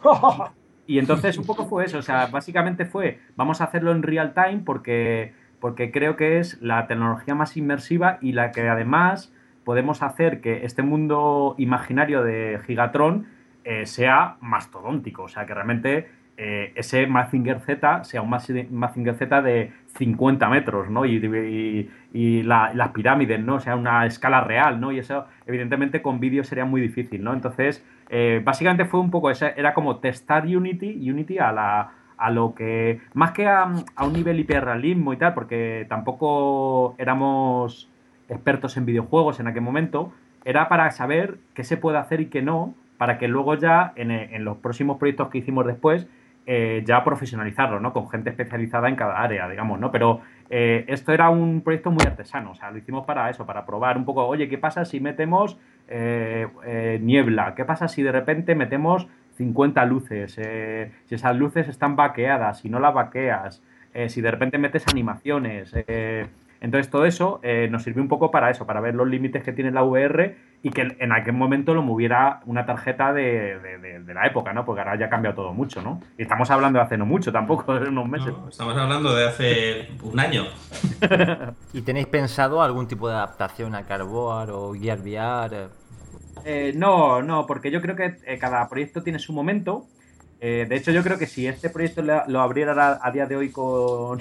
Y 0.86 0.98
entonces 0.98 1.38
un 1.38 1.44
poco 1.46 1.66
fue 1.66 1.84
eso, 1.84 1.98
o 1.98 2.02
sea, 2.02 2.26
básicamente 2.26 2.84
fue, 2.84 3.20
vamos 3.36 3.61
a 3.61 3.64
hacerlo 3.64 3.92
en 3.92 4.02
real 4.02 4.32
time 4.34 4.62
porque, 4.64 5.34
porque 5.61 5.92
creo 5.92 6.16
que 6.16 6.38
es 6.40 6.61
la 6.62 6.88
tecnología 6.88 7.34
más 7.36 7.56
inmersiva 7.56 8.18
y 8.20 8.32
la 8.32 8.50
que 8.50 8.68
además 8.68 9.32
podemos 9.64 10.02
hacer 10.02 10.40
que 10.40 10.64
este 10.64 10.82
mundo 10.82 11.54
imaginario 11.58 12.24
de 12.24 12.58
Gigatron 12.66 13.26
eh, 13.62 13.86
sea 13.86 14.36
mastodóntico, 14.40 15.24
o 15.24 15.28
sea, 15.28 15.46
que 15.46 15.54
realmente 15.54 16.11
eh, 16.43 16.72
ese 16.74 17.07
Mazinger 17.07 17.61
Z 17.61 18.05
sea 18.05 18.22
un 18.22 18.30
Mazi- 18.30 18.66
Mazinger 18.70 19.14
Z 19.14 19.43
de 19.43 19.72
50 19.99 20.49
metros, 20.49 20.88
¿no? 20.88 21.05
Y, 21.05 21.16
y- 21.16 21.91
y 22.14 22.43
la- 22.43 22.72
las 22.74 22.88
pirámides, 22.93 23.38
¿no? 23.41 23.57
O 23.57 23.61
sea, 23.61 23.76
una 23.76 24.07
escala 24.07 24.41
real, 24.41 24.80
¿no? 24.80 24.91
Y 24.91 24.99
eso, 25.01 25.26
evidentemente, 25.47 26.01
con 26.01 26.18
vídeo 26.18 26.43
sería 26.43 26.64
muy 26.64 26.80
difícil, 26.80 27.22
¿no? 27.22 27.34
Entonces, 27.34 27.84
eh, 28.09 28.41
básicamente 28.43 28.86
fue 28.86 29.01
un 29.01 29.11
poco, 29.11 29.30
ese- 29.30 29.53
era 29.57 29.74
como 29.74 29.97
testar 29.99 30.45
Unity, 30.47 31.11
Unity 31.11 31.38
a 31.38 31.53
la 31.53 31.91
a 32.22 32.30
lo 32.30 32.55
que, 32.55 33.01
más 33.14 33.30
que 33.32 33.47
a, 33.47 33.62
a 33.97 34.05
un 34.07 34.12
nivel 34.12 34.38
hiperrealismo 34.41 35.14
y 35.14 35.16
tal, 35.16 35.32
porque 35.32 35.86
tampoco 35.88 36.95
éramos 36.99 37.88
expertos 38.28 38.76
en 38.76 38.84
videojuegos 38.84 39.41
en 39.41 39.47
aquel 39.47 39.62
momento, 39.62 40.12
era 40.45 40.68
para 40.68 40.91
saber 40.91 41.38
qué 41.55 41.64
se 41.64 41.76
puede 41.78 41.97
hacer 41.99 42.20
y 42.20 42.26
qué 42.26 42.43
no, 42.43 42.74
para 42.99 43.16
que 43.16 43.26
luego 43.26 43.55
ya 43.55 43.93
en, 43.97 44.11
en 44.11 44.45
los 44.45 44.59
próximos 44.59 44.99
proyectos 44.99 45.28
que 45.30 45.38
hicimos 45.38 45.66
después, 45.66 46.07
eh, 46.53 46.82
ya 46.84 47.05
profesionalizarlo, 47.05 47.78
¿no? 47.78 47.92
Con 47.92 48.09
gente 48.09 48.30
especializada 48.30 48.88
en 48.88 48.96
cada 48.96 49.22
área, 49.22 49.48
digamos, 49.48 49.78
¿no? 49.78 49.92
Pero 49.92 50.20
eh, 50.48 50.84
esto 50.88 51.12
era 51.12 51.30
un 51.30 51.61
proyecto 51.61 51.92
muy 51.92 52.05
artesano, 52.05 52.51
o 52.51 52.55
sea, 52.57 52.72
lo 52.72 52.78
hicimos 52.78 53.07
para 53.07 53.30
eso, 53.30 53.46
para 53.46 53.64
probar 53.64 53.96
un 53.96 54.05
poco, 54.05 54.26
oye, 54.26 54.48
¿qué 54.48 54.59
pasa 54.59 54.84
si 54.84 54.98
metemos 54.98 55.61
eh, 55.86 56.98
niebla? 57.01 57.55
¿Qué 57.55 57.64
pasa 57.64 57.86
si 57.86 58.03
de 58.03 58.11
repente 58.11 58.57
metemos 58.57 59.07
50 59.36 59.84
luces? 59.84 60.40
Si 61.07 61.14
esas 61.14 61.36
luces 61.36 61.68
están 61.68 61.94
vaqueadas, 61.94 62.59
si 62.59 62.68
no 62.68 62.80
las 62.80 62.94
vaqueas, 62.94 63.62
si 64.09 64.20
de 64.20 64.30
repente 64.32 64.59
metes 64.59 64.88
animaciones. 64.88 65.72
Entonces 66.61 66.90
todo 66.90 67.04
eso 67.06 67.40
eh, 67.42 67.68
nos 67.70 67.82
sirvió 67.82 68.02
un 68.02 68.08
poco 68.08 68.30
para 68.30 68.50
eso, 68.50 68.66
para 68.66 68.80
ver 68.80 68.94
los 68.94 69.08
límites 69.08 69.42
que 69.42 69.52
tiene 69.52 69.70
la 69.70 69.82
VR 69.82 70.36
y 70.62 70.70
que 70.70 70.94
en 70.98 71.12
aquel 71.12 71.32
momento 71.32 71.72
lo 71.72 71.82
moviera 71.82 72.40
una 72.44 72.66
tarjeta 72.66 73.12
de, 73.14 73.58
de- 73.58 73.78
de- 73.78 74.00
de 74.00 74.14
la 74.14 74.26
época, 74.26 74.52
¿no? 74.52 74.64
Porque 74.66 74.80
ahora 74.82 74.96
ya 74.98 75.06
ha 75.06 75.08
cambiado 75.11 75.36
todo 75.36 75.52
mucho, 75.54 75.80
¿no? 75.82 76.02
Y 76.18 76.22
estamos 76.22 76.50
hablando 76.50 76.78
de 76.78 76.84
hace 76.84 76.98
no 76.98 77.06
mucho 77.06 77.32
tampoco, 77.32 77.78
de 77.80 77.88
unos 77.88 78.06
meses. 78.08 78.32
No, 78.36 78.48
estamos 78.48 78.76
hablando 78.76 79.14
de 79.14 79.26
hace 79.26 79.88
un 80.02 80.20
año. 80.20 80.44
¿Y 81.72 81.82
tenéis 81.82 82.06
pensado 82.06 82.62
algún 82.62 82.86
tipo 82.88 83.08
de 83.08 83.14
adaptación 83.14 83.74
a 83.74 83.84
Carboard 83.84 84.50
o 84.50 84.74
Gear 84.74 84.98
VR? 85.00 85.68
Eh, 86.44 86.72
no, 86.76 87.22
no, 87.22 87.46
porque 87.46 87.70
yo 87.70 87.80
creo 87.80 87.96
que 87.96 88.16
eh, 88.26 88.38
cada 88.38 88.68
proyecto 88.68 89.02
tiene 89.02 89.18
su 89.18 89.32
momento 89.32 89.86
Eh, 90.43 90.66
de 90.68 90.76
hecho, 90.76 90.91
yo 90.91 91.03
creo 91.03 91.18
que 91.18 91.26
si 91.26 91.47
este 91.47 91.68
proyecto 91.68 92.03
lo, 92.03 92.41
abriera 92.41 92.99
a, 93.03 93.11
día 93.11 93.26
de 93.26 93.36
hoy 93.36 93.51
con, 93.53 94.20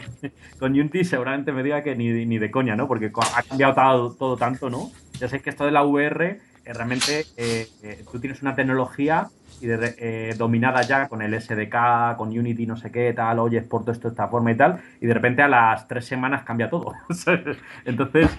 Unity, 0.59 1.05
seguramente 1.05 1.51
me 1.51 1.63
diga 1.63 1.81
que 1.81 1.95
ni, 1.95 2.37
de 2.37 2.51
coña, 2.51 2.75
¿no? 2.75 2.87
Porque 2.87 3.11
ha 3.35 3.43
cambiado 3.43 4.11
todo, 4.11 4.37
tanto, 4.37 4.69
¿no? 4.69 4.91
Ya 5.19 5.27
sé 5.27 5.41
que 5.41 5.49
esto 5.49 5.65
de 5.65 5.71
la 5.71 5.83
VR, 5.83 6.39
eh, 6.65 6.73
realmente 6.73 7.25
eh, 7.37 7.67
eh, 7.83 8.03
tú 8.11 8.19
tienes 8.19 8.41
una 8.41 8.55
tecnología 8.55 9.29
y 9.61 9.67
eh, 9.69 10.35
dominada 10.37 10.81
ya 10.83 11.07
con 11.07 11.21
el 11.21 11.39
SDK, 11.39 12.15
con 12.15 12.29
Unity, 12.29 12.65
no 12.65 12.77
sé 12.77 12.91
qué, 12.91 13.11
tal, 13.13 13.39
oye, 13.39 13.57
exporto 13.57 13.91
esto 13.91 14.07
de 14.07 14.13
esta 14.13 14.27
forma 14.27 14.51
y 14.51 14.55
tal, 14.55 14.79
y 15.01 15.07
de 15.07 15.13
repente 15.13 15.41
a 15.41 15.47
las 15.47 15.87
tres 15.87 16.05
semanas 16.05 16.43
cambia 16.43 16.69
todo. 16.69 16.93
Entonces, 17.85 18.29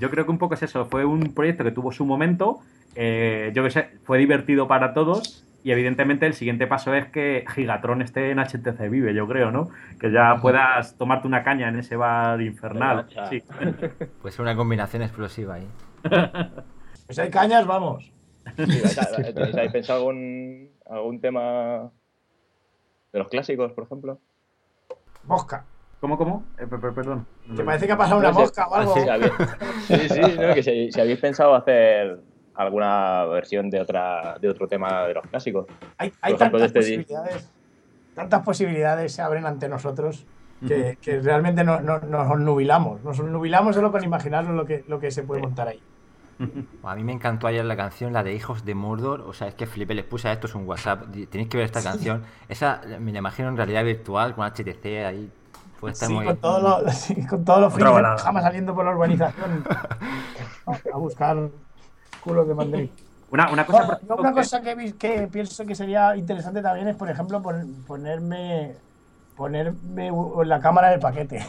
yo 0.00 0.10
creo 0.10 0.24
que 0.24 0.30
un 0.30 0.38
poco 0.38 0.54
es 0.54 0.62
eso, 0.62 0.86
fue 0.86 1.04
un 1.04 1.34
proyecto 1.34 1.64
que 1.64 1.70
tuvo 1.70 1.92
su 1.92 2.04
momento, 2.04 2.60
yo 2.96 3.62
que 3.62 3.70
sé, 3.70 3.90
fue 4.04 4.18
divertido 4.18 4.66
para 4.66 4.94
todos. 4.94 5.44
Y 5.64 5.72
evidentemente 5.72 6.26
el 6.26 6.34
siguiente 6.34 6.66
paso 6.66 6.92
es 6.94 7.06
que 7.08 7.44
Gigatron 7.54 8.02
esté 8.02 8.30
en 8.30 8.38
HTC 8.38 8.88
Vive, 8.90 9.14
yo 9.14 9.26
creo, 9.26 9.50
¿no? 9.50 9.70
Que 9.98 10.12
ya 10.12 10.36
puedas 10.40 10.96
tomarte 10.98 11.26
una 11.26 11.42
caña 11.42 11.68
en 11.70 11.78
ese 11.78 11.96
bar 11.96 12.40
infernal. 12.42 13.06
Sí. 13.30 13.42
Pues 14.22 14.38
una 14.38 14.54
combinación 14.54 15.02
explosiva 15.02 15.54
ahí. 15.54 15.66
Pues 17.06 17.18
hay 17.18 17.28
cañas, 17.30 17.66
vamos. 17.66 18.10
Sí, 18.56 18.80
¿vais 18.80 18.98
a- 18.98 19.10
¿tenéis- 19.16 19.54
¿Habéis 19.56 19.72
pensado 19.72 19.98
algún, 20.00 20.70
algún 20.88 21.20
tema 21.20 21.90
de 23.12 23.18
los 23.18 23.28
clásicos, 23.28 23.72
por 23.72 23.84
ejemplo? 23.84 24.18
Mosca. 25.24 25.64
¿Cómo, 26.00 26.16
cómo? 26.18 26.44
Eh, 26.58 26.66
per- 26.66 26.80
per- 26.80 26.92
perdón. 26.94 27.26
Que 27.56 27.62
parece 27.62 27.86
que 27.86 27.92
ha 27.92 27.96
pasado 27.98 28.20
una 28.20 28.32
mosca 28.32 28.66
o 28.68 28.74
algo. 28.74 28.94
Sí, 28.94 29.00
sí, 29.98 30.08
sí, 30.08 30.20
no, 30.38 30.54
que 30.54 30.62
si, 30.62 30.92
si 30.92 31.00
habéis 31.00 31.18
pensado 31.20 31.54
hacer 31.54 32.20
alguna 32.54 33.24
versión 33.26 33.70
de 33.70 33.80
otra 33.80 34.36
de 34.40 34.48
otro 34.48 34.66
tema 34.68 35.02
de 35.06 35.14
los 35.14 35.26
clásicos. 35.26 35.66
Hay, 35.98 36.12
hay 36.20 36.34
ejemplo, 36.34 36.58
tantas 36.58 36.66
este 36.66 36.78
posibilidades. 36.80 37.50
Tantas 38.14 38.42
posibilidades 38.42 39.12
se 39.12 39.22
abren 39.22 39.44
ante 39.46 39.68
nosotros 39.68 40.24
que, 40.66 40.96
que 41.02 41.20
realmente 41.20 41.64
no- 41.64 41.80
no- 41.80 41.98
nos 42.00 42.38
nubilamos. 42.38 43.02
Nos 43.02 43.18
nubilamos 43.18 43.74
solo 43.74 43.90
con 43.92 44.02
imaginarnos 44.04 44.54
lo 44.54 44.64
que, 44.64 44.84
lo 44.88 44.98
que 45.00 45.10
se 45.10 45.22
puede 45.24 45.42
montar 45.42 45.68
ahí. 45.68 45.82
A 46.82 46.96
mí 46.96 47.04
me 47.04 47.12
encantó 47.12 47.46
ayer 47.46 47.64
la 47.64 47.76
canción, 47.76 48.12
la 48.12 48.22
de 48.24 48.34
Hijos 48.34 48.64
de 48.64 48.74
Mordor. 48.74 49.20
O 49.22 49.32
sea, 49.32 49.46
es 49.48 49.54
que 49.54 49.66
flipé, 49.66 49.94
les 49.94 50.04
puse 50.04 50.28
a 50.28 50.32
esto 50.32 50.46
es 50.46 50.54
un 50.54 50.66
WhatsApp. 50.66 51.04
Tenéis 51.30 51.48
que 51.48 51.56
ver 51.56 51.66
esta 51.66 51.82
canción. 51.82 52.22
Esa 52.48 52.80
me 53.00 53.12
la 53.12 53.18
imagino 53.18 53.48
en 53.48 53.56
realidad 53.56 53.84
virtual 53.84 54.34
con 54.34 54.44
HTC 54.48 54.84
ahí. 55.06 55.30
Puede 55.80 55.92
estar 55.92 56.08
Sí, 56.08 56.14
muy 56.14 56.24
con 56.24 56.36
todos 56.38 56.62
los, 56.84 56.94
sí, 56.98 57.26
con 57.26 57.44
todos 57.44 57.60
los 57.60 57.74
pijama 57.74 58.40
saliendo 58.40 58.74
por 58.74 58.84
la 58.84 58.92
urbanización 58.92 59.64
a 60.92 60.96
buscar 60.96 61.36
culos 62.24 62.48
de 62.48 62.54
Madrid. 62.54 62.90
Una, 63.30 63.50
una 63.50 63.66
cosa, 63.66 63.82
ejemplo, 63.94 64.16
una 64.16 64.28
que- 64.30 64.34
cosa 64.36 64.60
que, 64.62 65.28
pienso 65.32 65.64
que 65.66 65.74
sería 65.74 66.14
interesante 66.14 66.62
también 66.62 66.86
es, 66.88 66.94
por 66.94 67.10
ejemplo, 67.10 67.42
pon- 67.42 67.82
ponerme 67.86 68.76
ponerme 69.34 70.12
la 70.44 70.60
cámara 70.60 70.90
del 70.90 71.00
paquete. 71.00 71.44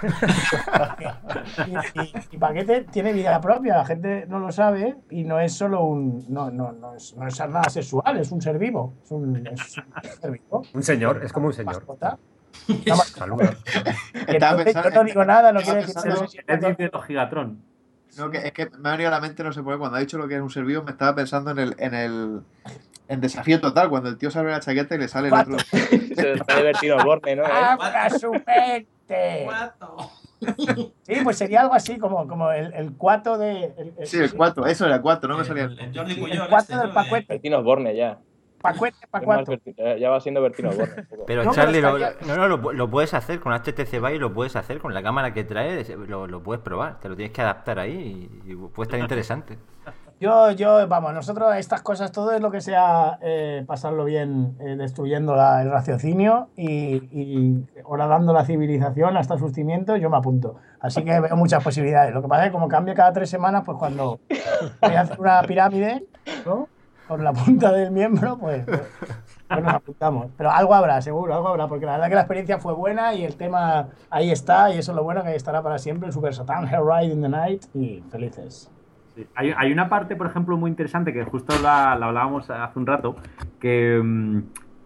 y, 1.66 2.00
y- 2.00 2.12
y 2.30 2.38
paquete 2.38 2.84
tiene 2.90 3.12
vida 3.12 3.38
propia, 3.42 3.76
la 3.76 3.84
gente 3.84 4.24
no 4.26 4.38
lo 4.38 4.50
sabe 4.50 4.96
y 5.10 5.24
no 5.24 5.38
es 5.38 5.52
solo 5.52 5.84
un 5.84 6.24
no, 6.28 6.50
no, 6.50 6.72
no, 6.72 6.94
es, 6.94 7.14
no 7.16 7.26
es 7.26 7.38
nada 7.40 7.68
sexual, 7.68 8.16
es 8.18 8.32
un 8.32 8.40
ser 8.40 8.58
vivo, 8.58 8.94
es 9.04 9.10
un, 9.10 9.46
es 9.46 9.76
un 9.76 10.20
ser 10.20 10.30
vivo. 10.30 10.62
Un 10.72 10.82
señor, 10.82 11.20
es 11.22 11.32
como 11.32 11.48
un 11.48 11.52
señor. 11.52 11.74
mascota. 11.74 12.18
Entonces 12.68 13.14
yo 14.74 14.90
no 14.90 15.04
digo 15.04 15.24
nada, 15.24 15.52
no 15.52 15.60
quiere 15.60 15.80
decir 15.80 15.94
que 15.94 16.00
pensando- 16.02 16.28
sea 16.28 16.42
es 16.46 16.76
de 16.78 16.90
los 16.92 17.04
Gigatron. 17.04 17.62
No, 18.18 18.30
que, 18.30 18.38
es 18.38 18.52
que 18.52 18.68
me 18.78 18.88
ha 18.88 18.92
venido 18.92 19.08
a 19.08 19.12
la 19.12 19.20
mente, 19.20 19.42
no 19.42 19.52
sé 19.52 19.62
por 19.62 19.74
qué, 19.74 19.78
cuando 19.78 19.96
ha 19.96 20.00
dicho 20.00 20.18
lo 20.18 20.28
que 20.28 20.36
es 20.36 20.40
un 20.42 20.50
ser 20.50 20.64
vivo, 20.64 20.82
me 20.82 20.90
estaba 20.90 21.14
pensando 21.14 21.50
en 21.50 21.58
el, 21.58 21.74
en 21.78 21.94
el 21.94 22.40
en 23.08 23.20
desafío 23.20 23.60
total, 23.60 23.88
cuando 23.88 24.08
el 24.08 24.16
tío 24.18 24.30
se 24.30 24.38
abre 24.38 24.52
la 24.52 24.60
chaqueta 24.60 24.94
y 24.94 24.98
le 24.98 25.08
sale 25.08 25.28
el 25.28 25.34
otro. 25.34 25.56
Se 25.70 26.32
está 26.34 26.56
divertido 26.56 26.98
el 26.98 27.04
Borne, 27.04 27.36
¿no? 27.36 27.44
¡Abra 27.46 28.08
su 28.10 28.32
mente! 28.32 29.46
Sí, 31.02 31.14
pues 31.22 31.38
sería 31.38 31.60
algo 31.60 31.74
así 31.74 31.98
como, 31.98 32.26
como 32.26 32.50
el, 32.50 32.72
el 32.74 32.92
cuato 32.96 33.38
de. 33.38 33.72
El, 33.76 33.94
el- 33.98 34.06
Sí, 34.06 34.18
el 34.18 34.34
cuatro, 34.34 34.66
eso 34.66 34.86
era 34.86 34.96
el 34.96 35.02
cuatro, 35.02 35.28
no 35.30 35.38
me 35.38 35.44
salía 35.44 35.64
El, 35.64 35.78
el 35.78 35.86
el 35.88 35.96
Jordi 35.96 36.12
el 36.14 36.20
Puyol. 36.20 36.48
cuatro 36.48 36.82
este, 36.82 37.00
del. 37.14 37.24
Bertino 37.28 37.58
Osborne 37.58 37.94
ya. 37.96 38.18
Pacuete, 38.62 39.06
pacuato. 39.10 39.52
Eh, 39.52 39.98
Ya 40.00 40.08
va 40.10 40.20
siendo 40.20 40.40
Bertino 40.40 40.70
poco. 40.72 40.86
Pero 41.26 41.44
No, 41.44 41.52
Charlie, 41.52 41.80
pero 41.80 41.98
lo, 41.98 42.06
no, 42.26 42.36
no, 42.36 42.48
lo, 42.56 42.72
lo 42.72 42.90
puedes 42.90 43.12
hacer 43.14 43.40
con 43.40 43.52
HTC 43.52 43.92
Vive, 43.92 44.18
lo 44.18 44.32
puedes 44.32 44.56
hacer 44.56 44.78
con 44.78 44.94
la 44.94 45.02
cámara 45.02 45.34
que 45.34 45.44
trae, 45.44 45.84
lo, 46.08 46.26
lo 46.26 46.42
puedes 46.42 46.62
probar, 46.62 46.98
te 47.00 47.08
lo 47.08 47.16
tienes 47.16 47.32
que 47.34 47.42
adaptar 47.42 47.78
ahí 47.78 48.30
y, 48.46 48.52
y 48.52 48.56
puede 48.56 48.86
estar 48.86 49.00
interesante. 49.00 49.58
Yo, 50.20 50.52
yo, 50.52 50.86
vamos, 50.86 51.12
nosotros 51.14 51.52
estas 51.56 51.82
cosas, 51.82 52.12
todo 52.12 52.30
es 52.32 52.40
lo 52.40 52.52
que 52.52 52.60
sea 52.60 53.18
eh, 53.22 53.64
pasarlo 53.66 54.04
bien, 54.04 54.56
eh, 54.60 54.76
destruyendo 54.76 55.34
la- 55.34 55.62
el 55.62 55.70
raciocinio 55.72 56.48
y, 56.56 56.68
y 57.10 57.66
horadando 57.82 58.32
la 58.32 58.44
civilización 58.44 59.16
hasta 59.16 59.36
sus 59.36 59.52
cimientos, 59.52 60.00
yo 60.00 60.10
me 60.10 60.18
apunto. 60.18 60.54
Así 60.78 61.02
que 61.04 61.18
veo 61.18 61.34
muchas 61.34 61.64
posibilidades. 61.64 62.14
Lo 62.14 62.22
que 62.22 62.28
pasa 62.28 62.44
es 62.44 62.48
que 62.50 62.52
como 62.52 62.68
cambia 62.68 62.94
cada 62.94 63.12
tres 63.12 63.30
semanas, 63.30 63.62
pues 63.66 63.76
cuando 63.78 64.20
voy 64.80 64.94
a 64.94 65.00
hacer 65.00 65.18
una 65.20 65.42
pirámide, 65.42 66.04
¿no? 66.46 66.68
Con 67.12 67.24
la 67.24 67.32
punta 67.34 67.70
del 67.72 67.90
miembro, 67.90 68.38
pues, 68.38 68.64
pues, 68.64 68.80
pues 69.48 69.62
nos 69.62 69.74
apuntamos. 69.74 70.30
Pero 70.38 70.50
algo 70.50 70.74
habrá, 70.74 71.02
seguro, 71.02 71.34
algo 71.34 71.48
habrá, 71.48 71.68
porque 71.68 71.84
la 71.84 71.92
verdad 71.92 72.08
que 72.08 72.14
la 72.14 72.20
experiencia 72.22 72.58
fue 72.58 72.72
buena 72.72 73.12
y 73.12 73.22
el 73.22 73.36
tema 73.36 73.88
ahí 74.08 74.30
está, 74.30 74.74
y 74.74 74.78
eso 74.78 74.92
es 74.92 74.96
lo 74.96 75.04
bueno 75.04 75.22
que 75.22 75.28
ahí 75.28 75.36
estará 75.36 75.62
para 75.62 75.76
siempre, 75.76 76.06
el 76.06 76.14
Super 76.14 76.32
Satan 76.32 76.66
Hell 76.66 76.80
Ride 76.86 77.12
in 77.12 77.20
the 77.20 77.28
Night, 77.28 77.64
y 77.74 78.02
felices. 78.10 78.70
Hay, 79.34 79.70
una 79.70 79.90
parte, 79.90 80.16
por 80.16 80.26
ejemplo, 80.26 80.56
muy 80.56 80.70
interesante 80.70 81.12
que 81.12 81.22
justo 81.24 81.54
la, 81.62 81.94
la 81.96 82.06
hablábamos 82.06 82.48
hace 82.48 82.78
un 82.78 82.86
rato, 82.86 83.16
que, 83.60 84.00
mm, 84.02 84.38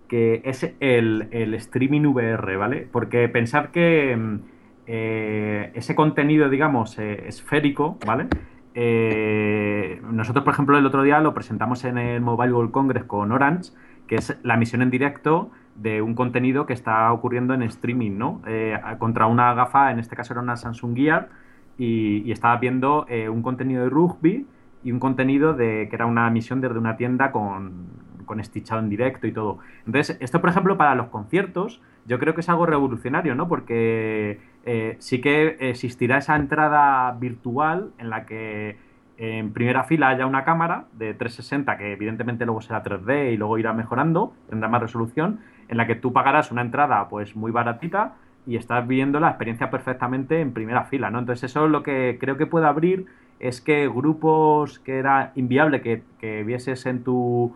que 0.09 0.43
es 0.45 0.69
el, 0.81 1.29
el 1.31 1.55
streaming 1.55 2.07
VR, 2.07 2.57
¿vale? 2.57 2.89
Porque 2.91 3.29
pensar 3.29 3.71
que 3.71 4.17
mm, 4.17 4.41
eh, 4.89 5.71
ese 5.75 5.95
contenido, 5.95 6.49
digamos, 6.49 6.99
eh, 6.99 7.29
esférico, 7.29 7.99
¿vale? 8.05 8.27
Eh, 8.79 10.03
nosotros, 10.13 10.45
por 10.45 10.53
ejemplo, 10.53 10.77
el 10.77 10.85
otro 10.85 11.03
día 11.03 11.19
lo 11.21 11.33
presentamos 11.33 11.83
en 11.85 11.97
el 11.97 12.21
Mobile 12.21 12.53
World 12.53 12.73
Congress 12.73 13.05
con 13.05 13.33
Orange, 13.33 13.73
que 14.07 14.17
es 14.17 14.39
la 14.43 14.55
emisión 14.55 14.83
en 14.83 14.91
directo 14.91 15.51
de 15.77 16.03
un 16.03 16.15
contenido 16.15 16.67
que 16.67 16.75
está 16.75 17.11
ocurriendo 17.11 17.55
en 17.55 17.63
streaming, 17.63 18.19
¿no? 18.19 18.43
Eh, 18.47 18.79
contra 18.99 19.27
una 19.27 19.55
gafa, 19.55 19.91
en 19.91 19.99
este 19.99 20.15
caso 20.15 20.35
era 20.35 20.43
una 20.43 20.57
Samsung 20.57 20.95
Gear, 20.95 21.31
y, 21.79 22.31
estaba 22.31 22.59
viendo 22.59 23.07
eh, 23.09 23.31
un 23.31 23.43
contenido 23.43 23.83
de 23.83 23.89
rugby 23.89 24.47
y 24.85 24.93
un 24.93 25.01
contenido 25.01 25.55
de 25.55 25.89
que 25.89 25.97
era 25.97 26.05
una 26.05 26.29
emisión 26.29 26.61
desde 26.61 26.79
una 26.79 26.99
tienda 26.99 27.33
con, 27.33 27.87
con 28.27 28.41
estichado 28.41 28.83
en 28.83 28.91
directo 28.91 29.27
y 29.27 29.33
todo. 29.33 29.59
Entonces, 29.87 30.19
esto, 30.21 30.43
por 30.43 30.51
ejemplo, 30.51 30.77
para 30.77 30.95
los 30.95 31.07
conciertos, 31.07 31.81
yo 32.07 32.19
creo 32.19 32.35
que 32.35 32.43
es 32.43 32.49
algo 32.51 32.67
revolucionario, 32.67 33.35
¿no? 33.35 33.49
Porque 33.49 34.39
eh, 34.67 34.97
sí 34.99 35.21
que 35.21 35.57
existirá 35.61 36.19
esa 36.19 36.35
entrada 36.35 37.13
virtual 37.13 37.93
en 37.99 38.11
la 38.11 38.27
que 38.27 38.77
en 39.17 39.53
primera 39.53 39.85
fila 39.85 40.09
haya 40.09 40.27
una 40.27 40.45
cámara 40.45 40.87
de 40.93 41.15
360 41.15 41.79
que 41.79 41.93
evidentemente 41.93 42.45
luego 42.45 42.61
será 42.61 42.83
3D 42.83 43.33
y 43.33 43.37
luego 43.37 43.59
irá 43.59 43.73
mejorando, 43.73 44.35
tendrá 44.51 44.69
más 44.69 44.83
resolución, 44.83 45.39
en 45.69 45.77
la 45.77 45.87
que 45.87 45.95
tú 45.95 46.13
pagarás 46.13 46.51
una 46.51 46.63
entrada 46.63 47.09
pues 47.09 47.37
muy 47.37 47.53
baratita 47.53 48.17
y 48.45 48.57
estás 48.57 48.87
viendo 48.87 49.21
la 49.21 49.29
experiencia 49.29 49.71
perfectamente 49.71 50.41
en 50.41 50.53
primera 50.53 50.85
fila, 50.85 51.11
¿no? 51.11 51.21
Entonces 51.21 51.51
eso 51.51 51.67
es 51.67 51.71
lo 51.71 51.85
que 51.85 52.19
creo 52.21 52.37
que 52.37 52.47
puede 52.47 52.67
abrir 52.67 53.07
es 53.39 53.61
que 53.61 53.87
grupos 53.89 54.81
que 54.81 54.99
era 54.99 55.31
inviable 55.37 55.81
que, 55.81 56.03
que 56.19 56.43
vieses 56.43 56.87
en 56.87 57.05
tu, 57.05 57.55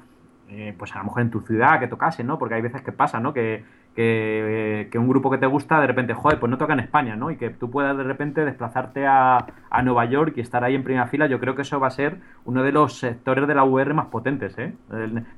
eh, 0.48 0.74
pues 0.78 0.94
a 0.94 0.98
lo 0.98 1.04
mejor 1.06 1.22
en 1.22 1.30
tu 1.30 1.40
ciudad, 1.40 1.80
que 1.80 1.88
tocase, 1.88 2.22
¿no? 2.22 2.38
Porque 2.38 2.54
hay 2.54 2.62
veces 2.62 2.82
que 2.82 2.92
pasa, 2.92 3.18
¿no? 3.18 3.32
Que, 3.32 3.64
que, 4.00 4.88
que 4.90 4.98
un 4.98 5.08
grupo 5.08 5.30
que 5.30 5.36
te 5.36 5.46
gusta 5.46 5.78
de 5.78 5.86
repente, 5.86 6.14
joder, 6.14 6.40
pues 6.40 6.48
no 6.48 6.56
toca 6.56 6.72
en 6.72 6.80
España, 6.80 7.16
¿no? 7.16 7.30
Y 7.30 7.36
que 7.36 7.50
tú 7.50 7.70
puedas 7.70 7.96
de 7.96 8.02
repente 8.02 8.44
desplazarte 8.44 9.06
a, 9.06 9.46
a 9.68 9.82
Nueva 9.82 10.06
York 10.06 10.32
y 10.36 10.40
estar 10.40 10.64
ahí 10.64 10.74
en 10.74 10.84
primera 10.84 11.06
fila, 11.06 11.26
yo 11.26 11.38
creo 11.38 11.54
que 11.54 11.62
eso 11.62 11.78
va 11.78 11.88
a 11.88 11.90
ser 11.90 12.16
uno 12.46 12.62
de 12.62 12.72
los 12.72 12.98
sectores 12.98 13.46
de 13.46 13.54
la 13.54 13.64
VR 13.64 13.92
más 13.92 14.06
potentes, 14.06 14.56
¿eh? 14.58 14.72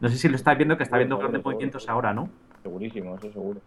No 0.00 0.08
sé 0.08 0.16
si 0.16 0.28
lo 0.28 0.36
estás 0.36 0.56
viendo, 0.56 0.76
que 0.76 0.84
está 0.84 0.96
viendo 0.96 1.18
grandes 1.18 1.44
movimientos 1.44 1.88
ahora, 1.88 2.14
¿no? 2.14 2.28
Segurísimo, 2.62 3.16
eso 3.16 3.32
seguro. 3.32 3.60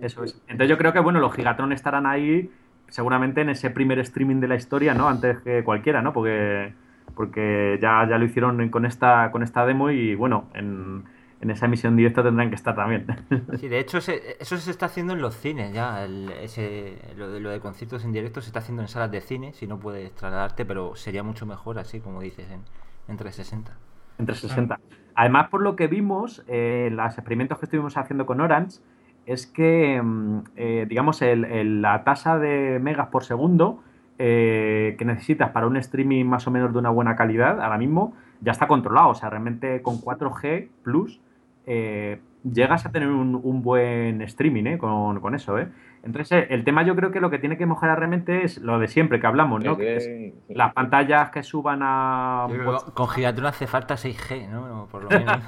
Eso 0.00 0.24
es. 0.24 0.40
Entonces 0.48 0.68
yo 0.68 0.78
creo 0.78 0.92
que, 0.92 1.00
bueno, 1.00 1.20
los 1.20 1.34
Gigatron 1.34 1.72
estarán 1.72 2.06
ahí 2.06 2.50
seguramente 2.88 3.42
en 3.42 3.50
ese 3.50 3.70
primer 3.70 3.98
streaming 3.98 4.40
de 4.40 4.48
la 4.48 4.54
historia, 4.54 4.94
¿no? 4.94 5.08
Antes 5.08 5.40
que 5.40 5.62
cualquiera, 5.62 6.00
¿no? 6.00 6.12
Porque, 6.14 6.72
porque 7.14 7.78
ya, 7.82 8.06
ya 8.08 8.16
lo 8.16 8.24
hicieron 8.24 8.68
con 8.70 8.86
esta, 8.86 9.30
con 9.30 9.42
esta 9.42 9.66
demo 9.66 9.90
y, 9.90 10.14
bueno, 10.14 10.46
en, 10.54 11.04
en 11.40 11.50
esa 11.50 11.66
emisión 11.66 11.96
directa 11.96 12.22
tendrán 12.22 12.50
que 12.50 12.54
estar 12.56 12.74
también. 12.74 13.06
Sí, 13.58 13.68
de 13.68 13.78
hecho, 13.78 14.00
se- 14.00 14.36
eso 14.40 14.56
se 14.58 14.70
está 14.70 14.86
haciendo 14.86 15.12
en 15.14 15.20
los 15.22 15.34
cines 15.36 15.72
ya. 15.72 16.04
el- 16.04 16.30
ese, 16.42 16.98
lo, 17.16 17.30
de, 17.30 17.40
lo 17.40 17.50
de 17.50 17.60
conciertos 17.60 18.04
en 18.04 18.12
directo 18.12 18.40
se 18.40 18.48
está 18.48 18.58
haciendo 18.60 18.82
en 18.82 18.88
salas 18.88 19.10
de 19.10 19.20
cine, 19.20 19.52
si 19.54 19.66
no 19.66 19.78
puedes 19.78 20.12
trasladarte, 20.14 20.64
pero 20.64 20.94
sería 20.96 21.22
mucho 21.22 21.46
mejor 21.46 21.78
así, 21.78 22.00
como 22.00 22.20
dices, 22.20 22.46
en, 22.50 22.60
en 23.08 23.16
360. 23.16 23.72
Entre 24.18 24.34
60. 24.34 24.78
Además, 25.14 25.48
por 25.48 25.62
lo 25.62 25.76
que 25.76 25.86
vimos 25.86 26.44
eh, 26.46 26.86
en 26.88 26.96
los 26.96 27.12
experimentos 27.16 27.58
que 27.58 27.64
estuvimos 27.66 27.96
haciendo 27.96 28.26
con 28.26 28.40
Orange, 28.40 28.78
es 29.26 29.46
que, 29.46 30.00
mm, 30.02 30.38
eh, 30.56 30.86
digamos, 30.88 31.22
el- 31.22 31.44
el- 31.46 31.80
la 31.82 32.04
tasa 32.04 32.38
de 32.38 32.78
megas 32.80 33.08
por 33.08 33.24
segundo 33.24 33.82
eh, 34.22 34.96
que 34.98 35.04
necesitas 35.06 35.48
para 35.50 35.66
un 35.66 35.78
streaming 35.78 36.26
más 36.26 36.46
o 36.46 36.50
menos 36.50 36.72
de 36.74 36.78
una 36.78 36.90
buena 36.90 37.16
calidad, 37.16 37.58
ahora 37.62 37.78
mismo 37.78 38.12
ya 38.42 38.52
está 38.52 38.66
controlado. 38.68 39.08
O 39.08 39.14
sea, 39.14 39.30
realmente 39.30 39.80
con 39.80 39.98
4G 39.98 40.68
Plus 40.82 41.20
eh, 41.66 42.20
llegas 42.44 42.86
a 42.86 42.92
tener 42.92 43.08
un, 43.08 43.38
un 43.42 43.62
buen 43.62 44.22
streaming 44.22 44.64
¿eh? 44.64 44.78
con, 44.78 45.20
con 45.20 45.34
eso. 45.34 45.58
¿eh? 45.58 45.68
Entonces, 46.02 46.32
eh, 46.32 46.46
el 46.50 46.64
tema 46.64 46.82
yo 46.82 46.96
creo 46.96 47.10
que 47.10 47.20
lo 47.20 47.30
que 47.30 47.38
tiene 47.38 47.56
que 47.58 47.66
mejorar 47.66 47.98
realmente 47.98 48.44
es 48.44 48.58
lo 48.58 48.78
de 48.78 48.88
siempre 48.88 49.20
que 49.20 49.26
hablamos, 49.26 49.62
¿no? 49.62 49.74
Sí, 49.74 49.80
Que 49.80 49.96
es 49.96 50.04
sí, 50.04 50.34
sí. 50.48 50.54
las 50.54 50.72
pantallas 50.72 51.30
que 51.30 51.42
suban 51.42 51.80
a... 51.82 52.46
Con 52.94 53.08
Gigatron 53.08 53.46
hace 53.46 53.66
falta 53.66 53.94
6G, 53.94 54.48
¿no? 54.48 54.68
No, 54.68 54.86
Por 54.86 55.04
lo 55.04 55.10
menos. 55.10 55.38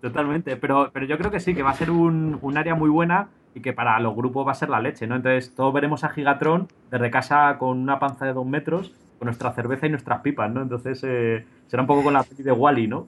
Totalmente, 0.00 0.56
pero, 0.56 0.90
pero 0.92 1.06
yo 1.06 1.16
creo 1.16 1.30
que 1.30 1.38
sí, 1.38 1.54
que 1.54 1.62
va 1.62 1.70
a 1.70 1.74
ser 1.74 1.90
un, 1.90 2.38
un 2.42 2.58
área 2.58 2.74
muy 2.74 2.90
buena 2.90 3.28
y 3.54 3.60
que 3.60 3.72
para 3.72 4.00
los 4.00 4.16
grupos 4.16 4.44
va 4.44 4.50
a 4.50 4.56
ser 4.56 4.68
la 4.68 4.80
leche, 4.80 5.06
¿no? 5.06 5.14
Entonces 5.14 5.54
todos 5.54 5.72
veremos 5.72 6.02
a 6.02 6.08
Gigatron 6.08 6.66
desde 6.90 7.10
casa 7.12 7.56
con 7.58 7.78
una 7.78 8.00
panza 8.00 8.24
de 8.24 8.32
dos 8.32 8.44
metros, 8.44 8.92
con 9.22 9.26
nuestra 9.26 9.52
cerveza 9.52 9.86
y 9.86 9.90
nuestras 9.90 10.20
pipas, 10.20 10.50
¿no? 10.50 10.62
Entonces 10.62 11.00
eh, 11.04 11.46
será 11.68 11.82
un 11.82 11.86
poco 11.86 12.02
con 12.02 12.12
la 12.12 12.24
peli 12.24 12.42
de 12.42 12.50
Wally, 12.50 12.88
¿no? 12.88 13.06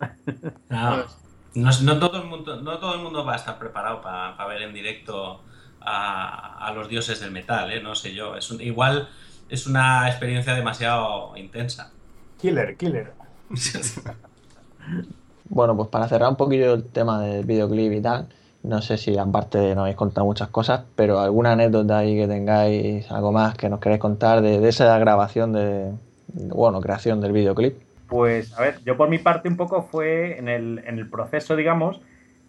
Claro. 0.68 1.06
No, 1.56 1.70
no 1.82 1.98
todo 2.00 2.20
el 2.20 2.28
mundo, 2.28 2.60
no 2.62 2.78
todo 2.78 2.94
el 2.94 3.00
mundo 3.00 3.24
va 3.24 3.34
a 3.34 3.36
estar 3.36 3.58
preparado 3.60 4.00
para 4.02 4.44
ver 4.48 4.62
en 4.62 4.74
directo 4.74 5.40
a, 5.80 6.66
a 6.66 6.72
los 6.72 6.88
dioses 6.88 7.20
del 7.20 7.30
metal, 7.30 7.70
¿eh? 7.72 7.80
no 7.80 7.94
sé 7.94 8.12
yo. 8.12 8.34
Es 8.36 8.50
un- 8.50 8.60
igual 8.60 9.08
es 9.48 9.66
una 9.68 10.08
experiencia 10.08 10.52
demasiado 10.54 11.36
intensa. 11.36 11.92
Killer, 12.40 12.76
killer. 12.76 13.12
Bueno, 15.48 15.76
pues 15.76 15.88
para 15.90 16.08
cerrar 16.08 16.30
un 16.30 16.36
poquillo 16.36 16.74
el 16.74 16.84
tema 16.84 17.20
del 17.20 17.44
videoclip 17.44 17.92
y 17.92 18.00
tal, 18.00 18.28
no 18.64 18.80
sé 18.80 18.96
si 18.96 19.16
aparte 19.16 19.58
nos 19.74 19.82
habéis 19.82 19.96
contado 19.96 20.26
muchas 20.26 20.48
cosas, 20.48 20.84
pero 20.96 21.20
alguna 21.20 21.52
anécdota 21.52 21.98
ahí 21.98 22.16
que 22.16 22.26
tengáis, 22.26 23.10
algo 23.12 23.30
más 23.30 23.56
que 23.56 23.68
nos 23.68 23.78
queréis 23.78 24.00
contar 24.00 24.40
de, 24.40 24.66
esa 24.66 24.98
grabación 24.98 25.52
de, 25.52 25.92
bueno, 26.32 26.80
creación 26.80 27.20
del 27.20 27.32
videoclip. 27.32 27.74
Pues, 28.08 28.58
a 28.58 28.62
ver, 28.62 28.78
yo 28.84 28.96
por 28.96 29.08
mi 29.08 29.18
parte 29.18 29.48
un 29.48 29.56
poco 29.56 29.82
fue 29.82 30.38
en 30.38 30.48
el, 30.48 30.82
en 30.86 30.98
el 30.98 31.08
proceso, 31.08 31.56
digamos, 31.56 32.00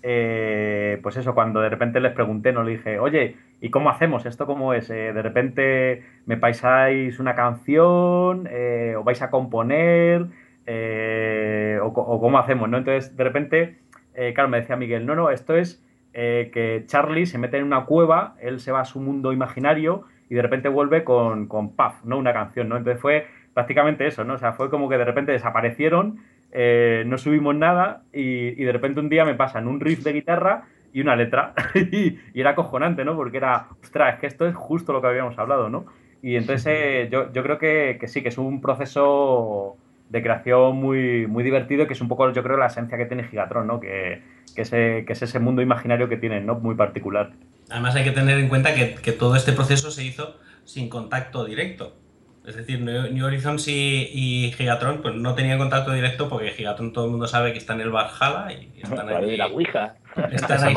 eh, 0.03 0.99
pues 1.03 1.18
eso, 1.18 1.36
cuando 1.36 1.59
de 1.59 1.70
repente 1.70 1.99
les 1.99 2.13
pregunté, 2.13 2.53
no 2.53 2.63
le 2.63 2.74
dije, 2.74 2.97
oye, 2.99 3.36
¿y 3.59 3.70
cómo 3.70 3.89
hacemos? 3.89 4.26
¿Esto 4.26 4.45
cómo 4.45 4.74
es? 4.74 4.89
Eh, 4.89 5.11
de 5.13 5.22
repente 5.22 6.03
me 6.26 6.38
paisáis 6.38 7.20
una 7.20 7.36
canción, 7.36 8.47
eh, 8.49 8.95
o 8.97 9.03
vais 9.03 9.22
a 9.22 9.30
componer, 9.30 10.28
eh, 10.66 11.78
o, 11.82 11.88
o 11.88 12.22
cómo 12.22 12.38
hacemos, 12.38 12.70
¿no? 12.70 12.78
Entonces, 12.78 13.18
de 13.18 13.24
repente, 13.24 13.80
eh, 14.13 14.34
claro, 14.34 14.49
me 14.49 14.61
decía 14.61 14.76
Miguel, 14.76 15.05
no, 15.05 15.16
no, 15.16 15.30
esto 15.30 15.55
es 15.55 15.84
eh, 16.18 16.49
que 16.53 16.86
Charlie 16.88 17.26
se 17.26 17.38
mete 17.38 17.57
en 17.57 17.66
una 17.66 17.84
cueva, 17.84 18.36
él 18.39 18.61
se 18.61 18.72
va 18.72 18.80
a 18.80 18.86
su 18.86 19.01
mundo 19.01 19.34
imaginario 19.34 20.05
y 20.30 20.36
de 20.36 20.41
repente 20.41 20.70
vuelve 20.70 21.03
con, 21.03 21.47
con 21.47 21.76
Puff, 21.76 22.05
¿no? 22.05 22.18
Una 22.18 22.32
canción, 22.32 22.70
¿no? 22.70 22.78
Entonces 22.78 23.01
fue 23.01 23.28
prácticamente 23.53 24.07
eso, 24.07 24.24
¿no? 24.24 24.36
O 24.36 24.38
sea, 24.38 24.53
fue 24.53 24.70
como 24.70 24.88
que 24.88 24.97
de 24.97 25.03
repente 25.03 25.34
desaparecieron, 25.34 26.22
eh, 26.53 27.03
no 27.05 27.18
subimos 27.18 27.53
nada 27.53 28.03
y, 28.13 28.61
y 28.61 28.63
de 28.63 28.72
repente 28.72 29.01
un 29.01 29.09
día 29.09 29.26
me 29.26 29.36
pasan 29.36 29.68
un 29.68 29.82
riff 29.82 30.03
de 30.03 30.13
guitarra 30.13 30.63
y 30.93 31.01
una 31.01 31.18
letra 31.18 31.53
y, 31.76 32.18
y 32.34 32.39
era 32.39 32.51
acojonante, 32.51 33.03
¿no? 33.03 33.18
Porque 33.18 33.36
era, 33.36 33.68
ostras, 33.84 34.13
es 34.13 34.20
que 34.22 34.28
esto 34.28 34.47
es 34.47 34.55
justo 34.55 34.93
lo 34.93 35.01
que 35.01 35.07
habíamos 35.07 35.38
hablado, 35.38 35.70
¿no? 35.70 35.86
Y 36.22 36.38
entonces 36.38 36.66
eh, 36.68 37.09
yo, 37.11 37.32
yo 37.34 37.43
creo 37.43 37.57
que, 37.57 37.97
que 37.99 38.07
sí, 38.07 38.24
que 38.24 38.30
es 38.30 38.38
un 38.38 38.61
proceso 38.61 39.76
de 40.10 40.22
creación 40.22 40.76
muy, 40.78 41.28
muy 41.28 41.43
divertido, 41.43 41.88
que 41.88 41.93
es 41.93 42.01
un 42.01 42.08
poco, 42.08 42.32
yo 42.32 42.43
creo, 42.43 42.58
la 42.58 42.68
esencia 42.68 42.97
que 42.97 43.06
tiene 43.06 43.24
Gigatron, 43.24 43.68
¿no? 43.68 43.80
Que, 43.80 44.22
que, 44.56 44.62
ese, 44.62 45.03
que 45.06 45.14
es 45.14 45.22
ese 45.22 45.39
mundo 45.39 45.62
imaginario 45.62 46.08
que 46.10 46.18
tienen, 46.18 46.45
¿no? 46.45 46.56
Muy 46.56 46.76
particular. 46.76 47.32
Además 47.70 47.95
hay 47.95 48.03
que 48.03 48.12
tener 48.12 48.38
en 48.39 48.47
cuenta 48.47 48.74
que, 48.76 48.95
que 48.95 49.12
todo 49.12 49.36
este 49.36 49.51
proceso 49.53 49.89
se 49.91 50.03
hizo 50.03 50.36
sin 50.64 50.89
contacto 50.89 51.43
directo. 51.45 51.97
Es 52.45 52.56
decir, 52.56 52.80
New 52.82 53.26
Horizons 53.26 53.68
y, 53.68 54.08
y 54.14 54.51
Gigatron 54.51 55.01
pues 55.01 55.16
no 55.16 55.34
tenían 55.34 55.58
contacto 55.58 55.91
directo 55.93 56.30
porque 56.30 56.51
Gigatron 56.51 56.93
todo 56.93 57.06
el 57.06 57.12
mundo 57.12 57.26
sabe 57.26 57.51
que 57.53 57.58
está 57.58 57.74
en 57.74 57.82
el 57.82 57.89
Valhalla 57.89 58.51
y 58.51 58.70
están 58.84 59.10
ahí. 59.10 59.36
la 59.36 59.47
Ouija. 59.47 59.95
Están 60.32 60.64
ahí, 60.64 60.76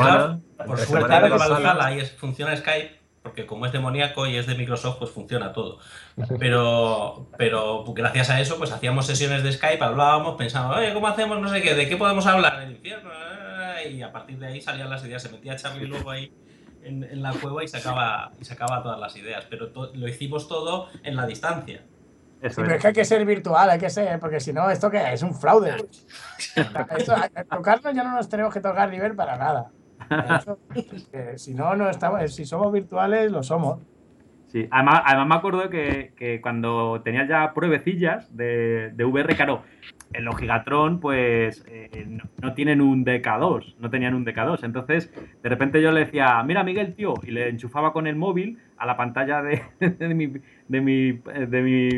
Por 0.65 0.77
suerte 0.79 1.15
el. 1.15 1.29
Valhalla 1.31 1.95
y 1.95 1.99
es- 1.99 2.11
funciona 2.17 2.57
Skype, 2.57 2.98
porque 3.23 3.45
como 3.45 3.65
es 3.65 3.71
demoníaco 3.71 4.25
y 4.27 4.35
es 4.37 4.47
de 4.47 4.55
Microsoft, 4.55 4.97
pues 4.99 5.11
funciona 5.11 5.51
todo. 5.53 5.79
Pero, 6.39 7.27
pero 7.37 7.83
gracias 7.93 8.29
a 8.29 8.39
eso, 8.39 8.57
pues 8.57 8.71
hacíamos 8.71 9.05
sesiones 9.05 9.43
de 9.43 9.51
Skype, 9.51 9.83
hablábamos, 9.83 10.35
pensábamos, 10.35 10.77
oye, 10.77 10.93
¿cómo 10.93 11.07
hacemos? 11.07 11.39
No 11.39 11.49
sé 11.49 11.61
qué, 11.61 11.75
¿de 11.75 11.87
qué 11.89 11.97
podemos 11.97 12.25
hablar? 12.25 12.61
¿El 12.63 12.71
infierno? 12.71 13.09
Y 13.89 14.01
a 14.01 14.11
partir 14.11 14.37
de 14.39 14.47
ahí 14.47 14.61
salían 14.61 14.89
las 14.89 15.03
ideas. 15.05 15.21
Se 15.23 15.29
metía 15.29 15.55
Charlie 15.55 15.85
luego 15.87 16.11
ahí 16.11 16.33
en, 16.83 17.03
en 17.03 17.21
la 17.21 17.31
cueva 17.33 17.63
y 17.63 17.67
sacaba, 17.67 18.31
y 18.39 18.43
sacaba 18.45 18.83
todas 18.83 18.99
las 18.99 19.15
ideas. 19.15 19.45
Pero 19.49 19.71
to- 19.71 19.91
lo 19.93 20.07
hicimos 20.07 20.47
todo 20.47 20.87
en 21.03 21.15
la 21.15 21.25
distancia. 21.25 21.83
Sí, 22.41 22.49
pero 22.55 22.75
es 22.75 22.81
que 22.81 22.87
hay 22.87 22.93
que 22.93 23.03
ser 23.05 23.25
virtual, 23.25 23.69
hay 23.69 23.79
que 23.79 23.89
ser, 23.89 24.17
porque 24.19 24.39
si 24.39 24.53
no, 24.53 24.69
¿esto 24.69 24.89
qué 24.89 25.13
es? 25.13 25.21
Un 25.23 25.33
fraude. 25.35 25.75
Esto, 26.97 27.13
a- 27.13 27.29
tocarnos 27.43 27.93
ya 27.93 28.03
no 28.03 28.11
nos 28.13 28.29
tenemos 28.29 28.53
que 28.53 28.61
tocar 28.61 28.89
ni 28.89 28.97
ver 28.99 29.15
para 29.15 29.35
nada. 29.37 29.71
Eh, 31.13 31.33
si 31.35 31.53
no, 31.53 31.75
no 31.75 31.89
estamos, 31.89 32.33
si 32.33 32.45
somos 32.45 32.71
virtuales, 32.71 33.31
lo 33.31 33.43
somos. 33.43 33.79
Sí, 34.47 34.67
además, 34.71 35.03
además 35.05 35.27
me 35.27 35.35
acuerdo 35.35 35.69
que, 35.69 36.13
que 36.15 36.41
cuando 36.41 37.01
tenía 37.03 37.27
ya 37.27 37.53
pruebecillas 37.53 38.35
de, 38.35 38.91
de 38.95 39.05
VR, 39.05 39.35
claro, 39.35 39.61
en 40.11 40.25
los 40.25 40.37
Gigatron 40.37 40.99
pues 40.99 41.63
eh, 41.67 42.05
no, 42.07 42.23
no 42.41 42.53
tienen 42.53 42.81
un 42.81 43.05
DK2, 43.05 43.75
no 43.77 43.89
tenían 43.89 44.15
un 44.15 44.25
DK2. 44.25 44.63
Entonces, 44.63 45.13
de 45.43 45.49
repente 45.49 45.81
yo 45.81 45.91
le 45.91 46.01
decía, 46.01 46.41
mira 46.43 46.63
Miguel, 46.63 46.95
tío, 46.95 47.13
y 47.23 47.31
le 47.31 47.49
enchufaba 47.49 47.93
con 47.93 48.07
el 48.07 48.15
móvil 48.15 48.57
a 48.77 48.85
la 48.85 48.97
pantalla 48.97 49.41
de, 49.41 49.61
de, 49.79 50.13
mi, 50.15 50.33
de, 50.67 50.81
mi, 50.81 51.11
de, 51.11 51.61
mi, 51.61 51.89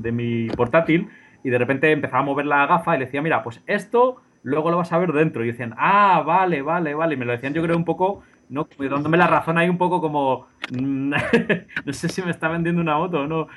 de 0.00 0.12
mi 0.12 0.48
portátil 0.50 1.08
y 1.42 1.50
de 1.50 1.58
repente 1.58 1.90
empezaba 1.90 2.20
a 2.20 2.24
mover 2.24 2.46
la 2.46 2.66
gafa 2.66 2.94
y 2.94 3.00
le 3.00 3.06
decía, 3.06 3.22
mira, 3.22 3.42
pues 3.42 3.62
esto 3.66 4.22
luego 4.48 4.70
lo 4.70 4.78
vas 4.78 4.92
a 4.92 4.98
ver 4.98 5.12
dentro. 5.12 5.44
Y 5.44 5.48
decían, 5.48 5.74
ah, 5.76 6.22
vale, 6.26 6.62
vale, 6.62 6.94
vale. 6.94 7.14
Y 7.14 7.16
me 7.16 7.24
lo 7.24 7.32
decían 7.32 7.54
yo 7.54 7.62
creo 7.62 7.76
un 7.76 7.84
poco, 7.84 8.22
¿no? 8.48 8.68
Dándome 8.78 9.16
la 9.16 9.26
razón 9.26 9.58
ahí 9.58 9.68
un 9.68 9.78
poco 9.78 10.00
como, 10.00 10.46
mm, 10.70 11.12
no 11.84 11.92
sé 11.92 12.08
si 12.08 12.22
me 12.22 12.30
está 12.30 12.48
vendiendo 12.48 12.80
una 12.80 12.96
moto 12.98 13.20
o 13.20 13.26
no. 13.26 13.48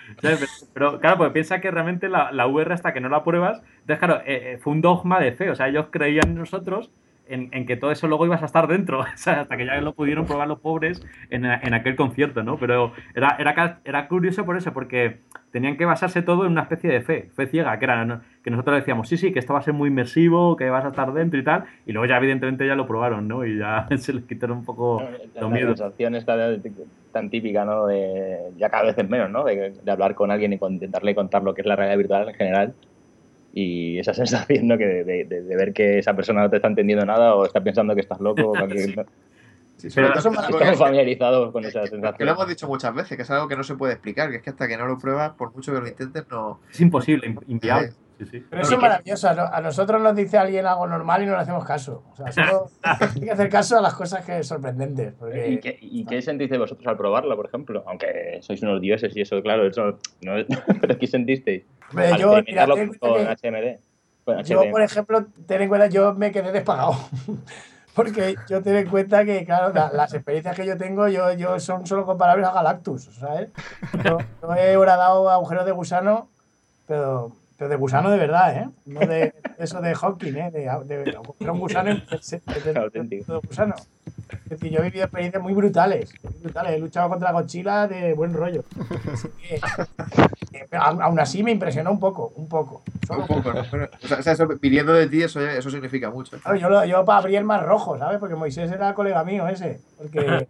pero, 0.74 1.00
claro, 1.00 1.18
porque 1.18 1.34
piensa 1.34 1.62
que 1.62 1.72
realmente 1.72 2.10
la, 2.10 2.32
la 2.32 2.48
VR 2.48 2.74
hasta 2.74 2.94
que 2.94 3.00
no 3.02 3.10
la 3.10 3.24
pruebas, 3.24 3.62
entonces 3.82 4.00
claro, 4.00 4.22
eh, 4.26 4.54
eh, 4.54 4.58
fue 4.62 4.74
un 4.74 4.82
dogma 4.82 5.20
de 5.20 5.32
fe. 5.32 5.50
O 5.50 5.56
sea, 5.56 5.70
ellos 5.70 5.88
creían 5.92 6.30
en 6.30 6.36
nosotros 6.36 6.92
en, 7.28 7.50
en 7.54 7.66
que 7.66 7.78
todo 7.78 7.92
eso 7.92 8.08
luego 8.08 8.26
ibas 8.26 8.42
a 8.42 8.46
estar 8.46 8.68
dentro, 8.68 9.00
o 9.02 9.06
sea, 9.16 9.42
hasta 9.42 9.58
que 9.58 9.66
ya 9.66 9.80
lo 9.82 9.94
pudieron 9.94 10.26
probar 10.26 10.48
los 10.48 10.60
pobres 10.60 11.06
en, 11.30 11.46
en 11.46 11.74
aquel 11.74 11.96
concierto, 11.96 12.44
¿no? 12.44 12.58
Pero 12.58 12.94
era, 13.16 13.36
era, 13.40 13.80
era 13.86 14.08
curioso 14.08 14.46
por 14.46 14.58
eso, 14.58 14.74
porque 14.74 15.20
tenían 15.52 15.78
que 15.78 15.86
basarse 15.86 16.22
todo 16.22 16.46
en 16.46 16.52
una 16.54 16.62
especie 16.64 16.90
de 16.90 17.02
fe, 17.02 17.30
fe 17.36 17.48
ciega, 17.48 17.78
que 17.78 17.86
era 17.86 18.06
¿no? 18.06 18.22
que 18.44 18.50
nosotros 18.52 18.76
decíamos, 18.78 19.08
sí, 19.10 19.18
sí, 19.18 19.32
que 19.34 19.40
esto 19.40 19.54
va 19.54 19.60
a 19.60 19.64
ser 19.64 19.74
muy 19.74 19.90
inmersivo, 19.90 20.56
que 20.58 20.70
vas 20.70 20.84
a 20.86 20.90
estar 20.90 21.12
dentro 21.14 21.40
y 21.40 21.44
tal, 21.44 21.66
y 21.86 21.92
luego 21.92 22.06
ya 22.08 22.18
evidentemente 22.18 22.66
ya 22.66 22.76
lo 22.76 22.88
probaron, 22.88 23.28
¿no? 23.28 23.46
Y 23.46 23.58
ya 23.60 23.88
se 23.98 24.14
les 24.14 24.24
quitaron 24.26 24.60
un 24.60 24.66
poco 24.66 25.02
La, 25.02 25.12
los 25.12 25.36
la 25.36 25.48
miedos. 25.50 25.78
sensación 25.80 26.16
esta 26.16 26.36
de- 26.38 26.72
tan 27.12 27.30
típica, 27.30 27.66
¿no? 27.66 27.88
De, 27.88 28.38
ya 28.58 28.70
cada 28.70 28.84
vez 28.86 28.98
es 28.98 29.10
menos, 29.10 29.30
¿no? 29.30 29.44
De, 29.44 29.72
de 29.84 29.92
hablar 29.92 30.16
con 30.16 30.32
alguien 30.32 30.54
y 30.54 30.58
con- 30.58 30.74
intentarle 30.74 31.14
contar 31.14 31.44
lo 31.44 31.54
que 31.54 31.62
es 31.62 31.68
la 31.68 31.76
realidad 31.76 31.98
virtual 31.98 32.30
en 32.30 32.36
general. 32.36 32.74
Y 33.54 34.00
esa 34.00 34.14
sensación, 34.14 34.68
¿no? 34.68 34.78
Que 34.78 34.86
de, 34.86 35.04
de- 35.04 35.26
de- 35.26 35.42
de 35.42 35.56
ver 35.56 35.74
que 35.74 36.00
esa 36.00 36.16
persona 36.16 36.42
no 36.42 36.50
te 36.50 36.56
está 36.58 36.68
entendiendo 36.68 37.06
nada 37.06 37.36
o 37.36 37.46
está 37.46 37.62
pensando 37.62 37.94
que 37.96 38.02
estás 38.02 38.20
loco. 38.20 38.52
o 38.52 38.68
que- 38.68 38.78
Sí. 38.88 38.94
no- 38.96 39.06
Sí, 39.78 39.90
sobre 39.90 40.10
todo 40.10 40.22
son 40.22 40.34
estamos 40.36 40.78
familiarizados 40.78 41.52
con 41.52 41.66
esa 41.66 41.80
que 41.82 41.86
lo 41.88 41.92
sensación. 41.92 42.30
hemos 42.30 42.48
dicho 42.48 42.68
muchas 42.68 42.94
veces, 42.94 43.18
que 43.18 43.24
es 43.24 43.32
algo 43.32 43.48
que 43.48 43.56
no 43.56 43.64
se 43.64 43.74
puede 43.74 43.94
explicar, 43.94 44.30
que 44.30 44.36
es 44.36 44.44
que 44.44 44.52
hasta 44.52 44.68
que 44.68 44.78
no 44.78 44.86
lo 44.86 45.00
pruebas, 45.00 45.32
por 45.32 45.56
mucho 45.56 45.74
que 45.74 45.80
lo 45.80 45.88
intentes, 45.88 46.24
no. 46.30 46.60
Es 46.70 46.80
imposible, 46.82 47.26
in- 47.28 47.40
inviable. 47.48 47.90
Sí, 48.22 48.30
sí. 48.30 48.46
Pero 48.50 48.62
eso 48.62 48.76
es 48.76 48.80
maravilloso. 48.82 49.30
A 49.30 49.34
no- 49.34 49.44
a 49.52 49.62
nosotros 49.62 50.00
nos 50.00 50.16
dice 50.16 50.38
alguien 50.38 50.66
algo 50.68 50.86
normal 50.86 51.24
y 51.24 51.26
no 51.26 51.32
le 51.32 51.40
hacemos 51.40 51.66
caso. 51.66 52.04
O 52.12 52.16
sea, 52.16 52.32
solo 52.32 52.68
hay 52.84 53.22
que 53.22 53.32
hacer 53.32 53.50
caso 53.50 53.80
a 53.80 53.82
las 53.82 53.96
cosas 53.96 54.24
que 54.24 54.44
sorprendentes. 54.44 55.16
¿Y 55.48 55.58
qué, 55.60 55.78
y 55.82 56.06
qué 56.06 56.22
sentiste 56.22 56.58
vosotros 56.60 56.86
al 56.88 56.98
probarlo, 56.98 57.36
por 57.36 57.48
ejemplo? 57.48 57.84
Aunque 57.88 58.38
sois 58.42 58.62
unos 58.62 58.80
dioses 58.80 59.16
y 59.18 59.22
eso, 59.22 59.42
claro, 59.42 59.66
eso 59.66 59.98
no 60.22 60.38
es- 60.38 60.46
pero 60.82 60.98
¿qué 61.00 61.08
sentisteis? 61.08 61.64
Al 61.96 62.18
yo, 62.20 62.38
experimentarlo 62.38 62.76
con 63.00 63.16
que- 63.16 63.50
HMD. 63.50 63.80
Con 64.24 64.44
yo, 64.44 64.70
por 64.70 64.82
ejemplo, 64.84 65.26
ten 65.48 65.64
en 65.64 65.70
cuenta, 65.70 65.88
yo 65.88 66.14
me 66.14 66.32
quedé 66.32 66.52
despagado. 66.52 66.94
Porque 67.96 68.36
yo 68.48 68.62
ten 68.62 68.76
en 68.78 68.88
cuenta 68.90 69.26
que, 69.26 69.44
claro, 69.46 69.74
la- 69.74 69.92
las 69.92 70.14
experiencias 70.14 70.56
que 70.56 70.66
yo 70.66 70.78
tengo 70.78 71.08
yo, 71.10 71.34
yo 71.34 71.60
son 71.60 71.86
solo 71.86 72.06
comparables 72.06 72.48
a 72.48 72.54
Galactus, 72.54 73.06
¿sabes? 73.20 73.50
Yo, 74.06 74.20
yo 74.42 74.56
he 74.56 74.78
horadado 74.78 75.30
agujeros 75.30 75.66
de 75.66 75.72
gusano, 75.74 76.30
pero, 76.88 77.32
pero 77.62 77.70
de 77.70 77.76
gusano 77.76 78.10
de 78.10 78.18
verdad, 78.18 78.58
¿eh? 78.58 78.70
No 78.88 79.02
de 79.02 79.36
eso 79.60 79.80
de 79.82 79.94
Hawking, 79.94 80.34
¿eh? 80.36 80.50
De, 80.50 80.62
de, 80.86 81.04
de 81.40 81.50
un 81.52 81.60
gusano 81.60 81.92
en- 81.92 82.02
de- 82.10 82.74
de- 82.74 82.80
Auténtico. 82.80 83.34
de 83.34 83.40
gusano. 83.48 83.76
Es 84.46 84.50
decir, 84.50 84.72
yo 84.72 84.80
he 84.80 84.84
vivido 84.86 85.04
experiencias 85.06 85.44
muy 85.44 85.54
brutales, 85.54 86.12
muy 86.24 86.34
brutales. 86.42 86.72
He 86.74 86.80
luchado 86.80 87.08
contra 87.10 87.32
Godzilla 87.32 87.86
de 87.88 88.16
buen 88.16 88.34
rollo. 88.34 88.64
Así 89.14 89.28
que, 90.52 90.58
eh, 90.58 90.68
aún 90.80 91.20
así 91.20 91.44
me 91.44 91.52
impresionó 91.52 91.92
un 91.92 92.00
poco, 92.00 92.34
un 92.36 92.48
poco. 92.50 92.82
Solo 93.06 93.22
Un 93.22 93.28
poco, 93.28 93.54
¿no? 93.54 93.62
O 93.62 94.22
sea, 94.24 94.34
eso, 94.34 94.48
viniendo 94.60 94.94
de 94.94 95.06
ti, 95.06 95.22
eso, 95.22 95.40
eso 95.40 95.70
significa 95.70 96.10
mucho. 96.10 96.40
Claro, 96.40 96.58
yo, 96.58 96.68
lo- 96.68 96.86
yo 96.86 97.06
para 97.06 97.20
abrir 97.20 97.36
el 97.38 97.44
mar 97.44 97.64
rojo, 97.64 97.96
¿sabes? 98.00 98.18
Porque 98.18 98.34
Moisés 98.34 98.72
era 98.72 98.96
colega 98.96 99.24
mío 99.24 99.48
ese. 99.48 99.82
Porque. 100.00 100.48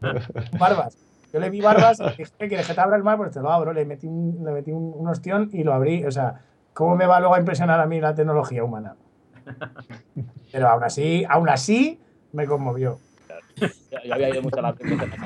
Barbas. 0.58 0.98
Yo 1.34 1.40
le 1.42 1.50
vi 1.50 1.60
barbas 1.60 2.00
y 2.00 2.04
dije, 2.10 2.26
¿quieres 2.38 2.68
que 2.68 2.74
te 2.74 2.80
abra 2.80 2.96
el 2.96 3.04
mar? 3.04 3.18
Pues 3.18 3.32
te 3.32 3.42
lo 3.42 3.52
abro. 3.52 3.74
Le 3.74 3.84
metí 3.86 4.08
un, 4.08 4.44
le 4.46 4.52
metí 4.54 4.72
un, 4.72 4.94
un 4.96 5.08
ostión 5.10 5.50
y 5.52 5.64
lo 5.66 5.74
abrí. 5.74 6.06
O 6.06 6.12
sea, 6.12 6.42
¿cómo 6.74 6.96
me 6.96 7.06
va 7.06 7.20
luego 7.20 7.36
a 7.36 7.40
impresionar 7.40 7.80
a 7.80 7.86
mí 7.86 8.00
la 8.00 8.14
tecnología 8.16 8.64
humana? 8.64 8.96
Pero 10.52 10.68
aún 10.70 10.84
así, 10.84 11.26
aún 11.30 11.50
así, 11.50 12.00
me 12.34 12.46
conmovió. 12.46 13.00
Yo 13.58 14.14
había 14.14 14.30
ido 14.30 14.42
mucho 14.42 14.60
a 14.60 14.62
la 14.62 14.76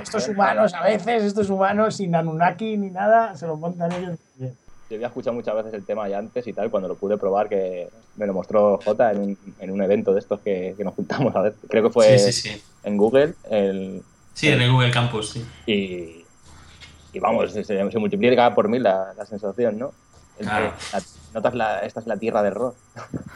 Estos 0.01 0.27
humanos, 0.27 0.73
a 0.73 0.83
veces, 0.83 1.23
estos 1.23 1.49
humanos, 1.49 1.95
sin 1.95 2.15
Anunnaki 2.15 2.77
ni 2.77 2.89
nada, 2.89 3.35
se 3.35 3.47
lo 3.47 3.55
montan 3.55 3.91
ellos 3.91 4.17
bien. 4.35 4.55
Yo 4.89 4.95
había 4.97 5.07
escuchado 5.07 5.33
muchas 5.35 5.55
veces 5.55 5.73
el 5.73 5.83
tema 5.85 6.07
ya 6.07 6.19
antes 6.19 6.45
y 6.45 6.53
tal, 6.53 6.69
cuando 6.69 6.87
lo 6.87 6.95
pude 6.95 7.17
probar, 7.17 7.49
que 7.49 7.89
me 8.17 8.27
lo 8.27 8.33
mostró 8.33 8.77
Jota 8.83 9.11
en 9.11 9.19
un, 9.19 9.37
en 9.59 9.71
un 9.71 9.81
evento 9.81 10.13
de 10.13 10.19
estos 10.19 10.41
que, 10.41 10.75
que 10.77 10.83
nos 10.83 10.93
juntamos 10.93 11.35
a 11.35 11.41
ver. 11.41 11.55
Creo 11.69 11.83
que 11.83 11.89
fue 11.89 12.17
Sí, 12.19 12.31
sí, 12.31 12.49
sí. 12.53 12.61
en 12.83 12.97
Google. 12.97 13.33
El, 13.49 14.03
Sí, 14.33 14.49
en 14.49 14.61
el 14.61 14.71
Google 14.71 14.91
Campus, 14.91 15.29
sí. 15.29 15.45
y, 15.65 16.25
y 17.13 17.19
vamos, 17.19 17.51
se, 17.53 17.63
se 17.63 17.99
multiplica 17.99 18.53
por 18.53 18.67
mil 18.67 18.83
la, 18.83 19.13
la 19.17 19.25
sensación, 19.25 19.79
¿no? 19.79 19.91
El 20.37 20.45
Claro. 20.45 20.73
la- 20.91 21.01
notas 21.35 21.55
la, 21.55 21.79
esta 21.81 21.99
es 22.01 22.07
la 22.07 22.17
tierra 22.17 22.43
de 22.43 22.51
Ross. 22.51 22.75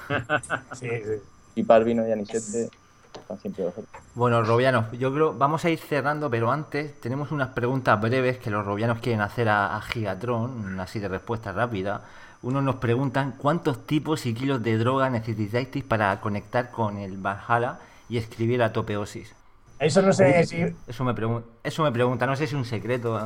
Sí, 0.72 0.88
sí. 1.04 1.22
Y 1.56 1.64
Parvino 1.64 2.08
y 2.08 2.12
Anisette 2.12 2.72
están 3.14 3.40
siempre. 3.40 3.66
Bueno, 4.14 4.44
Robianos, 4.44 4.92
yo 4.98 5.14
creo 5.14 5.34
vamos 5.34 5.66
a 5.66 5.70
ir 5.70 5.80
cerrando, 5.80 6.30
pero 6.30 6.52
antes 6.52 7.00
tenemos 7.00 7.32
unas 7.32 7.50
preguntas 7.50 8.00
breves 8.02 8.38
que 8.40 8.50
los 8.50 8.66
Robianos 8.66 9.00
quieren 9.00 9.22
hacer 9.22 9.50
a, 9.50 9.76
a 9.78 9.82
Gigatron, 9.82 10.80
así 10.80 11.00
de 11.00 11.08
respuesta 11.08 11.52
rápida. 11.52 12.04
Unos 12.42 12.64
nos 12.64 12.76
preguntan 12.76 13.34
cuántos 13.38 13.86
tipos 13.86 14.26
y 14.26 14.34
kilos 14.34 14.64
de 14.64 14.78
droga 14.78 15.10
necesitáis 15.10 15.70
para 15.84 16.20
conectar 16.22 16.72
con 16.72 16.98
el 16.98 17.18
Valhalla 17.18 17.80
y 18.08 18.18
escribir 18.18 18.64
a 18.64 18.74
topeosis. 18.74 19.36
Eso 19.80 20.02
no 20.02 20.14
sé 20.14 20.44
si. 20.46 20.58
Eso 20.88 21.04
me, 21.04 21.14
pregun- 21.14 21.44
eso 21.64 21.84
me 21.84 21.92
pregunta, 21.92 22.26
no 22.26 22.36
sé 22.36 22.48
si 22.48 22.56
es 22.56 22.60
un 22.60 22.66
secreto. 22.66 23.20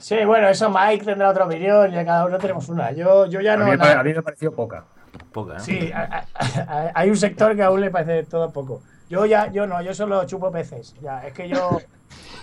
¿Eh? 0.00 0.18
Sí, 0.20 0.24
bueno, 0.24 0.48
eso 0.48 0.70
Mike 0.70 1.04
tendrá 1.04 1.30
otra 1.30 1.44
opinión, 1.44 1.90
ya 1.90 2.04
cada 2.04 2.24
uno 2.24 2.38
tenemos 2.38 2.68
una. 2.68 2.92
Yo, 2.92 3.26
yo 3.26 3.40
ya 3.40 3.54
A 3.54 3.56
no. 3.56 3.66
mí, 3.66 3.72
a 3.80 4.02
mí 4.02 4.14
me 4.14 4.22
pareció 4.22 4.54
poca. 4.54 4.84
Poca, 5.32 5.54
¿no? 5.54 5.60
Sí, 5.60 5.90
a- 5.92 6.24
a- 6.34 6.60
a- 6.66 6.90
hay 6.94 7.10
un 7.10 7.16
sector 7.16 7.54
que 7.54 7.62
aún 7.62 7.80
le 7.80 7.90
parece 7.90 8.24
todo 8.24 8.50
poco. 8.52 8.82
Yo 9.08 9.26
ya, 9.26 9.48
yo 9.50 9.66
no, 9.66 9.80
yo 9.82 9.92
solo 9.94 10.24
chupo 10.24 10.50
peces. 10.52 10.94
Ya, 11.00 11.26
es 11.26 11.32
que 11.32 11.48
yo, 11.48 11.78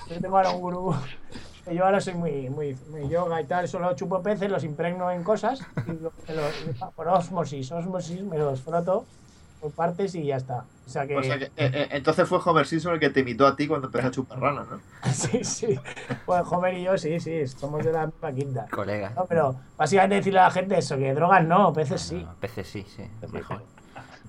yo 0.10 0.22
tengo 0.22 0.38
ahora 0.38 0.51
un 0.51 0.60
gurú. 0.62 0.95
que 1.66 1.76
Yo 1.76 1.84
ahora 1.86 1.99
soy 1.99 2.14
muy, 2.14 2.49
muy, 2.49 2.78
muy 2.89 3.10
yoga 3.10 3.41
y 3.41 3.45
tal, 3.45 3.68
solo 3.68 3.93
chupo 3.93 4.22
peces, 4.22 4.49
los 4.49 4.64
impregno 4.64 5.12
en 5.12 5.24
cosas 5.24 5.60
y 5.86 5.91
los- 6.01 6.14
por 6.95 7.08
osmosis, 7.10 7.72
osmosis 7.72 8.22
me 8.24 8.38
los 8.38 8.62
froto 8.62 9.05
por 9.60 9.72
partes 9.72 10.16
y 10.16 10.26
ya 10.26 10.38
está. 10.38 10.66
O 10.86 10.89
sea 10.89 11.05
que, 11.05 11.16
O 11.18 11.24
sea 11.24 11.38
que, 11.38 11.45
eh, 11.45 11.51
eh, 11.58 11.88
entonces 11.91 12.28
fue 12.28 12.39
Homer 12.43 12.66
Simpson 12.66 12.93
el 12.93 12.99
que 12.99 13.10
te 13.10 13.20
imitó 13.20 13.45
a 13.45 13.55
ti 13.55 13.68
cuando 13.68 13.88
empezó 13.88 14.08
a 14.08 14.12
chupar 14.12 14.39
ranas, 14.39 14.68
¿no? 14.70 14.80
sí, 15.14 15.43
sí. 15.43 15.80
Pues 16.26 16.43
Homer 16.49 16.74
y 16.76 16.84
yo 16.84 16.97
sí, 16.97 17.20
sí, 17.20 17.45
somos 17.47 17.84
de 17.84 17.91
la 17.91 18.05
misma 18.05 18.32
quinta. 18.32 18.66
Colega. 18.70 19.12
No, 19.16 19.26
pero 19.26 19.55
básicamente 19.78 20.16
decirle 20.16 20.39
a 20.39 20.43
la 20.43 20.51
gente 20.51 20.78
eso, 20.78 20.97
que 20.97 21.14
drogas 21.14 21.45
no, 21.45 21.74
peces 21.74 22.01
sí. 22.01 22.24
No, 22.24 22.36
peces 22.39 22.68
sí, 22.68 22.86
sí, 22.95 23.03
mejor. 23.32 23.62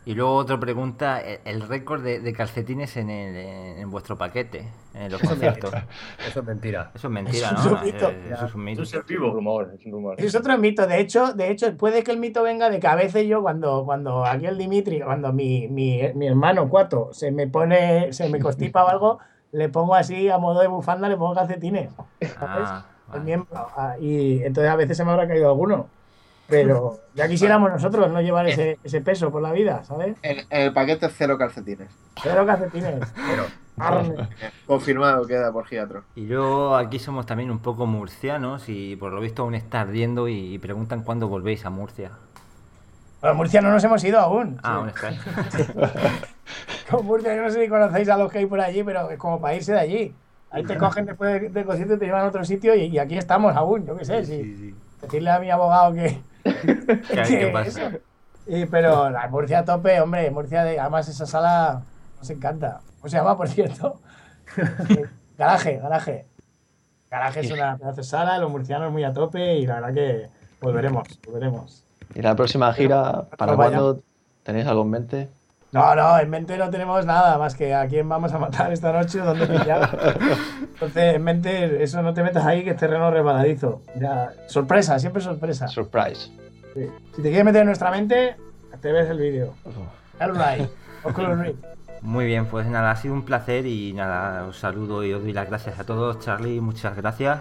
Y 0.08 0.14
luego 0.14 0.36
otra 0.36 0.58
pregunta, 0.58 1.20
el, 1.20 1.40
el 1.44 1.60
récord 1.68 2.02
de, 2.02 2.20
de 2.20 2.32
calcetines 2.32 2.96
en, 2.96 3.10
el, 3.10 3.36
en 3.78 3.90
vuestro 3.90 4.16
paquete, 4.16 4.66
en 4.94 5.12
los 5.12 5.20
Eso 5.22 5.24
es 5.24 5.28
conciertos. 5.28 5.70
mentira. 5.70 5.88
Eso 6.26 6.40
es 6.40 6.46
mentira. 6.46 6.90
Eso 6.94 7.06
es 7.08 7.12
mentira, 7.12 7.48
Eso 7.50 7.58
es 7.58 7.64
¿no? 7.66 7.78
un 7.78 7.84
mito. 7.84 8.08
Eh, 8.08 8.30
Eso 8.32 8.46
es 8.46 8.54
un 8.54 8.64
mito. 8.64 8.82
Es 8.82 8.88
un 8.94 9.00
ser 9.02 9.04
Es 9.06 9.18
un 9.20 9.32
rumor, 9.34 9.70
es 9.78 9.84
un 9.84 9.92
rumor. 9.92 10.14
Es 10.16 10.34
otro 10.34 10.56
mito. 10.56 10.86
De 10.86 10.98
hecho, 10.98 11.34
de 11.34 11.50
hecho, 11.50 11.76
puede 11.76 12.02
que 12.04 12.10
el 12.12 12.18
mito 12.18 12.42
venga 12.42 12.70
de 12.70 12.80
que 12.80 12.86
a 12.86 12.94
veces 12.94 13.26
yo, 13.26 13.42
cuando, 13.42 13.84
cuando 13.84 14.24
aquí 14.24 14.46
el 14.46 14.56
Dimitri, 14.56 15.00
cuando 15.02 15.30
mi, 15.34 15.68
mi, 15.68 16.00
mi 16.14 16.26
hermano 16.26 16.70
Cuato 16.70 17.10
se 17.12 17.30
me 17.30 17.46
pone, 17.46 18.10
se 18.14 18.30
me 18.30 18.40
constipa 18.40 18.84
o 18.84 18.88
algo, 18.88 19.18
le 19.52 19.68
pongo 19.68 19.94
así 19.94 20.30
a 20.30 20.38
modo 20.38 20.60
de 20.62 20.68
bufanda, 20.68 21.10
le 21.10 21.18
pongo 21.18 21.34
calcetines. 21.34 21.90
¿sabes? 22.20 22.68
Ah, 22.70 22.86
El 23.12 23.20
miembro. 23.24 23.48
Ah, 23.76 23.96
Y 24.00 24.42
entonces 24.42 24.70
a 24.72 24.76
veces 24.76 24.96
se 24.96 25.04
me 25.04 25.10
habrá 25.10 25.28
caído 25.28 25.48
alguno. 25.50 25.90
Pero 26.48 26.98
ya 27.14 27.28
quisiéramos 27.28 27.70
nosotros 27.70 28.10
no 28.10 28.22
llevar 28.22 28.48
ese, 28.48 28.78
ese 28.82 29.00
peso 29.02 29.30
por 29.30 29.42
la 29.42 29.52
vida, 29.52 29.84
¿sabes? 29.84 30.16
En, 30.22 30.38
en 30.50 30.60
el 30.62 30.72
paquete 30.72 31.08
cero 31.10 31.36
calcetines. 31.36 31.90
Cero 32.22 32.46
calcetines. 32.46 33.00
Pero. 33.14 33.44
Confirmado 34.66 35.26
queda 35.26 35.52
por 35.52 35.66
Giatron. 35.66 36.02
Y 36.16 36.22
luego 36.26 36.74
aquí 36.76 36.98
somos 36.98 37.26
también 37.26 37.50
un 37.50 37.58
poco 37.60 37.86
murcianos 37.86 38.68
y 38.68 38.96
por 38.96 39.12
lo 39.12 39.20
visto 39.20 39.42
aún 39.42 39.54
está 39.54 39.82
ardiendo 39.82 40.26
y, 40.28 40.54
y 40.54 40.58
preguntan 40.58 41.02
cuándo 41.02 41.28
volvéis 41.28 41.64
a 41.66 41.70
Murcia. 41.70 42.10
Bueno, 43.20 43.36
Murcia 43.36 43.60
no 43.60 43.70
nos 43.70 43.84
hemos 43.84 44.02
ido 44.04 44.18
aún. 44.18 44.58
Ah, 44.62 44.70
Sí. 44.72 44.78
aún 44.78 44.88
estáis. 44.88 45.20
Con 46.90 47.04
Murcia, 47.06 47.34
yo 47.36 47.42
no 47.42 47.50
sé 47.50 47.62
si 47.62 47.68
conocéis 47.68 48.08
a 48.08 48.16
los 48.16 48.32
que 48.32 48.38
hay 48.38 48.46
por 48.46 48.60
allí, 48.60 48.82
pero 48.82 49.10
es 49.10 49.18
como 49.18 49.40
para 49.40 49.54
irse 49.54 49.72
de 49.72 49.80
allí. 49.80 50.14
Ahí 50.50 50.64
te 50.64 50.76
cogen 50.78 51.04
después 51.04 51.42
de- 51.42 51.48
del 51.50 51.64
concierto 51.66 51.94
y 51.94 51.98
te 51.98 52.06
llevan 52.06 52.24
a 52.24 52.28
otro 52.28 52.44
sitio 52.44 52.74
y, 52.74 52.84
y 52.86 52.98
aquí 52.98 53.18
estamos 53.18 53.54
aún, 53.54 53.84
yo 53.86 53.96
qué 53.96 54.04
sé. 54.04 54.24
si- 54.24 54.74
Decirle 55.02 55.30
a 55.30 55.38
mi 55.38 55.50
abogado 55.50 55.92
que. 55.94 56.20
Pero 58.70 59.10
la 59.10 59.28
Murcia 59.28 59.60
a 59.60 59.64
tope, 59.64 60.00
hombre, 60.00 60.30
Murcia, 60.30 60.64
de, 60.64 60.80
además 60.80 61.08
esa 61.08 61.26
sala 61.26 61.82
nos 62.18 62.30
encanta. 62.30 62.80
¿Cómo 62.98 63.10
se 63.10 63.16
llama, 63.16 63.36
por 63.36 63.48
cierto? 63.48 64.00
garaje, 65.38 65.78
garaje. 65.78 66.26
Garaje 67.10 67.40
es 67.40 67.50
una 67.50 67.76
pedazo 67.76 67.96
de 67.96 68.04
sala, 68.04 68.38
los 68.38 68.50
murcianos 68.50 68.92
muy 68.92 69.04
a 69.04 69.12
tope 69.12 69.56
y 69.56 69.66
la 69.66 69.76
verdad 69.76 69.94
que 69.94 70.28
volveremos, 70.60 71.08
volveremos. 71.24 71.84
¿Y 72.14 72.20
la 72.20 72.34
próxima 72.34 72.72
gira, 72.72 73.26
para 73.36 73.54
cuándo 73.54 74.00
tenéis 74.42 74.66
algo 74.66 74.82
en 74.82 74.90
mente? 74.90 75.28
No, 75.70 75.94
no, 75.94 76.18
en 76.18 76.30
mente 76.30 76.56
no 76.56 76.70
tenemos 76.70 77.04
nada 77.04 77.36
más 77.36 77.54
que 77.54 77.74
a 77.74 77.86
quién 77.86 78.08
vamos 78.08 78.32
a 78.32 78.38
matar 78.38 78.72
esta 78.72 78.90
noche, 78.90 79.18
dónde 79.18 79.46
pillar. 79.46 80.16
Entonces, 80.60 81.14
en 81.14 81.22
mente, 81.22 81.82
eso 81.82 82.00
no 82.00 82.14
te 82.14 82.22
metas 82.22 82.46
ahí, 82.46 82.64
que 82.64 82.70
es 82.70 82.76
terreno 82.76 83.10
resbaladizo. 83.10 83.82
Ya, 83.96 84.30
sorpresa, 84.46 84.98
siempre 84.98 85.20
sorpresa. 85.20 85.68
Surprise. 85.68 86.30
Sí. 86.74 86.86
Si 87.16 87.22
te 87.22 87.28
quieres 87.28 87.44
meter 87.44 87.60
en 87.62 87.66
nuestra 87.66 87.90
mente, 87.90 88.36
te 88.80 88.92
ves 88.92 89.10
el 89.10 89.18
vídeo. 89.18 89.54
El 90.20 90.34
right. 90.34 90.70
Muy 92.00 92.24
bien, 92.26 92.46
pues 92.46 92.66
nada, 92.66 92.90
ha 92.92 92.96
sido 92.96 93.12
un 93.12 93.24
placer 93.24 93.66
y 93.66 93.92
nada, 93.92 94.44
os 94.46 94.56
saludo 94.58 95.04
y 95.04 95.12
os 95.12 95.22
doy 95.22 95.32
las 95.32 95.48
gracias 95.48 95.78
a 95.78 95.84
todos. 95.84 96.18
Charlie, 96.20 96.60
muchas 96.60 96.96
gracias. 96.96 97.40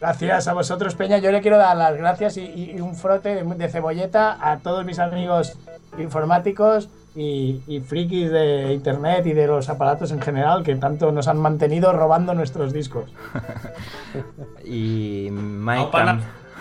Gracias 0.00 0.48
a 0.48 0.52
vosotros, 0.52 0.94
Peña. 0.96 1.18
Yo 1.18 1.30
le 1.30 1.40
quiero 1.40 1.56
dar 1.56 1.76
las 1.76 1.96
gracias 1.96 2.36
y, 2.36 2.42
y- 2.42 2.72
y 2.76 2.80
un 2.80 2.96
frote 2.96 3.34
de, 3.36 3.54
de 3.54 3.68
cebolleta 3.68 4.36
a 4.40 4.58
todos 4.58 4.84
mis 4.84 4.98
amigos 4.98 5.56
informáticos 5.98 6.88
y, 7.14 7.62
y 7.66 7.80
frikis 7.80 8.30
de 8.30 8.72
internet 8.72 9.26
y 9.26 9.32
de 9.32 9.46
los 9.46 9.68
aparatos 9.68 10.10
en 10.12 10.20
general 10.20 10.62
que 10.62 10.74
tanto 10.76 11.12
nos 11.12 11.28
han 11.28 11.38
mantenido 11.38 11.92
robando 11.92 12.34
nuestros 12.34 12.72
discos. 12.72 13.10
Y 14.64 15.28
Mike. 15.30 15.80
Aupana 15.82 16.20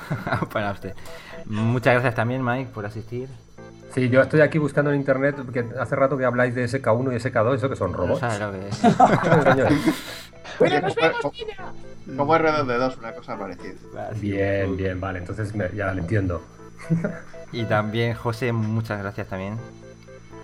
usted. 0.74 0.94
Muchas 1.46 1.94
gracias 1.94 2.16
también, 2.16 2.44
Mike, 2.44 2.72
por 2.74 2.86
asistir. 2.86 3.28
sí, 3.94 4.10
yo 4.10 4.22
estoy 4.22 4.42
aquí 4.42 4.58
buscando 4.58 4.92
en 4.92 4.98
internet, 5.00 5.36
porque 5.38 5.66
hace 5.80 5.96
rato 5.96 6.18
que 6.18 6.26
habláis 6.26 6.54
de 6.56 6.66
SK1 6.66 7.14
y 7.14 7.16
SK2, 7.20 7.56
eso 7.56 7.70
que 7.70 7.76
son 7.76 7.94
robots. 7.94 8.20
sabes 8.20 8.40
lo 8.40 8.52
que 8.52 8.68
es. 8.68 8.84
Nos 10.84 10.96
vemos, 10.96 10.96
Como- 11.22 11.34
Peña. 11.34 12.18
Como 12.18 12.36
R2D2, 12.36 12.98
una 13.00 13.12
cosa 13.14 13.38
parecida. 13.38 14.10
Bien, 14.20 14.76
bien, 14.78 15.00
vale, 15.00 15.20
entonces 15.20 15.54
me- 15.56 15.70
ya 15.74 15.94
lo 15.94 16.02
entiendo. 16.02 16.42
Y 17.52 17.64
también, 17.66 18.14
José, 18.16 18.52
muchas 18.52 19.00
gracias 19.00 19.28
también. 19.28 19.58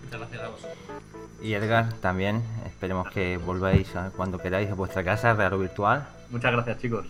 Muchas 0.08 0.20
gracias 0.20 0.42
a 0.44 0.48
vosotros. 0.50 0.78
Y 1.42 1.54
Edgar 1.54 1.94
también. 2.02 2.42
Esperemos 2.66 3.10
que 3.10 3.38
volváis 3.38 3.96
a- 3.96 4.10
cuando 4.16 4.38
queráis 4.38 4.70
a 4.72 4.74
vuestra 4.74 5.04
casa, 5.04 5.34
real 5.34 5.54
o 5.54 5.60
virtual. 5.60 6.08
Muchas 6.32 6.52
gracias, 6.52 6.80
chicos. 6.80 7.06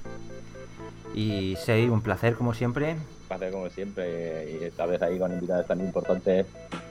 Y 1.14 1.56
Sei, 1.58 1.88
un 1.90 2.02
placer 2.02 2.36
como 2.36 2.54
siempre. 2.54 2.94
Un 2.94 3.28
placer 3.28 3.52
como 3.52 3.70
siempre 3.70 4.52
y 4.60 4.64
esta 4.66 4.86
vez 4.86 5.02
ahí 5.02 5.18
con 5.20 5.32
invitados 5.32 5.66
tan 5.68 5.80
importantes. 5.80 6.46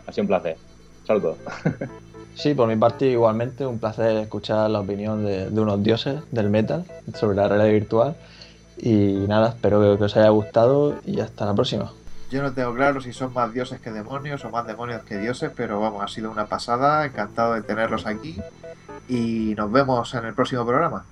Ha 0.07 0.12
sido 0.12 0.23
un 0.23 0.28
placer. 0.28 0.57
Saludos. 1.07 1.37
Sí, 2.35 2.53
por 2.53 2.69
mi 2.69 2.77
parte 2.77 3.07
igualmente 3.07 3.65
un 3.65 3.78
placer 3.78 4.15
escuchar 4.19 4.69
la 4.69 4.81
opinión 4.81 5.24
de, 5.24 5.49
de 5.49 5.59
unos 5.59 5.83
dioses 5.83 6.20
del 6.31 6.51
metal 6.51 6.85
sobre 7.15 7.35
la 7.35 7.49
realidad 7.49 7.73
virtual. 7.73 8.15
Y 8.77 8.93
nada, 9.27 9.49
espero 9.49 9.81
que, 9.81 9.97
que 9.97 10.05
os 10.05 10.16
haya 10.19 10.28
gustado 10.28 10.97
y 11.07 11.19
hasta 11.20 11.47
la 11.47 11.55
próxima. 11.55 11.91
Yo 12.31 12.43
no 12.43 12.53
tengo 12.53 12.74
claro 12.74 13.01
si 13.01 13.12
son 13.12 13.32
más 13.32 13.53
dioses 13.53 13.81
que 13.81 13.93
demonios 13.93 14.44
o 14.44 14.51
más 14.51 14.66
demonios 14.66 15.05
que 15.05 15.16
dioses, 15.16 15.53
pero 15.55 15.81
vamos, 15.81 16.03
ha 16.03 16.09
sido 16.09 16.31
una 16.31 16.47
pasada. 16.47 17.05
Encantado 17.05 17.55
de 17.55 17.62
tenerlos 17.62 18.07
aquí. 18.07 18.40
Y 19.09 19.55
nos 19.57 19.70
vemos 19.70 20.12
en 20.15 20.24
el 20.24 20.35
próximo 20.35 20.66
programa. 20.66 21.07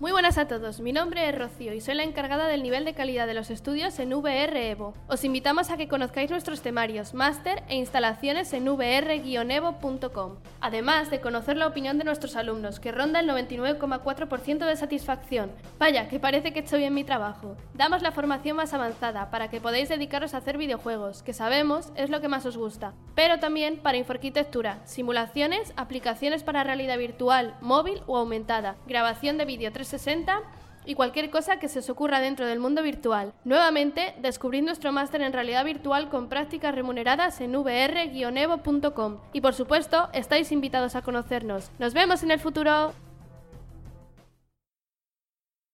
Muy 0.00 0.12
buenas 0.12 0.38
a 0.38 0.48
todos, 0.48 0.80
mi 0.80 0.94
nombre 0.94 1.28
es 1.28 1.36
Rocío 1.36 1.74
y 1.74 1.82
soy 1.82 1.92
la 1.92 2.04
encargada 2.04 2.48
del 2.48 2.62
nivel 2.62 2.86
de 2.86 2.94
calidad 2.94 3.26
de 3.26 3.34
los 3.34 3.50
estudios 3.50 3.98
en 3.98 4.14
VR 4.14 4.70
Evo. 4.70 4.94
Os 5.08 5.24
invitamos 5.24 5.68
a 5.68 5.76
que 5.76 5.88
conozcáis 5.88 6.30
nuestros 6.30 6.62
temarios, 6.62 7.12
máster 7.12 7.62
e 7.68 7.76
instalaciones 7.76 8.50
en 8.54 8.64
vr-evo.com. 8.64 10.36
Además 10.62 11.10
de 11.10 11.20
conocer 11.20 11.58
la 11.58 11.66
opinión 11.66 11.98
de 11.98 12.04
nuestros 12.04 12.34
alumnos, 12.36 12.80
que 12.80 12.92
ronda 12.92 13.20
el 13.20 13.28
99,4% 13.28 14.64
de 14.64 14.76
satisfacción. 14.76 15.52
Vaya, 15.78 16.08
que 16.08 16.18
parece 16.18 16.54
que 16.54 16.60
he 16.60 16.62
hecho 16.62 16.78
bien 16.78 16.94
mi 16.94 17.04
trabajo. 17.04 17.58
Damos 17.74 18.00
la 18.00 18.12
formación 18.12 18.56
más 18.56 18.72
avanzada 18.72 19.30
para 19.30 19.50
que 19.50 19.60
podáis 19.60 19.90
dedicaros 19.90 20.32
a 20.32 20.38
hacer 20.38 20.56
videojuegos, 20.56 21.22
que 21.22 21.34
sabemos 21.34 21.92
es 21.94 22.08
lo 22.08 22.22
que 22.22 22.28
más 22.28 22.46
os 22.46 22.56
gusta. 22.56 22.94
Pero 23.14 23.38
también 23.38 23.76
para 23.76 23.98
infoarquitectura, 23.98 24.80
simulaciones, 24.86 25.74
aplicaciones 25.76 26.42
para 26.42 26.64
realidad 26.64 26.96
virtual, 26.96 27.58
móvil 27.60 28.00
o 28.06 28.16
aumentada, 28.16 28.76
grabación 28.86 29.36
de 29.36 29.44
vídeo 29.44 29.70
360 29.90 30.42
y 30.86 30.94
cualquier 30.94 31.30
cosa 31.30 31.58
que 31.58 31.68
se 31.68 31.80
os 31.80 31.90
ocurra 31.90 32.20
dentro 32.20 32.46
del 32.46 32.58
mundo 32.58 32.82
virtual. 32.82 33.32
Nuevamente, 33.44 34.14
descubrid 34.20 34.62
nuestro 34.62 34.92
máster 34.92 35.20
en 35.22 35.32
realidad 35.32 35.64
virtual 35.64 36.08
con 36.08 36.28
prácticas 36.28 36.74
remuneradas 36.74 37.40
en 37.40 37.52
vr-evo.com 37.52 39.18
y 39.32 39.40
por 39.40 39.54
supuesto, 39.54 40.08
estáis 40.12 40.52
invitados 40.52 40.96
a 40.96 41.02
conocernos. 41.02 41.70
Nos 41.78 41.94
vemos 41.94 42.22
en 42.22 42.30
el 42.30 42.40
futuro. 42.40 42.92